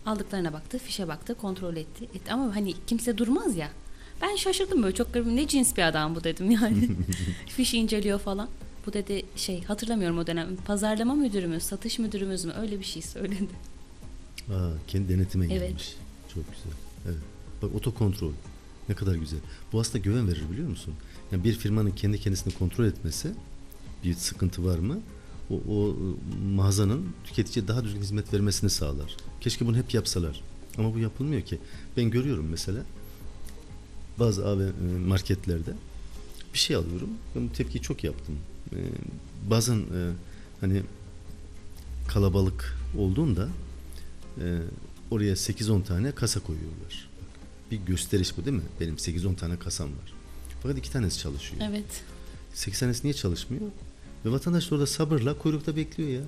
Aldıklarına 0.06 0.52
baktı, 0.52 0.78
fişe 0.78 1.08
baktı, 1.08 1.34
kontrol 1.34 1.76
etti. 1.76 2.04
etti. 2.04 2.32
Ama 2.32 2.56
hani 2.56 2.74
kimse 2.86 3.18
durmaz 3.18 3.56
ya. 3.56 3.70
Ben 4.24 4.36
şaşırdım 4.36 4.82
böyle 4.82 4.94
çok 4.94 5.14
garip. 5.14 5.26
Ne 5.26 5.48
cins 5.48 5.76
bir 5.76 5.82
adam 5.82 6.14
bu 6.14 6.24
dedim 6.24 6.50
yani. 6.50 6.88
Fişi 7.48 7.78
inceliyor 7.78 8.18
falan. 8.18 8.48
Bu 8.86 8.92
dedi 8.92 9.22
şey 9.36 9.64
hatırlamıyorum 9.64 10.18
o 10.18 10.26
dönem 10.26 10.56
pazarlama 10.56 11.14
müdürümüz, 11.14 11.62
satış 11.62 11.98
müdürümüz 11.98 12.44
mü 12.44 12.52
öyle 12.60 12.78
bir 12.80 12.84
şey 12.84 13.02
söyledi. 13.02 13.48
Aa, 14.50 14.70
kendi 14.86 15.08
denetime 15.08 15.46
Evet. 15.46 15.60
gelmiş. 15.68 15.96
Çok 16.34 16.44
güzel. 16.46 16.72
Evet. 17.06 17.22
Bak 17.62 17.74
otokontrol. 17.74 18.32
Ne 18.88 18.94
kadar 18.94 19.14
güzel. 19.14 19.38
Bu 19.72 19.80
aslında 19.80 19.98
güven 19.98 20.28
verir 20.28 20.42
biliyor 20.52 20.68
musun? 20.68 20.94
Yani 21.32 21.44
bir 21.44 21.52
firmanın 21.54 21.90
kendi 21.90 22.20
kendisini 22.20 22.54
kontrol 22.54 22.84
etmesi 22.84 23.32
bir 24.04 24.14
sıkıntı 24.14 24.64
var 24.64 24.78
mı? 24.78 25.00
O, 25.50 25.54
o 25.54 25.88
ıı, 25.88 25.94
mağazanın 26.54 27.06
tüketiciye 27.24 27.68
daha 27.68 27.84
düzgün 27.84 28.00
hizmet 28.00 28.32
vermesini 28.34 28.70
sağlar. 28.70 29.16
Keşke 29.40 29.66
bunu 29.66 29.76
hep 29.76 29.94
yapsalar. 29.94 30.40
Ama 30.78 30.94
bu 30.94 30.98
yapılmıyor 30.98 31.42
ki. 31.42 31.58
Ben 31.96 32.10
görüyorum 32.10 32.46
mesela 32.50 32.82
bazı 34.18 34.46
AV 34.46 34.70
marketlerde 35.06 35.72
bir 36.54 36.58
şey 36.58 36.76
alıyorum. 36.76 37.08
Ben 37.34 37.48
bu 37.48 37.52
tepkiyi 37.52 37.82
çok 37.82 38.04
yaptım. 38.04 38.38
Ee, 38.72 38.76
bazen 39.50 39.76
e, 39.78 40.12
hani 40.60 40.82
kalabalık 42.08 42.76
olduğunda 42.98 43.48
e, 44.40 44.58
oraya 45.10 45.32
8-10 45.32 45.84
tane 45.84 46.12
kasa 46.12 46.40
koyuyorlar. 46.40 47.08
Bir 47.70 47.76
gösteriş 47.76 48.36
bu 48.36 48.44
değil 48.44 48.56
mi? 48.56 48.62
Benim 48.80 48.94
8-10 48.94 49.36
tane 49.36 49.58
kasam 49.58 49.88
var. 49.88 50.14
Fakat 50.62 50.78
iki 50.78 50.92
tanesi 50.92 51.18
çalışıyor. 51.18 51.62
Evet. 51.70 52.02
8 52.54 52.80
tanesi 52.80 53.04
niye 53.04 53.14
çalışmıyor? 53.14 53.66
Ve 54.24 54.32
vatandaş 54.32 54.70
da 54.70 54.74
orada 54.74 54.86
sabırla 54.86 55.38
kuyrukta 55.38 55.76
bekliyor 55.76 56.08
ya. 56.08 56.22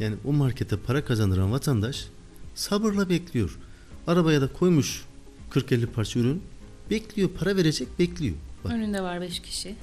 Yani 0.00 0.16
o 0.24 0.32
markete 0.32 0.76
para 0.76 1.04
kazandıran 1.04 1.52
vatandaş 1.52 2.06
sabırla 2.54 3.08
bekliyor. 3.08 3.58
Arabaya 4.06 4.40
da 4.40 4.52
koymuş 4.52 5.04
40-50 5.50 5.86
parça 5.86 6.20
ürün. 6.20 6.42
Bekliyor, 6.90 7.28
para 7.28 7.56
verecek, 7.56 7.98
bekliyor. 7.98 8.34
Bak 8.64 8.72
Önünde 8.72 9.02
var 9.02 9.20
beş 9.20 9.40
kişi. 9.40 9.74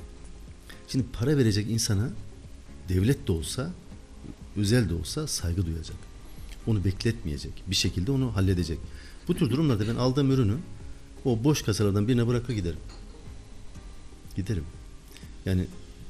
Şimdi 0.87 1.05
para 1.13 1.37
verecek 1.37 1.69
insana 1.69 2.09
devlet 2.89 3.27
de 3.27 3.31
olsa, 3.31 3.71
özel 4.57 4.89
de 4.89 4.93
olsa 4.93 5.27
saygı 5.27 5.65
duyacak. 5.65 5.97
Onu 6.67 6.85
bekletmeyecek. 6.85 7.63
Bir 7.67 7.75
şekilde 7.75 8.11
onu 8.11 8.35
halledecek. 8.35 8.79
Bu 9.27 9.35
tür 9.35 9.49
durumlarda 9.49 9.87
ben 9.87 9.95
aldığım 9.95 10.31
ürünü 10.31 10.55
o 11.25 11.43
boş 11.43 11.61
kasalardan 11.61 12.07
birine 12.07 12.27
bırakır 12.27 12.53
giderim. 12.53 12.79
Giderim. 14.35 14.63
Yani 15.45 15.65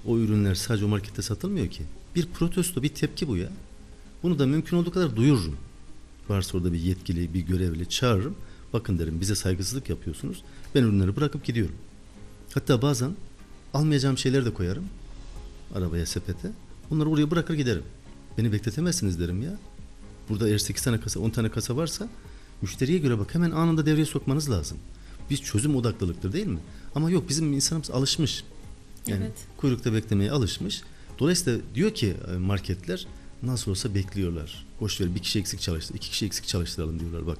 o 0.05 0.17
ürünler 0.17 0.55
sadece 0.55 0.85
o 0.85 0.87
markette 0.87 1.21
satılmıyor 1.21 1.67
ki. 1.67 1.83
Bir 2.15 2.25
protesto, 2.25 2.83
bir 2.83 2.89
tepki 2.89 3.27
bu 3.27 3.37
ya. 3.37 3.49
Bunu 4.23 4.39
da 4.39 4.45
mümkün 4.45 4.77
olduğu 4.77 4.91
kadar 4.91 5.15
duyururum. 5.15 5.57
Varsa 6.29 6.57
orada 6.57 6.73
bir 6.73 6.79
yetkili, 6.79 7.33
bir 7.33 7.41
görevli 7.41 7.89
çağırırım. 7.89 8.35
Bakın 8.73 8.99
derim 8.99 9.21
bize 9.21 9.35
saygısızlık 9.35 9.89
yapıyorsunuz. 9.89 10.43
Ben 10.75 10.83
ürünleri 10.83 11.15
bırakıp 11.15 11.45
gidiyorum. 11.45 11.75
Hatta 12.53 12.81
bazen 12.81 13.11
almayacağım 13.73 14.17
şeyler 14.17 14.45
de 14.45 14.53
koyarım 14.53 14.85
arabaya 15.75 16.05
sepete. 16.05 16.51
Bunları 16.89 17.09
oraya 17.09 17.31
bırakır 17.31 17.53
giderim. 17.53 17.83
Beni 18.37 18.51
bekletemezsiniz 18.51 19.19
derim 19.19 19.41
ya. 19.41 19.57
Burada 20.29 20.49
eğer 20.49 20.57
8 20.57 20.83
tane 20.83 20.99
kasa 20.99 21.19
10 21.19 21.29
tane 21.29 21.49
kasa 21.49 21.75
varsa 21.77 22.09
müşteriye 22.61 22.97
göre 22.97 23.19
bak 23.19 23.35
hemen 23.35 23.51
anında 23.51 23.85
devreye 23.85 24.05
sokmanız 24.05 24.49
lazım. 24.49 24.77
Bir 25.29 25.37
çözüm 25.37 25.75
odaklılıktır 25.75 26.33
değil 26.33 26.47
mi? 26.47 26.59
Ama 26.95 27.09
yok 27.11 27.29
bizim 27.29 27.53
insanımız 27.53 27.91
alışmış. 27.91 28.43
Yani 29.07 29.23
Evet. 29.23 29.37
kuyrukta 29.57 29.93
beklemeye 29.93 30.31
alışmış. 30.31 30.81
Dolayısıyla 31.19 31.59
diyor 31.75 31.93
ki 31.93 32.15
e, 32.33 32.37
marketler 32.37 33.07
nasıl 33.43 33.71
olsa 33.71 33.95
bekliyorlar. 33.95 34.65
Boş 34.81 35.01
ver 35.01 35.15
bir 35.15 35.19
kişi 35.19 35.39
eksik 35.39 35.61
çalıştır, 35.61 35.95
iki 35.95 36.09
kişi 36.09 36.25
eksik 36.25 36.47
çalıştıralım 36.47 36.99
diyorlar 36.99 37.27
bak. 37.27 37.37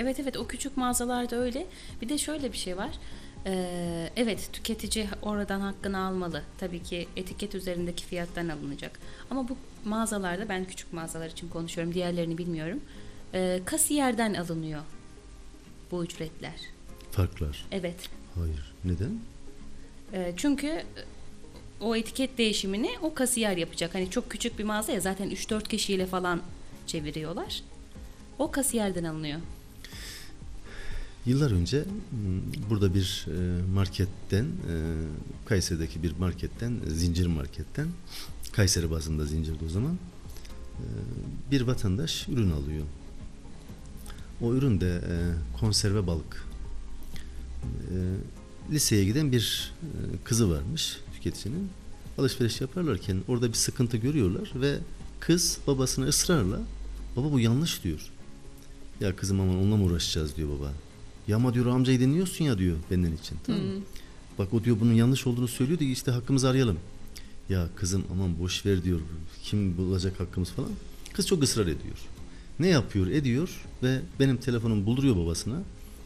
Evet 0.00 0.20
evet 0.20 0.36
o 0.36 0.46
küçük 0.46 0.76
mağazalarda 0.76 1.36
öyle. 1.36 1.66
Bir 2.02 2.08
de 2.08 2.18
şöyle 2.18 2.52
bir 2.52 2.56
şey 2.58 2.76
var. 2.76 2.90
Ee, 3.46 4.10
evet 4.16 4.50
tüketici 4.52 5.08
oradan 5.22 5.60
hakkını 5.60 5.98
almalı. 5.98 6.42
Tabii 6.58 6.82
ki 6.82 7.08
etiket 7.16 7.54
üzerindeki 7.54 8.04
fiyattan 8.04 8.48
alınacak. 8.48 8.98
Ama 9.30 9.48
bu 9.48 9.56
mağazalarda 9.84 10.48
ben 10.48 10.64
küçük 10.64 10.92
mağazalar 10.92 11.30
için 11.30 11.48
konuşuyorum. 11.48 11.94
Diğerlerini 11.94 12.38
bilmiyorum. 12.38 12.80
Ee, 13.34 13.60
kasiyerden 13.64 14.34
alınıyor 14.34 14.80
bu 15.90 16.04
ücretler. 16.04 16.60
Farklar. 17.10 17.66
Evet. 17.72 18.08
Hayır. 18.34 18.72
Neden? 18.84 19.18
Ee, 20.12 20.32
çünkü 20.36 20.82
o 21.80 21.96
etiket 21.96 22.38
değişimini 22.38 22.90
o 23.02 23.14
kasiyer 23.14 23.56
yapacak. 23.56 23.94
Hani 23.94 24.10
çok 24.10 24.30
küçük 24.30 24.58
bir 24.58 24.64
mağaza 24.64 24.92
ya 24.92 25.00
zaten 25.00 25.30
3-4 25.30 25.68
kişiyle 25.68 26.06
falan 26.06 26.42
çeviriyorlar. 26.86 27.62
O 28.38 28.50
kasiyerden 28.50 29.04
alınıyor. 29.04 29.40
Yıllar 31.28 31.50
önce 31.50 31.78
m, 31.78 31.84
burada 32.70 32.94
bir 32.94 33.26
e, 33.28 33.62
marketten, 33.74 34.44
e, 34.44 34.74
Kayseri'deki 35.46 36.02
bir 36.02 36.12
marketten, 36.18 36.72
zincir 36.86 37.26
marketten, 37.26 37.88
Kayseri 38.52 38.90
bazında 38.90 39.24
zincirdi 39.26 39.64
o 39.66 39.68
zaman, 39.68 39.98
bir 41.50 41.60
vatandaş 41.60 42.28
ürün 42.28 42.50
alıyor. 42.50 42.84
O 44.40 44.54
ürün 44.54 44.80
de 44.80 45.00
konserve 45.60 46.06
balık. 46.06 46.44
Liseye 48.70 49.04
giden 49.04 49.32
bir 49.32 49.72
kızı 50.24 50.50
varmış 50.50 51.00
tüketicinin. 51.14 51.68
Alışveriş 52.18 52.60
yaparlarken 52.60 53.22
orada 53.28 53.48
bir 53.48 53.54
sıkıntı 53.54 53.96
görüyorlar 53.96 54.52
ve 54.54 54.78
kız 55.20 55.58
babasına 55.66 56.04
ısrarla 56.06 56.60
baba 57.16 57.32
bu 57.32 57.40
yanlış 57.40 57.84
diyor. 57.84 58.10
Ya 59.00 59.16
kızım 59.16 59.40
aman 59.40 59.56
onunla 59.56 59.76
mı 59.76 59.84
uğraşacağız 59.84 60.36
diyor 60.36 60.48
baba. 60.48 60.72
Ya 61.28 61.36
ama 61.36 61.54
diyor 61.54 61.66
amcayı 61.66 62.00
dinliyorsun 62.00 62.44
ya 62.44 62.58
diyor 62.58 62.76
benden 62.90 63.12
için. 63.12 63.38
Tamam 63.46 63.60
mı? 63.60 63.80
Bak 64.38 64.54
o 64.54 64.64
diyor 64.64 64.76
bunun 64.80 64.92
yanlış 64.92 65.26
olduğunu 65.26 65.48
söylüyor 65.48 65.78
diye 65.78 65.90
işte 65.90 66.10
hakkımızı 66.10 66.48
arayalım. 66.48 66.78
Ya 67.48 67.68
kızım 67.76 68.04
aman 68.12 68.38
boş 68.38 68.66
ver 68.66 68.84
diyor. 68.84 69.00
Kim 69.42 69.76
bulacak 69.76 70.20
hakkımız 70.20 70.50
falan. 70.50 70.70
Kız 71.12 71.26
çok 71.26 71.42
ısrar 71.42 71.62
ediyor. 71.62 71.96
Ne 72.58 72.68
yapıyor 72.68 73.06
ediyor 73.06 73.64
ve 73.82 74.00
benim 74.20 74.36
telefonum 74.36 74.86
bulduruyor 74.86 75.16
babasına. 75.16 75.62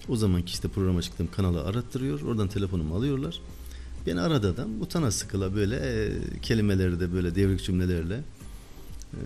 O 0.08 0.16
zamanki 0.16 0.52
işte 0.52 0.68
programa 0.68 1.02
çıktığım 1.02 1.28
kanalı 1.36 1.64
arattırıyor. 1.64 2.20
Oradan 2.22 2.48
telefonumu 2.48 2.96
alıyorlar. 2.96 3.40
Beni 4.06 4.20
aradı 4.20 4.52
adam. 4.52 4.80
Utana 4.80 5.10
sıkıla 5.10 5.54
böyle 5.54 5.76
e, 5.76 6.12
kelimeleri 6.42 7.00
de 7.00 7.12
böyle 7.12 7.34
devrik 7.34 7.64
cümlelerle 7.64 8.14
e, 9.12 9.18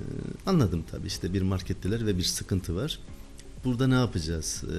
anladım 0.46 0.84
tabii 0.90 1.06
işte 1.06 1.32
bir 1.32 1.42
marketteler 1.42 2.06
ve 2.06 2.18
bir 2.18 2.22
sıkıntı 2.22 2.76
var. 2.76 2.98
Burada 3.66 3.86
ne 3.86 3.94
yapacağız? 3.94 4.62
Ee, 4.64 4.74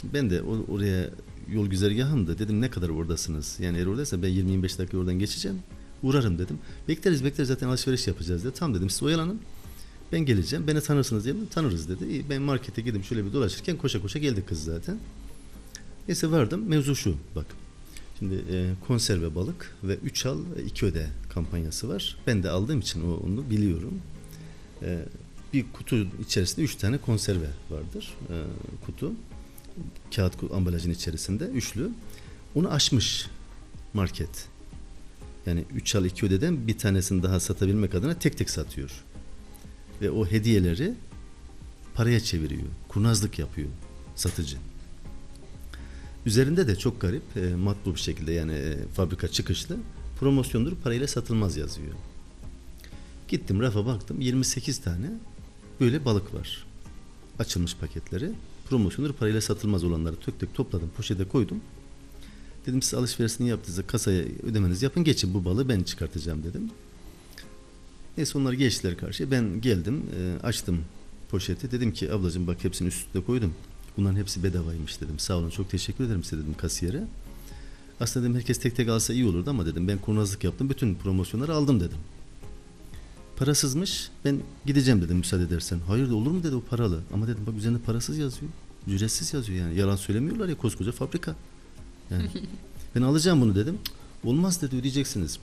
şimdi 0.00 0.14
ben 0.14 0.30
de 0.30 0.42
o- 0.42 0.72
oraya 0.74 1.10
yol 1.52 1.66
güzergahımda 1.66 2.38
dedim 2.38 2.60
ne 2.60 2.70
kadar 2.70 2.88
oradasınız? 2.88 3.56
Yani 3.60 3.78
eğer 3.78 3.86
oradaysa 3.86 4.22
ben 4.22 4.28
20-25 4.28 4.78
dakika 4.78 4.98
oradan 4.98 5.18
geçeceğim. 5.18 5.58
Uğrarım 6.02 6.38
dedim. 6.38 6.58
Bekleriz 6.88 7.24
bekleriz 7.24 7.48
zaten 7.48 7.68
alışveriş 7.68 8.06
yapacağız 8.06 8.44
dedi. 8.44 8.54
Tamam 8.58 8.76
dedim 8.76 8.90
siz 8.90 9.02
oyalanın. 9.02 9.40
Ben 10.12 10.20
geleceğim. 10.20 10.66
Beni 10.66 10.80
tanırsınız 10.80 11.24
diye 11.24 11.34
tanırız 11.50 11.88
dedi. 11.88 12.04
İyi, 12.06 12.24
ben 12.30 12.42
markete 12.42 12.82
gidip 12.82 13.04
şöyle 13.04 13.26
bir 13.26 13.32
dolaşırken 13.32 13.76
koşa 13.76 14.02
koşa 14.02 14.18
geldi 14.18 14.44
kız 14.48 14.64
zaten. 14.64 14.98
Neyse 16.08 16.30
vardım. 16.30 16.68
Mevzu 16.68 16.96
şu 16.96 17.14
bak. 17.36 17.46
Şimdi 18.18 18.34
e, 18.34 18.70
konserve 18.86 19.34
balık 19.34 19.74
ve 19.84 19.94
3 19.96 20.26
al 20.26 20.38
2 20.66 20.86
öde 20.86 21.06
kampanyası 21.34 21.88
var. 21.88 22.16
Ben 22.26 22.42
de 22.42 22.50
aldığım 22.50 22.80
için 22.80 23.02
onu 23.02 23.50
biliyorum. 23.50 23.98
E, 24.82 24.98
bir 25.52 25.64
kutu 25.72 26.06
içerisinde 26.26 26.64
3 26.64 26.76
tane 26.76 26.98
konserve 26.98 27.48
vardır. 27.70 28.14
E, 28.30 28.36
kutu. 28.86 29.12
Kağıt 30.16 30.34
ambalajın 30.54 30.90
içerisinde 30.90 31.44
üçlü. 31.44 31.90
Onu 32.54 32.72
aşmış 32.72 33.26
market. 33.94 34.48
Yani 35.46 35.64
3 35.74 35.94
al 35.94 36.04
2 36.04 36.26
ödeden 36.26 36.66
bir 36.66 36.78
tanesini 36.78 37.22
daha 37.22 37.40
satabilmek 37.40 37.94
adına 37.94 38.14
tek 38.14 38.38
tek 38.38 38.50
satıyor. 38.50 38.90
Ve 40.02 40.10
o 40.10 40.26
hediyeleri 40.26 40.94
paraya 41.94 42.20
çeviriyor. 42.20 42.62
Kurnazlık 42.88 43.38
yapıyor 43.38 43.68
satıcı. 44.16 44.56
Üzerinde 46.26 46.68
de 46.68 46.76
çok 46.76 47.00
garip 47.00 47.36
e, 47.36 47.54
matbu 47.54 47.94
bir 47.94 48.00
şekilde 48.00 48.32
yani 48.32 48.52
e, 48.52 48.76
fabrika 48.94 49.28
çıkışlı 49.28 49.76
promosyondur 50.20 50.76
parayla 50.76 51.06
satılmaz 51.06 51.56
yazıyor. 51.56 51.92
Gittim 53.28 53.60
rafa 53.60 53.86
baktım 53.86 54.20
28 54.20 54.78
tane 54.78 55.10
böyle 55.82 56.04
balık 56.04 56.34
var. 56.34 56.66
Açılmış 57.38 57.76
paketleri. 57.76 58.30
Promosyondur 58.68 59.12
parayla 59.12 59.40
satılmaz 59.40 59.84
olanları 59.84 60.16
tök 60.16 60.40
tök 60.40 60.54
topladım 60.54 60.90
poşete 60.96 61.24
koydum. 61.24 61.60
Dedim 62.66 62.82
siz 62.82 62.94
alışverişini 62.94 63.48
yaptığınızda 63.48 63.86
kasaya 63.86 64.24
ödemenizi 64.42 64.84
yapın 64.84 65.04
geçin 65.04 65.34
bu 65.34 65.44
balığı 65.44 65.68
ben 65.68 65.82
çıkartacağım 65.82 66.44
dedim. 66.44 66.70
Neyse 68.16 68.38
onlar 68.38 68.52
geçtiler 68.52 68.96
karşıya. 68.96 69.30
Ben 69.30 69.60
geldim 69.60 70.02
e, 70.18 70.46
açtım 70.46 70.80
poşeti. 71.30 71.70
Dedim 71.70 71.92
ki 71.92 72.12
ablacığım 72.12 72.46
bak 72.46 72.64
hepsini 72.64 72.88
üst 72.88 73.06
üste 73.06 73.20
koydum. 73.20 73.54
Bunların 73.96 74.16
hepsi 74.16 74.42
bedavaymış 74.42 75.00
dedim. 75.00 75.18
Sağ 75.18 75.36
olun 75.36 75.50
çok 75.50 75.70
teşekkür 75.70 76.04
ederim 76.04 76.24
size 76.24 76.42
dedim 76.42 76.54
kasiyere. 76.54 77.04
Aslında 78.00 78.24
dedim 78.24 78.36
herkes 78.36 78.58
tek 78.58 78.76
tek 78.76 78.88
alsa 78.88 79.12
iyi 79.12 79.26
olurdu 79.26 79.50
ama 79.50 79.66
dedim 79.66 79.88
ben 79.88 79.98
kurnazlık 79.98 80.44
yaptım. 80.44 80.70
Bütün 80.70 80.94
promosyonları 80.94 81.54
aldım 81.54 81.80
dedim. 81.80 81.98
Parasızmış. 83.36 84.10
Ben 84.24 84.40
gideceğim 84.66 85.02
dedim 85.02 85.16
müsaade 85.16 85.42
edersen. 85.42 85.78
Hayır 85.86 86.10
da 86.10 86.14
olur 86.14 86.30
mu 86.30 86.42
dedi 86.42 86.54
o 86.54 86.60
paralı. 86.60 87.00
Ama 87.12 87.26
dedim 87.26 87.46
bak 87.46 87.54
üzerinde 87.54 87.78
parasız 87.78 88.18
yazıyor. 88.18 88.52
Ücretsiz 88.86 89.34
yazıyor 89.34 89.58
yani. 89.58 89.78
Yalan 89.78 89.96
söylemiyorlar 89.96 90.48
ya 90.48 90.56
koskoca 90.56 90.92
fabrika. 90.92 91.36
Yani 92.10 92.28
ben 92.94 93.02
alacağım 93.02 93.40
bunu 93.40 93.54
dedim. 93.54 93.78
Olmaz 94.24 94.62
dedi 94.62 94.76
ödeyeceksiniz. 94.76 95.38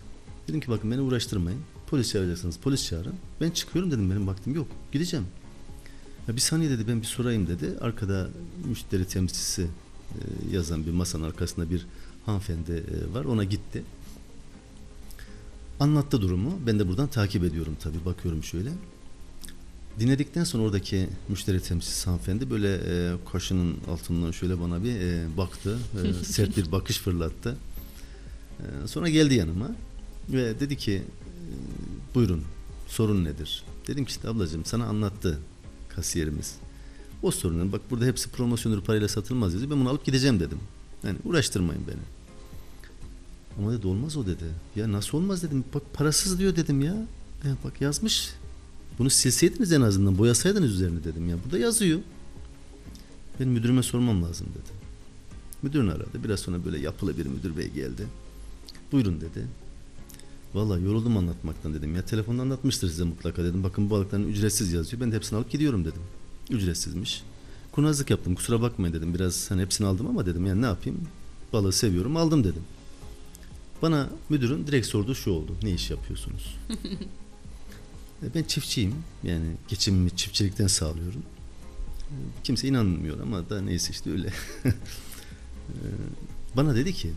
Dedim 0.47 0.59
ki 0.59 0.67
bakın 0.67 0.91
beni 0.91 1.01
uğraştırmayın. 1.01 1.59
Polis 1.87 2.11
çağıracaksınız 2.11 2.57
polis 2.57 2.87
çağırın. 2.87 3.15
Ben 3.41 3.51
çıkıyorum 3.51 3.91
dedim 3.91 4.09
benim 4.11 4.27
vaktim 4.27 4.55
yok. 4.55 4.67
Gideceğim. 4.91 5.25
Ya 6.27 6.35
bir 6.35 6.41
saniye 6.41 6.69
dedi 6.69 6.87
ben 6.87 7.01
bir 7.01 7.05
sorayım 7.05 7.47
dedi. 7.47 7.77
Arkada 7.81 8.29
müşteri 8.65 9.05
temsilcisi 9.05 9.61
e, 9.61 10.19
yazan 10.55 10.85
bir 10.85 10.91
masanın 10.91 11.23
arkasında 11.23 11.69
bir 11.69 11.85
hanımefendi 12.25 12.71
e, 12.71 13.13
var. 13.13 13.25
Ona 13.25 13.43
gitti. 13.43 13.83
Anlattı 15.79 16.21
durumu. 16.21 16.59
Ben 16.67 16.79
de 16.79 16.87
buradan 16.87 17.07
takip 17.07 17.43
ediyorum 17.43 17.77
tabii. 17.79 18.05
Bakıyorum 18.05 18.43
şöyle. 18.43 18.69
Dinledikten 19.99 20.43
sonra 20.43 20.63
oradaki 20.63 21.09
müşteri 21.29 21.61
temsilcisi 21.61 22.05
hanımefendi 22.05 22.49
böyle 22.49 22.73
e, 22.75 23.13
kaşının 23.31 23.77
altından 23.87 24.31
şöyle 24.31 24.61
bana 24.61 24.83
bir 24.83 24.95
e, 24.99 25.37
baktı. 25.37 25.77
E, 26.03 26.13
sert 26.23 26.57
bir 26.57 26.71
bakış 26.71 26.97
fırlattı. 26.97 27.57
E, 28.59 28.87
sonra 28.87 29.09
geldi 29.09 29.33
yanıma 29.33 29.71
ve 30.29 30.59
dedi 30.59 30.77
ki 30.77 30.93
e, 30.93 31.05
buyurun 32.15 32.43
sorun 32.87 33.25
nedir? 33.25 33.63
Dedim 33.87 34.05
ki 34.05 34.09
işte 34.09 34.27
ablacığım 34.27 34.65
sana 34.65 34.85
anlattı 34.85 35.39
kasiyerimiz. 35.95 36.55
O 37.23 37.31
sorunun 37.31 37.71
bak 37.71 37.81
burada 37.89 38.05
hepsi 38.05 38.29
promosyondur 38.29 38.81
parayla 38.81 39.07
satılmaz 39.07 39.53
dedi. 39.53 39.69
Ben 39.69 39.79
bunu 39.79 39.89
alıp 39.89 40.05
gideceğim 40.05 40.39
dedim. 40.39 40.59
Yani 41.03 41.17
uğraştırmayın 41.25 41.83
beni. 41.87 42.18
Ama 43.59 43.73
dedi 43.73 43.87
olmaz 43.87 44.17
o 44.17 44.25
dedi. 44.25 44.43
Ya 44.75 44.91
nasıl 44.91 45.17
olmaz 45.17 45.43
dedim. 45.43 45.63
Bak 45.73 45.83
parasız 45.93 46.39
diyor 46.39 46.55
dedim 46.55 46.81
ya. 46.81 46.93
ya 47.45 47.57
bak 47.63 47.81
yazmış. 47.81 48.33
Bunu 48.99 49.09
silseydiniz 49.09 49.71
en 49.71 49.81
azından 49.81 50.17
boyasaydınız 50.17 50.71
üzerine 50.71 51.03
dedim 51.03 51.29
ya. 51.29 51.37
Burada 51.45 51.57
yazıyor. 51.57 51.99
Ben 53.39 53.47
müdürüme 53.47 53.83
sormam 53.83 54.23
lazım 54.23 54.47
dedi. 54.47 54.79
Müdürünü 55.61 55.91
aradı. 55.91 56.23
Biraz 56.23 56.39
sonra 56.39 56.65
böyle 56.65 56.79
yapılı 56.79 57.17
bir 57.17 57.25
müdür 57.25 57.57
bey 57.57 57.69
geldi. 57.69 58.07
Buyurun 58.91 59.21
dedi. 59.21 59.47
Vallahi 60.53 60.83
yoruldum 60.83 61.17
anlatmaktan 61.17 61.73
dedim. 61.73 61.95
Ya 61.95 62.05
telefonda 62.05 62.41
anlatmıştır 62.41 62.89
size 62.89 63.03
mutlaka 63.03 63.43
dedim. 63.43 63.63
Bakın 63.63 63.85
bu 63.85 63.93
balıkların 63.93 64.27
ücretsiz 64.27 64.73
yazıyor. 64.73 65.01
Ben 65.01 65.11
de 65.11 65.15
hepsini 65.15 65.37
alıp 65.37 65.51
gidiyorum 65.51 65.85
dedim. 65.85 66.01
Ücretsizmiş. 66.49 67.23
Kurnazlık 67.71 68.09
yaptım. 68.09 68.35
Kusura 68.35 68.61
bakmayın 68.61 68.93
dedim. 68.93 69.13
Biraz 69.13 69.51
hani 69.51 69.61
hepsini 69.61 69.87
aldım 69.87 70.07
ama 70.07 70.25
dedim 70.25 70.45
yani 70.45 70.61
ne 70.61 70.65
yapayım? 70.65 70.99
Balığı 71.53 71.73
seviyorum. 71.73 72.17
Aldım 72.17 72.43
dedim. 72.43 72.63
Bana 73.81 74.09
müdürün 74.29 74.67
direkt 74.67 74.87
sorduğu 74.87 75.15
şu 75.15 75.31
oldu. 75.31 75.55
Ne 75.63 75.71
iş 75.71 75.89
yapıyorsunuz? 75.91 76.57
E, 78.23 78.33
ben 78.35 78.43
çiftçiyim. 78.43 78.95
Yani 79.23 79.45
geçimimi 79.67 80.15
çiftçilikten 80.15 80.67
sağlıyorum. 80.67 81.23
E, 82.01 82.13
Kimse 82.43 82.67
inanmıyor 82.67 83.19
ama 83.19 83.49
da 83.49 83.61
neyse 83.61 83.91
işte 83.91 84.11
öyle. 84.11 84.33
E, 85.69 85.75
Bana 86.57 86.75
dedi 86.75 86.93
ki 86.93 87.11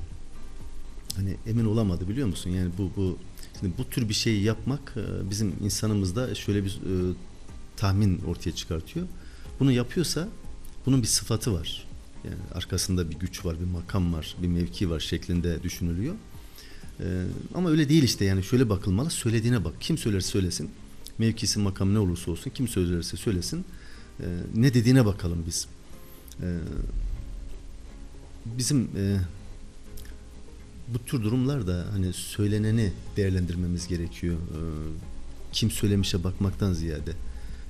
hani 1.16 1.36
emin 1.46 1.64
olamadı 1.64 2.08
biliyor 2.08 2.28
musun? 2.28 2.50
Yani 2.50 2.70
bu 2.78 2.90
bu 2.96 3.18
şimdi 3.60 3.72
bu 3.78 3.84
tür 3.84 4.08
bir 4.08 4.14
şeyi 4.14 4.42
yapmak 4.42 4.94
bizim 5.30 5.54
insanımızda 5.64 6.34
şöyle 6.34 6.64
bir 6.64 6.70
e, 6.70 7.14
tahmin 7.76 8.18
ortaya 8.18 8.52
çıkartıyor. 8.52 9.06
Bunu 9.60 9.72
yapıyorsa 9.72 10.28
bunun 10.86 11.02
bir 11.02 11.06
sıfatı 11.06 11.52
var. 11.54 11.86
Yani 12.24 12.36
arkasında 12.54 13.10
bir 13.10 13.14
güç 13.18 13.44
var, 13.44 13.60
bir 13.60 13.64
makam 13.66 14.12
var, 14.12 14.36
bir 14.42 14.48
mevki 14.48 14.90
var 14.90 15.00
şeklinde 15.00 15.62
düşünülüyor. 15.62 16.14
Ee, 17.01 17.24
ama 17.55 17.70
öyle 17.70 17.88
değil 17.88 18.03
işte 18.03 18.24
yani 18.24 18.43
şöyle 18.43 18.68
bakılmalı 18.68 19.11
söylediğine 19.11 19.64
bak. 19.64 19.74
Kim 19.80 19.99
söylerse 19.99 20.28
söylesin 20.28 20.70
mevkisi 21.18 21.59
makam 21.59 21.95
ne 21.95 21.99
olursa 21.99 22.30
olsun 22.30 22.51
kim 22.51 22.68
söylerse 22.68 23.16
söylesin 23.16 23.64
e, 24.20 24.26
ne 24.55 24.74
dediğine 24.74 25.07
bakalım 25.07 25.45
biz. 25.47 25.66
E, 26.43 26.49
bizim 28.59 28.80
e, 28.82 29.16
bu 30.88 30.99
tür 30.99 31.22
durumlarda 31.22 31.86
hani 31.93 32.12
söyleneni 32.12 32.93
değerlendirmemiz 33.16 33.88
gerekiyor. 33.88 34.34
E, 34.36 34.61
kim 35.53 35.70
söylemişe 35.70 36.24
bakmaktan 36.24 36.72
ziyade. 36.72 37.12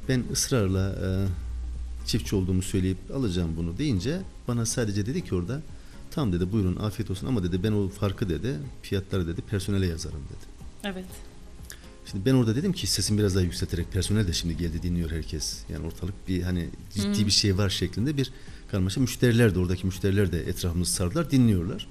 Ben 0.09 0.25
ısrarla 0.33 0.91
e, 0.91 1.09
çiftçi 2.07 2.37
olduğumu 2.37 2.63
söyleyip 2.63 2.99
alacağım 3.15 3.51
bunu 3.57 3.79
deyince 3.79 4.21
bana 4.49 4.67
sadece 4.67 5.07
dedi 5.07 5.25
ki 5.25 5.35
orada 5.35 5.63
Tamam 6.15 6.33
dedi 6.33 6.53
buyurun 6.53 6.77
afiyet 6.77 7.11
olsun 7.11 7.27
ama 7.27 7.43
dedi 7.43 7.63
ben 7.63 7.73
o 7.73 7.89
farkı 7.89 8.29
dedi 8.29 8.57
fiyatları 8.83 9.29
dedi 9.29 9.43
personele 9.43 9.87
yazarım 9.87 10.21
dedi. 10.21 10.69
Evet. 10.85 11.05
Şimdi 12.11 12.27
ben 12.27 12.35
orada 12.35 12.57
dedim 12.57 12.73
ki 12.73 12.87
sesimi 12.87 13.19
biraz 13.19 13.35
daha 13.35 13.45
yükselterek 13.45 13.93
personel 13.93 14.29
de 14.29 14.33
şimdi 14.33 14.57
geldi 14.57 14.83
dinliyor 14.83 15.11
herkes. 15.11 15.59
Yani 15.73 15.87
ortalık 15.87 16.29
bir 16.29 16.43
hani 16.43 16.69
ciddi 16.95 17.27
bir 17.27 17.31
şey 17.31 17.59
var 17.59 17.71
şeklinde 17.71 18.17
bir 18.17 18.33
karmaşa. 18.71 19.01
Müşteriler 19.01 19.55
de 19.55 19.59
oradaki 19.59 19.87
müşteriler 19.87 20.33
de 20.33 20.41
etrafımızı 20.49 20.93
sardılar 20.93 21.31
dinliyorlar. 21.31 21.89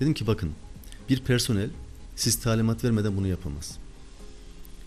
Dedim 0.00 0.14
ki 0.14 0.26
bakın 0.26 0.50
bir 1.08 1.20
personel 1.20 1.70
siz 2.16 2.40
talimat 2.40 2.84
vermeden 2.84 3.16
bunu 3.16 3.26
yapamaz. 3.26 3.78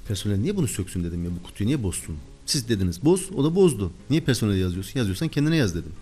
Personel 0.08 0.38
niye 0.38 0.58
bunu 0.58 0.68
söksün 0.68 1.04
dedim 1.04 1.24
ya 1.24 1.32
bu 1.40 1.44
kutuyu 1.44 1.68
niye 1.68 1.84
bozsun? 1.84 2.18
Siz 2.46 2.70
dediniz 2.70 3.06
boz 3.06 3.30
o 3.36 3.44
da 3.44 3.56
bozdu. 3.56 3.92
Niye 4.10 4.22
personel 4.22 4.58
yazıyorsun? 4.58 5.00
Yazıyorsan 5.00 5.28
kendine 5.28 5.56
yaz 5.56 5.76
dedim. 5.76 5.94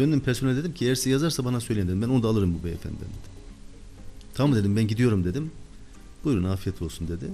Döndüm 0.00 0.20
personel 0.20 0.56
dedim 0.56 0.74
ki 0.74 0.84
eğer 0.84 1.10
yazarsa 1.10 1.44
bana 1.44 1.60
söyleyin 1.60 1.88
dedim. 1.88 2.02
Ben 2.02 2.08
onu 2.08 2.22
da 2.22 2.28
alırım 2.28 2.58
bu 2.58 2.64
beyefendiden 2.64 3.00
dedim. 3.00 3.32
Tamam 4.34 4.56
dedim 4.56 4.76
ben 4.76 4.88
gidiyorum 4.88 5.24
dedim. 5.24 5.50
Buyurun 6.24 6.44
afiyet 6.44 6.82
olsun 6.82 7.08
dedi. 7.08 7.24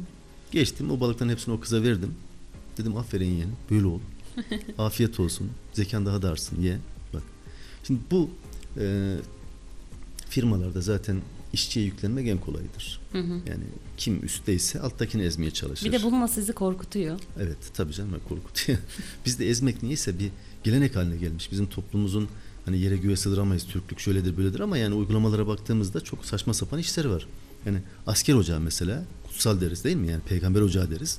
Geçtim 0.52 0.90
o 0.90 1.00
balıkların 1.00 1.30
hepsini 1.30 1.54
o 1.54 1.60
kıza 1.60 1.82
verdim. 1.82 2.14
Dedim 2.78 2.96
aferin 2.96 3.30
yeğenim 3.30 3.56
böyle 3.70 3.86
ol. 3.86 4.00
afiyet 4.78 5.20
olsun. 5.20 5.50
Zekan 5.72 6.06
daha 6.06 6.22
da 6.22 6.30
artsın 6.30 6.62
ye. 6.62 6.78
Bak. 7.14 7.22
Şimdi 7.84 8.00
bu 8.10 8.30
e, 8.78 9.16
firmalarda 10.28 10.80
zaten 10.80 11.20
işçiye 11.52 11.86
yüklenmek 11.86 12.28
en 12.28 12.38
kolayıdır. 12.38 13.00
Yani 13.46 13.64
kim 13.96 14.24
üstteyse 14.24 14.80
alttakini 14.80 15.22
ezmeye 15.22 15.50
çalışır. 15.50 15.86
Bir 15.86 15.92
de 15.92 16.02
bununla 16.02 16.28
sizi 16.28 16.52
korkutuyor. 16.52 17.20
Evet 17.40 17.58
tabii 17.74 17.92
canım 17.92 18.20
korkutuyor. 18.28 18.78
Bizde 19.26 19.48
ezmek 19.48 19.82
niyeyse 19.82 20.18
bir 20.18 20.30
gelenek 20.64 20.96
haline 20.96 21.16
gelmiş. 21.16 21.52
Bizim 21.52 21.66
toplumumuzun 21.66 22.28
hani 22.66 22.78
yere 22.78 22.96
göğe 22.96 23.16
sığdıramayız 23.16 23.66
Türklük 23.66 24.00
şöyledir 24.00 24.36
böyledir 24.36 24.60
ama 24.60 24.78
yani 24.78 24.94
uygulamalara 24.94 25.46
baktığımızda 25.46 26.00
çok 26.00 26.24
saçma 26.24 26.54
sapan 26.54 26.78
işler 26.78 27.04
var. 27.04 27.26
Yani 27.66 27.78
asker 28.06 28.34
ocağı 28.34 28.60
mesela 28.60 29.04
kutsal 29.26 29.60
deriz 29.60 29.84
değil 29.84 29.96
mi? 29.96 30.08
Yani 30.10 30.22
peygamber 30.22 30.60
ocağı 30.60 30.90
deriz. 30.90 31.18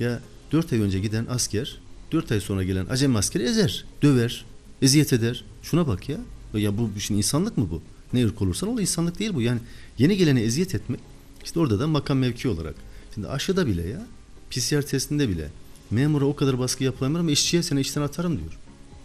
Ya 0.00 0.20
dört 0.52 0.72
ay 0.72 0.80
önce 0.80 1.00
giden 1.00 1.26
asker 1.28 1.78
dört 2.12 2.32
ay 2.32 2.40
sonra 2.40 2.64
gelen 2.64 2.86
acem 2.90 3.16
askeri 3.16 3.42
ezer, 3.42 3.84
döver, 4.02 4.44
eziyet 4.82 5.12
eder. 5.12 5.44
Şuna 5.62 5.86
bak 5.86 6.08
ya. 6.08 6.18
Ya 6.54 6.78
bu 6.78 6.90
şimdi 6.98 7.18
insanlık 7.18 7.58
mı 7.58 7.68
bu? 7.70 7.82
Ne 8.12 8.26
ırk 8.26 8.42
olursan 8.42 8.68
ol 8.68 8.80
insanlık 8.80 9.18
değil 9.18 9.34
bu. 9.34 9.42
Yani 9.42 9.60
yeni 9.98 10.16
gelene 10.16 10.42
eziyet 10.42 10.74
etmek 10.74 11.00
işte 11.44 11.60
orada 11.60 11.80
da 11.80 11.86
makam 11.86 12.18
mevki 12.18 12.48
olarak. 12.48 12.74
Şimdi 13.14 13.28
aşıda 13.28 13.66
bile 13.66 13.88
ya 13.88 14.06
PCR 14.50 14.82
testinde 14.82 15.28
bile 15.28 15.48
memura 15.90 16.24
o 16.24 16.36
kadar 16.36 16.58
baskı 16.58 16.84
yapılamıyor 16.84 17.20
ama 17.20 17.30
işçiye 17.30 17.62
seni 17.62 17.80
işten 17.80 18.02
atarım 18.02 18.38
diyor. 18.38 18.58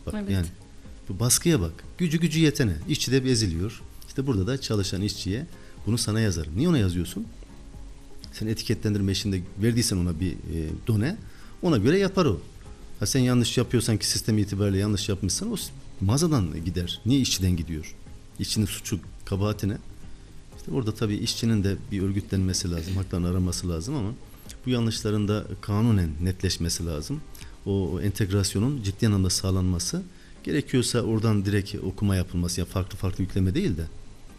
Bak 0.05 0.13
Evet. 0.17 0.29
yani 0.29 0.47
bu 1.09 1.19
baskıya 1.19 1.61
bak. 1.61 1.71
Gücü 1.97 2.19
gücü 2.19 2.39
yetene. 2.39 2.73
İşçi 2.89 3.11
de 3.11 3.17
eziliyor. 3.17 3.81
İşte 4.07 4.27
burada 4.27 4.47
da 4.47 4.61
çalışan 4.61 5.01
işçiye 5.01 5.45
bunu 5.85 5.97
sana 5.97 6.19
yazarım. 6.19 6.53
Niye 6.57 6.69
ona 6.69 6.77
yazıyorsun? 6.77 7.27
Sen 8.31 8.47
etiketlendirme 8.47 9.11
işinde 9.11 9.41
verdiysen 9.61 9.97
ona 9.97 10.19
bir 10.19 10.31
e, 10.31 10.69
done 10.87 11.17
ona 11.61 11.77
göre 11.77 11.99
yapar 11.99 12.25
o. 12.25 12.41
Ha 12.99 13.05
sen 13.05 13.19
yanlış 13.19 13.57
yapıyorsan 13.57 13.97
ki 13.97 14.07
sistem 14.07 14.37
itibariyle 14.37 14.77
yanlış 14.77 15.09
yapmışsan 15.09 15.51
o 15.51 15.55
mağazadan 16.01 16.65
gider. 16.65 17.01
Niye 17.05 17.19
işçiden 17.19 17.57
gidiyor? 17.57 17.95
İşçinin 18.39 18.65
suçu 18.65 18.99
kabahatine. 19.25 19.77
İşte 20.57 20.71
orada 20.71 20.95
tabii 20.95 21.15
işçinin 21.15 21.63
de 21.63 21.75
bir 21.91 22.01
örgütlenmesi 22.01 22.71
lazım, 22.71 22.95
haklarını 22.95 23.27
araması 23.27 23.69
lazım 23.69 23.95
ama 23.95 24.11
bu 24.65 24.69
yanlışların 24.69 25.27
da 25.27 25.45
kanunen 25.61 26.09
netleşmesi 26.21 26.85
lazım. 26.85 27.21
O, 27.65 27.89
o 27.89 28.01
entegrasyonun 28.01 28.83
ciddi 28.83 29.07
anlamda 29.07 29.29
sağlanması 29.29 30.01
gerekiyorsa 30.43 31.01
oradan 31.01 31.45
direkt 31.45 31.75
okuma 31.75 32.15
yapılması 32.15 32.59
yani 32.61 32.69
farklı 32.69 32.97
farklı 32.97 33.23
yükleme 33.23 33.55
değil 33.55 33.77
de 33.77 33.83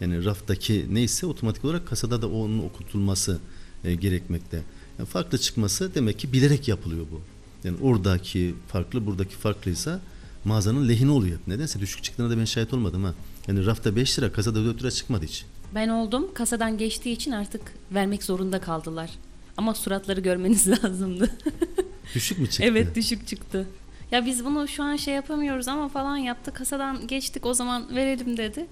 yani 0.01 0.25
raftaki 0.25 0.87
neyse 0.91 1.27
otomatik 1.27 1.65
olarak 1.65 1.87
kasada 1.89 2.23
da 2.23 2.29
onun 2.29 2.59
okutulması 2.59 3.39
e, 3.85 3.95
gerekmekte. 3.95 4.63
Yani 4.99 5.09
farklı 5.09 5.39
çıkması 5.39 5.95
demek 5.95 6.19
ki 6.19 6.33
bilerek 6.33 6.69
yapılıyor 6.69 7.07
bu. 7.13 7.21
Yani 7.65 7.77
oradaki 7.83 8.55
farklı 8.69 9.07
buradaki 9.07 9.37
farklıysa 9.37 10.01
mağazanın 10.45 10.89
lehine 10.89 11.11
oluyor. 11.11 11.39
Nedense 11.47 11.81
düşük 11.81 12.03
çıktığına 12.03 12.31
da 12.31 12.39
ben 12.39 12.45
şahit 12.45 12.75
olmadım 12.75 13.05
ha. 13.05 13.15
Yani 13.49 13.67
rafta 13.67 13.97
5 13.97 14.19
lira 14.19 14.33
kasada 14.33 14.65
4 14.65 14.81
lira 14.83 14.91
çıkmadı 14.91 15.25
hiç. 15.27 15.45
Ben 15.75 15.89
oldum. 15.89 16.35
Kasadan 16.35 16.79
geçtiği 16.79 17.13
için 17.13 17.31
artık 17.31 17.61
vermek 17.95 18.25
zorunda 18.25 18.61
kaldılar. 18.61 19.11
Ama 19.57 19.75
suratları 19.75 20.21
görmeniz 20.21 20.69
lazımdı. 20.85 21.31
Düşük 22.15 22.39
mü 22.39 22.47
çıktı? 22.47 22.63
evet 22.67 22.97
düşük 22.97 23.27
çıktı. 23.27 23.67
Ya 24.13 24.27
biz 24.27 24.45
bunu 24.45 24.69
şu 24.69 24.83
an 24.83 24.97
şey 24.97 25.15
yapamıyoruz 25.15 25.69
ama 25.69 25.89
falan 25.89 26.17
yaptı. 26.17 26.53
Kasadan 26.53 27.07
geçtik 27.07 27.47
o 27.47 27.55
zaman 27.55 27.97
verelim 27.97 28.37
dedi. 28.37 28.67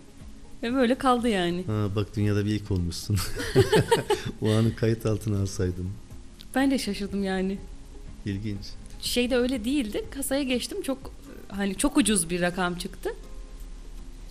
Ve 0.62 0.74
böyle 0.74 0.94
kaldı 0.94 1.28
yani. 1.28 1.64
Ha, 1.66 1.86
bak 1.96 2.16
dünyada 2.16 2.44
bir 2.46 2.50
ilk 2.50 2.70
olmuşsun. 2.70 3.16
o 4.42 4.50
anı 4.52 4.76
kayıt 4.76 5.06
altına 5.06 5.42
alsaydım. 5.42 5.92
Ben 6.54 6.70
de 6.70 6.78
şaşırdım 6.78 7.24
yani. 7.24 7.58
İlginç. 8.26 8.60
Şeyde 9.00 9.36
öyle 9.36 9.64
değildi. 9.64 10.04
Kasaya 10.10 10.42
geçtim. 10.42 10.82
Çok 10.82 11.10
hani 11.48 11.74
çok 11.74 11.96
ucuz 11.96 12.30
bir 12.30 12.40
rakam 12.40 12.74
çıktı. 12.74 13.10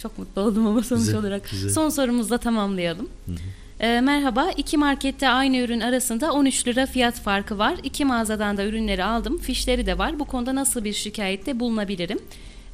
Çok 0.01 0.17
mutlu 0.17 0.41
oldum 0.41 0.67
ama 0.67 0.83
sonuç 0.83 1.01
Güzel, 1.01 1.19
olarak. 1.19 1.49
güzel. 1.51 1.69
Son 1.69 1.89
sorumuzla 1.89 2.37
tamamlayalım. 2.37 3.09
Hı 3.25 3.31
hı. 3.31 3.35
E, 3.79 4.01
merhaba, 4.01 4.51
iki 4.57 4.77
markette 4.77 5.29
aynı 5.29 5.57
ürün 5.57 5.79
arasında 5.79 6.31
13 6.33 6.67
lira 6.67 6.85
fiyat 6.85 7.19
farkı 7.19 7.57
var. 7.57 7.77
İki 7.83 8.05
mağazadan 8.05 8.57
da 8.57 8.65
ürünleri 8.65 9.03
aldım, 9.03 9.37
fişleri 9.37 9.85
de 9.85 9.97
var. 9.97 10.19
Bu 10.19 10.25
konuda 10.25 10.55
nasıl 10.55 10.83
bir 10.83 10.93
şikayette 10.93 11.59
bulunabilirim? 11.59 12.19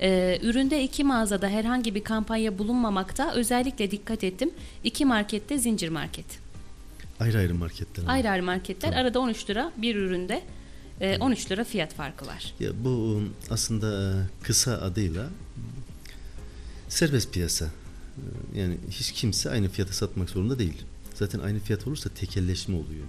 E, 0.01 0.39
üründe 0.41 0.83
iki 0.83 1.03
mağazada 1.03 1.47
herhangi 1.47 1.95
bir 1.95 2.03
kampanya 2.03 2.57
bulunmamakta 2.57 3.33
özellikle 3.33 3.91
dikkat 3.91 4.23
ettim. 4.23 4.51
İki 4.83 5.05
markette 5.05 5.57
zincir 5.57 5.89
market. 5.89 6.25
Ayrı 7.19 7.37
ayrı 7.37 7.55
marketler. 7.55 8.03
Ayrı 8.07 8.29
ayrı 8.29 8.43
marketler 8.43 8.93
arada 8.93 9.19
13 9.19 9.49
lira 9.49 9.71
bir 9.77 9.95
üründe 9.95 10.41
e, 11.01 11.17
13 11.17 11.51
lira 11.51 11.63
fiyat 11.63 11.93
farkı 11.93 12.27
var. 12.27 12.53
Ya 12.59 12.69
bu 12.83 13.21
aslında 13.49 14.15
kısa 14.43 14.71
adıyla 14.71 15.29
serbest 16.89 17.33
piyasa. 17.33 17.65
Yani 18.55 18.77
hiç 18.91 19.11
kimse 19.11 19.49
aynı 19.49 19.69
fiyata 19.69 19.93
satmak 19.93 20.29
zorunda 20.29 20.59
değil. 20.59 20.83
Zaten 21.13 21.39
aynı 21.39 21.59
fiyat 21.59 21.87
olursa 21.87 22.09
tekelleşme 22.09 22.75
oluyor. 22.75 23.05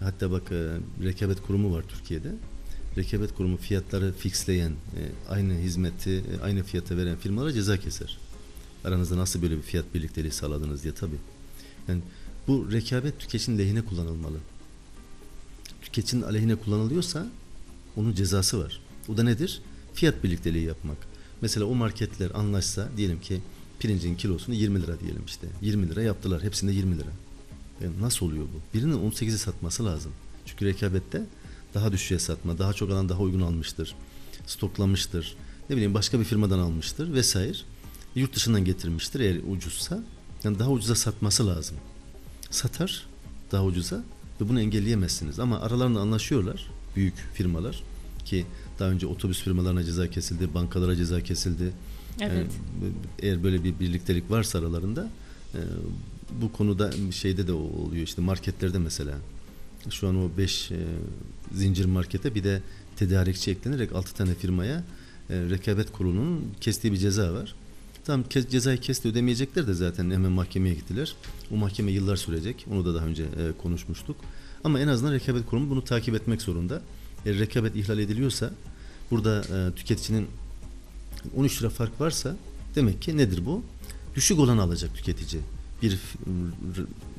Hatta 0.00 0.30
bak 0.30 0.52
e, 0.52 0.70
rekabet 1.02 1.42
kurumu 1.42 1.76
var 1.76 1.84
Türkiye'de. 1.88 2.32
Rekabet 2.96 3.34
kurumu 3.34 3.56
fiyatları 3.56 4.12
fixleyen, 4.12 4.70
e, 4.70 5.00
aynı 5.28 5.54
hizmeti 5.54 6.10
e, 6.10 6.40
aynı 6.42 6.62
fiyata 6.62 6.96
veren 6.96 7.16
firmalara 7.16 7.52
ceza 7.52 7.76
keser. 7.76 8.18
Aranızda 8.84 9.16
nasıl 9.16 9.42
böyle 9.42 9.56
bir 9.56 9.62
fiyat 9.62 9.94
birlikteliği 9.94 10.32
sağladınız 10.32 10.82
diye 10.82 10.94
tabii. 10.94 11.18
Yani 11.88 12.00
bu 12.48 12.72
rekabet 12.72 13.18
tüketicinin 13.18 13.58
lehine 13.58 13.82
kullanılmalı. 13.82 14.36
Tüketicinin 15.82 16.22
aleyhine 16.22 16.54
kullanılıyorsa 16.56 17.26
onun 17.96 18.14
cezası 18.14 18.60
var. 18.64 18.80
O 19.08 19.16
da 19.16 19.22
nedir? 19.22 19.62
Fiyat 19.94 20.24
birlikteliği 20.24 20.64
yapmak. 20.64 20.96
Mesela 21.40 21.66
o 21.66 21.74
marketler 21.74 22.30
anlaşsa 22.34 22.88
diyelim 22.96 23.20
ki 23.20 23.40
pirincin 23.78 24.16
kilosunu 24.16 24.54
20 24.54 24.82
lira 24.82 25.00
diyelim 25.00 25.22
işte. 25.26 25.46
20 25.62 25.88
lira 25.88 26.02
yaptılar. 26.02 26.42
Hepsinde 26.42 26.72
20 26.72 26.98
lira. 26.98 27.10
Yani 27.80 28.00
nasıl 28.00 28.26
oluyor 28.26 28.44
bu? 28.44 28.78
Birinin 28.78 29.10
18'i 29.10 29.38
satması 29.38 29.84
lazım. 29.84 30.12
Çünkü 30.46 30.64
rekabette 30.64 31.22
daha 31.74 31.92
düşüğe 31.92 32.18
satma, 32.18 32.58
daha 32.58 32.72
çok 32.72 32.90
alan 32.90 33.08
daha 33.08 33.20
uygun 33.20 33.40
almıştır. 33.40 33.94
Stoklamıştır. 34.46 35.36
Ne 35.70 35.76
bileyim 35.76 35.94
başka 35.94 36.20
bir 36.20 36.24
firmadan 36.24 36.58
almıştır 36.58 37.12
vesaire. 37.12 37.58
Yurt 38.14 38.34
dışından 38.36 38.64
getirmiştir 38.64 39.20
eğer 39.20 39.40
ucuzsa. 39.50 40.02
Yani 40.44 40.58
daha 40.58 40.70
ucuza 40.70 40.94
satması 40.94 41.46
lazım. 41.46 41.76
Satar 42.50 43.06
daha 43.52 43.64
ucuza 43.64 44.04
ve 44.40 44.48
bunu 44.48 44.60
engelleyemezsiniz. 44.60 45.40
Ama 45.40 45.60
aralarında 45.60 46.00
anlaşıyorlar 46.00 46.70
büyük 46.96 47.14
firmalar 47.34 47.82
ki 48.24 48.46
daha 48.78 48.88
önce 48.88 49.06
otobüs 49.06 49.42
firmalarına 49.42 49.84
ceza 49.84 50.10
kesildi, 50.10 50.54
bankalara 50.54 50.96
ceza 50.96 51.20
kesildi. 51.20 51.72
Evet. 52.20 52.32
Yani 52.32 52.46
eğer 53.18 53.42
böyle 53.42 53.64
bir 53.64 53.80
birliktelik 53.80 54.30
varsa 54.30 54.58
aralarında 54.58 55.08
e, 55.54 55.60
bu 56.42 56.52
konuda 56.52 56.90
şeyde 57.12 57.46
de 57.46 57.52
oluyor 57.52 58.02
işte 58.02 58.22
marketlerde 58.22 58.78
mesela 58.78 59.14
şu 59.90 60.08
an 60.08 60.16
o 60.16 60.30
5 60.38 60.70
zincir 61.54 61.84
markete 61.84 62.34
bir 62.34 62.44
de 62.44 62.62
tedarikçi 62.96 63.50
eklenerek 63.50 63.92
6 63.92 64.14
tane 64.14 64.34
firmaya 64.34 64.84
e, 65.30 65.36
rekabet 65.50 65.92
kurulunun 65.92 66.44
kestiği 66.60 66.92
bir 66.92 66.98
ceza 66.98 67.32
var. 67.32 67.54
Tam 68.04 68.22
kes, 68.22 68.48
cezayı 68.48 68.78
kesti 68.78 69.08
ödemeyecekler 69.08 69.66
de 69.66 69.74
zaten 69.74 70.10
hemen 70.10 70.32
mahkemeye 70.32 70.74
gittiler. 70.74 71.14
O 71.50 71.56
mahkeme 71.56 71.92
yıllar 71.92 72.16
sürecek. 72.16 72.66
Onu 72.70 72.84
da 72.84 72.94
daha 72.94 73.06
önce 73.06 73.22
e, 73.22 73.52
konuşmuştuk. 73.62 74.16
Ama 74.64 74.80
en 74.80 74.88
azından 74.88 75.12
rekabet 75.12 75.46
kurumu 75.46 75.70
bunu 75.70 75.84
takip 75.84 76.14
etmek 76.14 76.42
zorunda. 76.42 76.82
Eğer 77.26 77.38
rekabet 77.38 77.76
ihlal 77.76 77.98
ediliyorsa 77.98 78.50
burada 79.10 79.40
e, 79.40 79.74
tüketicinin 79.74 80.26
13 81.36 81.62
lira 81.62 81.70
fark 81.70 82.00
varsa 82.00 82.36
demek 82.74 83.02
ki 83.02 83.16
nedir 83.16 83.46
bu? 83.46 83.62
Düşük 84.16 84.38
olanı 84.38 84.62
alacak 84.62 84.94
tüketici. 84.94 85.42
Bir 85.82 85.98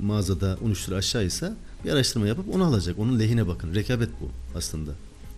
mağazada 0.01 0.57
13 0.65 0.89
lira 0.89 0.95
aşağıysa 0.95 1.55
bir 1.85 1.91
araştırma 1.91 2.27
yapıp 2.27 2.55
onu 2.55 2.65
alacak. 2.65 2.99
Onun 2.99 3.19
lehine 3.19 3.47
bakın. 3.47 3.75
Rekabet 3.75 4.09
bu 4.21 4.57
aslında. 4.57 4.91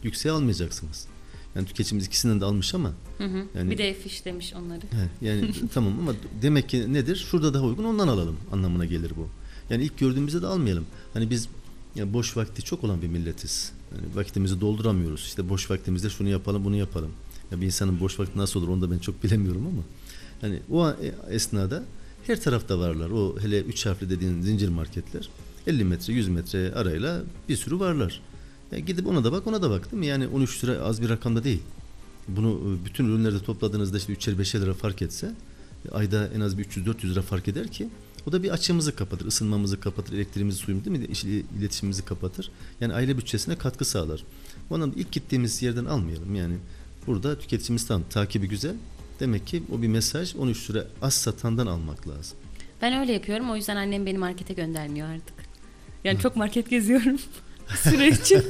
Yükseğe 0.03 0.31
almayacaksınız. 0.31 1.05
Yani 1.55 1.67
tüketicimiz 1.67 2.05
ikisinden 2.05 2.41
de 2.41 2.45
almış 2.45 2.73
ama 2.73 2.91
Hı 3.17 3.23
hı. 3.23 3.45
Yani- 3.55 3.71
bir 3.71 3.77
de 3.77 3.93
fiş 3.93 4.25
demiş 4.25 4.53
onları. 4.53 4.79
He, 4.81 5.27
yani 5.27 5.51
tamam 5.73 5.99
ama 5.99 6.13
demek 6.41 6.69
ki 6.69 6.93
nedir? 6.93 7.15
Şurada 7.31 7.53
daha 7.53 7.63
uygun 7.63 7.83
ondan 7.83 8.07
alalım 8.07 8.37
anlamına 8.51 8.85
gelir 8.85 9.11
bu. 9.17 9.27
Yani 9.69 9.83
ilk 9.83 9.97
gördüğümüzde 9.97 10.41
de 10.41 10.47
almayalım. 10.47 10.85
Hani 11.13 11.29
biz 11.29 11.47
ya 11.95 12.13
boş 12.13 12.37
vakti 12.37 12.61
çok 12.61 12.83
olan 12.83 13.01
bir 13.01 13.07
milletiz. 13.07 13.71
Yani 13.95 14.15
vaktimizi 14.15 14.61
dolduramıyoruz. 14.61 15.21
İşte 15.21 15.49
boş 15.49 15.71
vaktimizde 15.71 16.09
şunu 16.09 16.29
yapalım, 16.29 16.65
bunu 16.65 16.75
yapalım. 16.75 17.11
Ya 17.51 17.61
bir 17.61 17.65
insanın 17.65 17.99
boş 17.99 18.19
vakti 18.19 18.37
nasıl 18.39 18.59
olur 18.59 18.67
onu 18.67 18.81
da 18.81 18.91
ben 18.91 18.99
çok 18.99 19.23
bilemiyorum 19.23 19.67
ama. 19.67 19.83
Yani 20.41 20.59
o 20.71 20.89
e, 20.89 21.35
esnada 21.35 21.83
her 22.27 22.41
tarafta 22.41 22.79
varlar. 22.79 23.09
O 23.09 23.35
hele 23.41 23.61
üç 23.61 23.85
harfli 23.85 24.09
dediğin 24.09 24.41
zincir 24.41 24.69
marketler 24.69 25.29
50 25.67 25.83
metre, 25.83 26.13
100 26.13 26.27
metre 26.27 26.73
arayla 26.73 27.21
bir 27.49 27.55
sürü 27.55 27.79
varlar. 27.79 28.21
Ya 28.71 28.79
gidip 28.79 29.07
ona 29.07 29.23
da 29.23 29.31
bak, 29.31 29.47
ona 29.47 29.61
da 29.61 29.69
bak 29.69 29.91
değil 29.91 29.99
mi? 29.99 30.05
Yani 30.07 30.27
13 30.27 30.63
lira 30.63 30.71
az 30.81 31.01
bir 31.01 31.09
rakam 31.09 31.35
da 31.35 31.43
değil. 31.43 31.61
Bunu 32.27 32.49
e, 32.81 32.85
bütün 32.85 33.05
ürünlerde 33.05 33.39
topladığınızda 33.39 33.97
işte 33.97 34.13
3'er 34.13 34.35
5'er 34.41 34.61
lira 34.61 34.73
fark 34.73 35.01
etse 35.01 35.31
e, 35.85 35.89
ayda 35.89 36.27
en 36.35 36.39
az 36.39 36.57
bir 36.57 36.65
300-400 36.65 37.11
lira 37.11 37.21
fark 37.21 37.47
eder 37.47 37.67
ki 37.67 37.89
o 38.27 38.31
da 38.31 38.43
bir 38.43 38.49
açığımızı 38.49 38.95
kapatır, 38.95 39.25
ısınmamızı 39.25 39.79
kapatır, 39.79 40.13
elektriğimizi, 40.13 40.57
suyumuzu 40.57 40.85
değil 40.89 40.99
mi? 40.99 41.05
İş- 41.05 41.23
iletişimimizi 41.59 42.05
kapatır. 42.05 42.51
Yani 42.81 42.93
aile 42.93 43.17
bütçesine 43.17 43.55
katkı 43.55 43.85
sağlar. 43.85 44.23
Bu 44.69 44.75
anlamda 44.75 44.99
ilk 44.99 45.11
gittiğimiz 45.11 45.61
yerden 45.61 45.85
almayalım. 45.85 46.35
Yani 46.35 46.57
burada 47.07 47.39
tüketicimiz 47.39 47.87
tam 47.87 48.03
takibi 48.09 48.47
güzel. 48.47 48.75
Demek 49.19 49.47
ki 49.47 49.63
o 49.77 49.81
bir 49.81 49.87
mesaj 49.87 50.35
13 50.35 50.69
lira 50.69 50.85
az 51.01 51.13
satandan 51.13 51.67
almak 51.67 52.07
lazım. 52.07 52.37
Ben 52.81 52.99
öyle 52.99 53.13
yapıyorum 53.13 53.49
o 53.51 53.55
yüzden 53.55 53.75
annem 53.75 54.05
beni 54.05 54.17
markete 54.17 54.53
göndermiyor 54.53 55.07
artık. 55.09 55.35
Yani 56.03 56.19
çok 56.19 56.35
market 56.35 56.69
geziyorum 56.69 57.17
süre 57.83 58.07
için. 58.07 58.43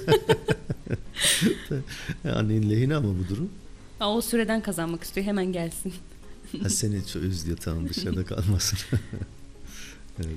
Annenin 2.36 2.70
lehine 2.70 2.95
ama 2.95 3.07
bu 3.07 3.30
durum. 3.30 3.49
Aa, 3.99 4.15
O 4.15 4.22
süreden 4.22 4.61
kazanmak 4.61 5.03
istiyor 5.03 5.28
hemen 5.28 5.45
gelsin. 5.53 5.93
Ha, 6.61 6.70
seni 6.70 7.07
çok 7.07 7.24
özlüyor 7.24 7.57
tamam 7.57 7.89
dışarıda 7.89 8.26
kalmasın. 8.26 8.80
evet. 10.20 10.36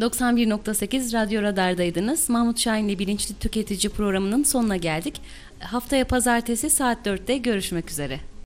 91.8 0.00 1.12
Radyo 1.12 1.42
Radar'daydınız. 1.42 2.28
Mahmut 2.30 2.58
Şahin'le 2.58 2.98
Bilinçli 2.98 3.34
Tüketici 3.34 3.92
programının 3.92 4.42
sonuna 4.42 4.76
geldik. 4.76 5.20
Haftaya 5.60 6.06
pazartesi 6.06 6.70
saat 6.70 7.06
4'te 7.06 7.36
görüşmek 7.38 7.90
üzere. 7.90 8.20